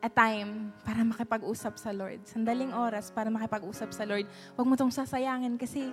a 0.00 0.08
time 0.08 0.72
para 0.80 1.04
makipag-usap 1.04 1.76
sa 1.76 1.92
Lord. 1.92 2.24
Sandaling 2.24 2.72
oras 2.72 3.12
para 3.12 3.28
makipag-usap 3.28 3.92
sa 3.92 4.08
Lord. 4.08 4.24
Huwag 4.56 4.66
mo 4.66 4.74
tong 4.74 4.92
sasayangin 4.92 5.60
kasi 5.60 5.92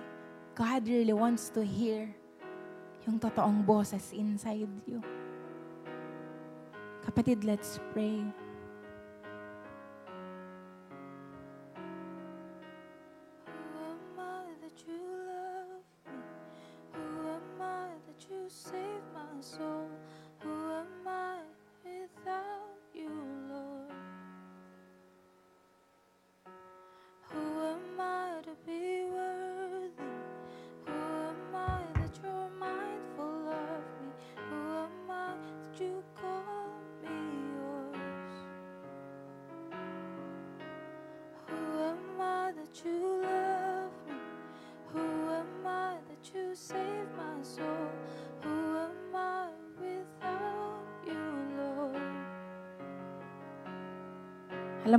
God 0.56 0.88
really 0.88 1.14
wants 1.14 1.52
to 1.52 1.60
hear 1.60 2.08
yung 3.04 3.20
totoong 3.20 3.62
boses 3.62 4.10
inside 4.16 4.68
you. 4.88 5.00
Kapatid, 7.04 7.44
let's 7.44 7.80
pray. 7.92 8.20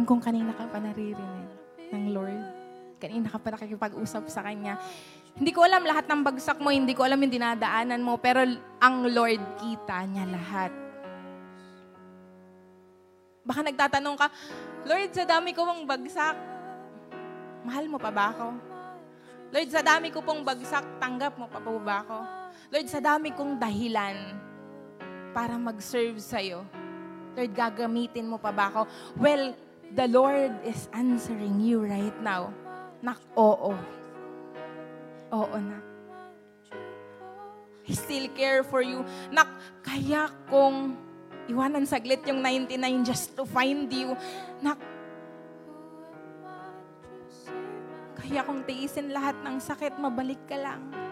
Kong 0.10 0.26
kanina 0.26 0.58
ka 0.58 0.66
pa 0.66 0.82
naririnig 0.82 1.46
ng 1.94 2.06
Lord. 2.18 2.42
Kanina 2.98 3.30
ka 3.30 3.38
pa 3.38 3.54
nakikipag-usap 3.54 4.26
sa 4.26 4.42
Kanya. 4.42 4.82
Hindi 5.38 5.54
ko 5.54 5.62
alam 5.62 5.86
lahat 5.86 6.10
ng 6.10 6.26
bagsak 6.26 6.58
mo, 6.58 6.74
hindi 6.74 6.98
ko 6.98 7.06
alam 7.06 7.22
yung 7.22 7.30
dinadaanan 7.30 8.02
mo, 8.02 8.18
pero 8.18 8.42
ang 8.82 9.06
Lord 9.06 9.38
kita 9.62 10.10
niya 10.10 10.26
lahat. 10.26 10.74
Baka 13.46 13.62
nagtatanong 13.70 14.18
ka, 14.18 14.34
Lord, 14.90 15.14
sa 15.14 15.30
dami 15.30 15.54
ko 15.54 15.62
pong 15.70 15.86
bagsak, 15.86 16.36
mahal 17.62 17.86
mo 17.86 18.02
pa 18.02 18.10
ba 18.10 18.34
ako? 18.34 18.48
Lord, 19.54 19.70
sa 19.70 19.86
dami 19.86 20.10
ko 20.10 20.26
pong 20.26 20.42
bagsak, 20.42 20.90
tanggap 20.98 21.38
mo 21.38 21.46
pa 21.46 21.62
ba 21.62 22.02
ako? 22.02 22.18
Lord, 22.74 22.90
sa 22.90 22.98
dami 22.98 23.30
kong 23.38 23.62
dahilan 23.62 24.18
para 25.38 25.54
mag-serve 25.54 26.18
sa'yo, 26.18 26.66
Lord, 27.38 27.54
gagamitin 27.54 28.26
mo 28.26 28.42
pa 28.42 28.50
ba 28.50 28.74
ako? 28.74 28.90
Well, 29.22 29.69
the 29.96 30.08
Lord 30.08 30.54
is 30.66 30.90
answering 30.94 31.62
you 31.62 31.82
right 31.82 32.16
now. 32.22 32.54
Nak, 33.02 33.18
oo. 33.38 33.74
Oo, 35.30 35.58
nak. 35.58 35.84
I 37.90 37.94
still 37.98 38.30
care 38.38 38.62
for 38.62 38.86
you. 38.86 39.02
Nak, 39.34 39.50
kaya 39.82 40.30
kong 40.46 40.94
iwanan 41.50 41.90
saglit 41.90 42.22
yung 42.30 42.46
99 42.46 43.02
just 43.02 43.34
to 43.34 43.50
find 43.50 43.90
you. 43.90 44.14
Nak, 44.62 44.78
kaya 48.14 48.46
kong 48.46 48.62
tiisin 48.70 49.10
lahat 49.10 49.34
ng 49.42 49.58
sakit, 49.58 49.98
mabalik 49.98 50.38
ka 50.46 50.54
lang. 50.54 51.09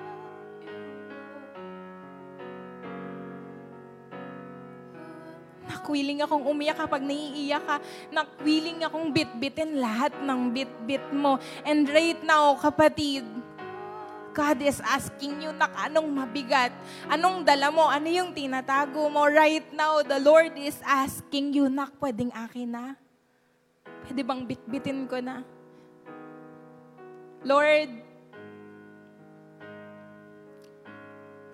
Nakwiling 5.88 6.19
akong 6.19 6.43
umiyak 6.43 6.83
kapag 6.83 6.99
naiiyak 6.99 7.63
ka. 7.63 7.79
Nakwiling 8.11 8.83
akong 8.83 9.07
bit-bitin 9.07 9.79
lahat 9.79 10.11
ng 10.19 10.51
bit-bit 10.51 11.15
mo. 11.15 11.39
And 11.63 11.88
right 11.88 12.19
now, 12.27 12.59
kapatid, 12.59 13.23
God 14.35 14.59
is 14.67 14.83
asking 14.83 15.47
you 15.47 15.55
na 15.55 15.71
anong 15.88 16.11
mabigat, 16.11 16.75
anong 17.07 17.47
dala 17.47 17.71
mo, 17.71 17.88
ano 17.88 18.03
yung 18.03 18.35
tinatago 18.35 19.07
mo. 19.07 19.31
Right 19.31 19.63
now, 19.71 20.03
the 20.03 20.19
Lord 20.19 20.59
is 20.59 20.75
asking 20.83 21.55
you 21.55 21.71
na 21.71 21.88
pwedeng 22.03 22.35
akin 22.35 22.67
na. 22.67 22.99
Pwede 24.03 24.27
bang 24.27 24.43
bit-bitin 24.43 25.07
ko 25.07 25.23
na? 25.23 25.39
Lord, 27.47 27.95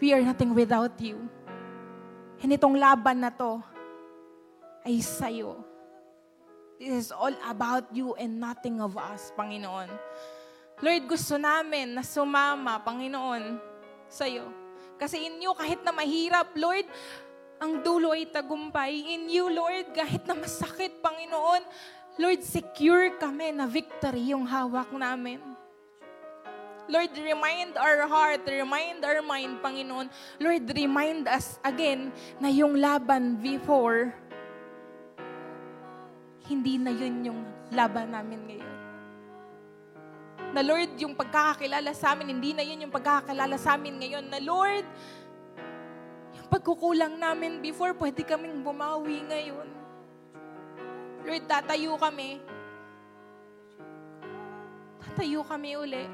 we 0.01 0.09
are 0.09 0.25
nothing 0.25 0.57
without 0.57 0.97
you. 0.97 1.21
And 2.41 2.49
itong 2.49 2.81
laban 2.81 3.21
na 3.21 3.29
to 3.29 3.61
ay 4.83 4.99
sa'yo. 4.99 5.63
This 6.77 7.07
is 7.07 7.09
all 7.15 7.33
about 7.47 7.87
you 7.95 8.11
and 8.19 8.39
nothing 8.39 8.83
of 8.83 8.99
us, 8.99 9.31
Panginoon. 9.39 9.87
Lord, 10.83 11.03
gusto 11.07 11.39
namin 11.39 11.95
na 11.95 12.03
sumama, 12.03 12.75
Panginoon, 12.83 13.55
sa'yo. 14.11 14.51
Kasi 14.99 15.23
in 15.23 15.39
you, 15.39 15.55
kahit 15.55 15.79
na 15.81 15.95
mahirap, 15.95 16.51
Lord, 16.59 16.83
ang 17.63 17.79
dulo 17.79 18.11
ay 18.11 18.27
tagumpay. 18.27 19.15
In 19.15 19.31
you, 19.31 19.47
Lord, 19.47 19.95
kahit 19.95 20.27
na 20.27 20.35
masakit, 20.35 20.99
Panginoon, 20.99 21.63
Lord, 22.19 22.43
secure 22.43 23.15
kami 23.15 23.55
na 23.55 23.65
victory 23.65 24.35
yung 24.35 24.43
hawak 24.43 24.91
namin. 24.91 25.39
Lord, 26.83 27.15
remind 27.15 27.79
our 27.79 28.03
heart, 28.11 28.43
remind 28.43 28.99
our 29.07 29.23
mind, 29.23 29.63
Panginoon. 29.63 30.11
Lord, 30.35 30.67
remind 30.67 31.31
us 31.31 31.55
again 31.63 32.11
na 32.43 32.51
yung 32.51 32.75
laban 32.75 33.39
before, 33.39 34.11
hindi 36.47 36.75
na 36.75 36.91
yun 36.91 37.31
yung 37.31 37.41
laban 37.71 38.11
namin 38.11 38.39
ngayon. 38.47 38.73
Na 40.53 40.61
Lord, 40.61 40.91
yung 41.01 41.17
pagkakakilala 41.17 41.91
sa 41.97 42.13
amin, 42.13 42.37
hindi 42.37 42.53
na 42.53 42.61
yun 42.61 42.85
yung 42.85 42.93
pagkakakilala 42.93 43.57
sa 43.57 43.73
amin 43.73 43.97
ngayon. 43.97 44.25
Na 44.29 44.37
Lord, 44.37 44.85
yung 46.37 46.47
pagkukulang 46.51 47.17
namin 47.17 47.57
before, 47.63 47.97
pwede 47.97 48.21
kaming 48.21 48.61
bumawi 48.61 49.25
ngayon. 49.25 49.65
Lord, 51.25 51.43
tatayo 51.49 51.97
kami. 51.97 52.37
Tatayo 55.01 55.41
kami 55.41 55.73
uli. 55.79 56.05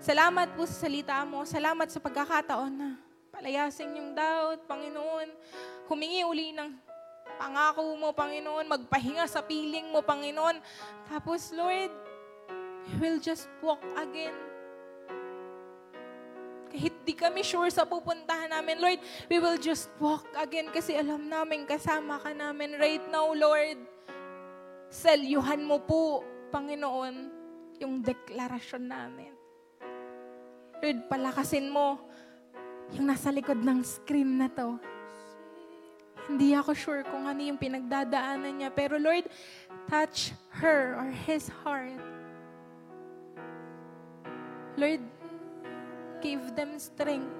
Salamat 0.00 0.56
po 0.56 0.64
sa 0.64 0.88
salita 0.88 1.20
mo. 1.28 1.44
Salamat 1.44 1.92
sa 1.92 2.00
pagkakataon 2.00 2.72
na 2.72 2.96
palayasin 3.28 4.00
yung 4.00 4.16
doubt, 4.16 4.64
Panginoon. 4.64 5.28
Humingi 5.92 6.24
uli 6.24 6.56
ng 6.56 6.89
pangako 7.38 7.94
mo, 7.94 8.10
Panginoon. 8.10 8.66
Magpahinga 8.66 9.26
sa 9.30 9.44
piling 9.44 9.90
mo, 9.92 10.02
Panginoon. 10.02 10.58
Tapos, 11.06 11.54
Lord, 11.54 11.92
we 12.86 12.94
will 12.98 13.18
just 13.22 13.46
walk 13.60 13.82
again. 13.98 14.34
Kahit 16.70 16.94
di 17.02 17.14
kami 17.18 17.42
sure 17.42 17.66
sa 17.70 17.82
pupuntahan 17.82 18.54
namin, 18.54 18.78
Lord, 18.78 19.00
we 19.26 19.42
will 19.42 19.58
just 19.58 19.90
walk 19.98 20.22
again 20.38 20.70
kasi 20.70 20.94
alam 20.94 21.26
namin 21.26 21.66
kasama 21.66 22.22
ka 22.22 22.30
namin 22.30 22.78
right 22.78 23.02
now, 23.10 23.26
Lord. 23.34 23.78
Selyuhan 24.86 25.66
mo 25.66 25.82
po, 25.82 26.22
Panginoon, 26.54 27.14
yung 27.82 28.02
deklarasyon 28.06 28.86
namin. 28.86 29.34
Lord, 30.78 31.10
palakasin 31.10 31.68
mo 31.68 31.98
yung 32.94 33.06
nasa 33.06 33.30
likod 33.30 33.58
ng 33.58 33.82
screen 33.82 34.38
na 34.38 34.50
to. 34.50 34.78
Hindi 36.26 36.52
ako 36.52 36.76
sure 36.76 37.02
kung 37.06 37.24
ano 37.24 37.40
yung 37.40 37.56
pinagdadaanan 37.56 38.60
niya. 38.60 38.70
Pero 38.74 39.00
Lord, 39.00 39.30
touch 39.88 40.34
her 40.60 40.98
or 40.98 41.08
his 41.24 41.48
heart. 41.64 42.00
Lord, 44.76 45.02
give 46.20 46.54
them 46.56 46.76
strength. 46.76 47.32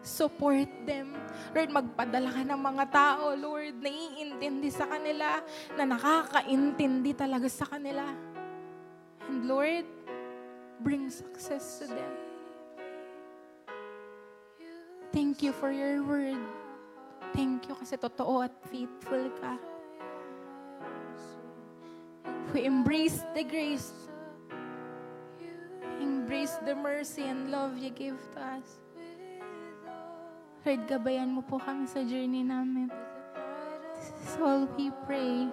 Support 0.00 0.88
them. 0.88 1.12
Lord, 1.52 1.70
magpadala 1.76 2.32
ka 2.32 2.42
ng 2.44 2.60
mga 2.60 2.84
tao, 2.88 3.36
Lord, 3.36 3.84
naiintindi 3.84 4.72
sa 4.72 4.88
kanila, 4.88 5.44
na 5.76 5.84
nakakaintindi 5.84 7.12
talaga 7.12 7.48
sa 7.52 7.68
kanila. 7.68 8.08
And 9.28 9.44
Lord, 9.44 9.84
bring 10.80 11.12
success 11.12 11.84
to 11.84 11.92
them. 11.92 12.14
Thank 15.12 15.44
you 15.44 15.52
for 15.52 15.68
your 15.68 16.00
word. 16.00 16.40
Thank 17.32 17.70
you 17.70 17.74
kasi 17.78 17.96
totoo 17.96 18.44
at 18.44 18.54
faithful 18.68 19.30
ka. 19.38 19.54
We 22.50 22.66
embrace 22.66 23.22
the 23.32 23.46
grace 23.46 24.10
grace, 26.30 26.54
the 26.64 26.74
mercy, 26.74 27.26
and 27.26 27.50
love 27.50 27.76
you 27.76 27.90
give 27.90 28.14
to 28.32 28.40
us. 28.40 28.78
Lord, 30.64 30.86
gabayan 30.86 31.34
mo 31.34 31.42
po 31.42 31.58
kami 31.58 31.90
sa 31.90 32.06
journey 32.06 32.46
namin. 32.46 32.86
This 33.98 34.14
is 34.24 34.38
all 34.38 34.70
we 34.78 34.94
pray. 35.10 35.50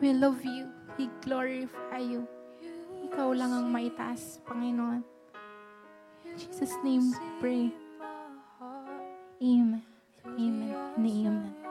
We 0.00 0.16
love 0.16 0.40
you. 0.40 0.72
We 0.96 1.12
glorify 1.20 2.00
you. 2.00 2.24
Ikaw 3.12 3.36
lang 3.36 3.52
ang 3.52 3.68
maitaas, 3.68 4.40
Panginoon. 4.48 5.04
In 6.24 6.34
Jesus' 6.40 6.74
name 6.80 7.12
pray. 7.36 7.68
Amen. 9.38 9.95
Amen. 10.34 10.74
Amen. 10.98 11.65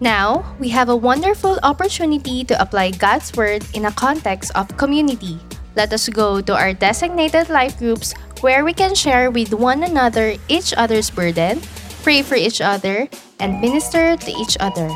Now, 0.00 0.56
we 0.56 0.72
have 0.72 0.88
a 0.88 0.96
wonderful 0.96 1.60
opportunity 1.62 2.40
to 2.48 2.56
apply 2.56 2.96
God's 2.96 3.36
Word 3.36 3.68
in 3.76 3.84
a 3.84 3.92
context 3.92 4.48
of 4.56 4.64
community. 4.80 5.36
Let 5.76 5.92
us 5.92 6.08
go 6.08 6.40
to 6.40 6.56
our 6.56 6.72
designated 6.72 7.52
life 7.52 7.76
groups 7.76 8.16
where 8.40 8.64
we 8.64 8.72
can 8.72 8.96
share 8.96 9.30
with 9.30 9.52
one 9.52 9.84
another 9.84 10.40
each 10.48 10.72
other's 10.72 11.12
burden, 11.12 11.60
pray 12.00 12.24
for 12.24 12.34
each 12.40 12.64
other, 12.64 13.12
and 13.44 13.60
minister 13.60 14.16
to 14.16 14.30
each 14.40 14.56
other. 14.56 14.88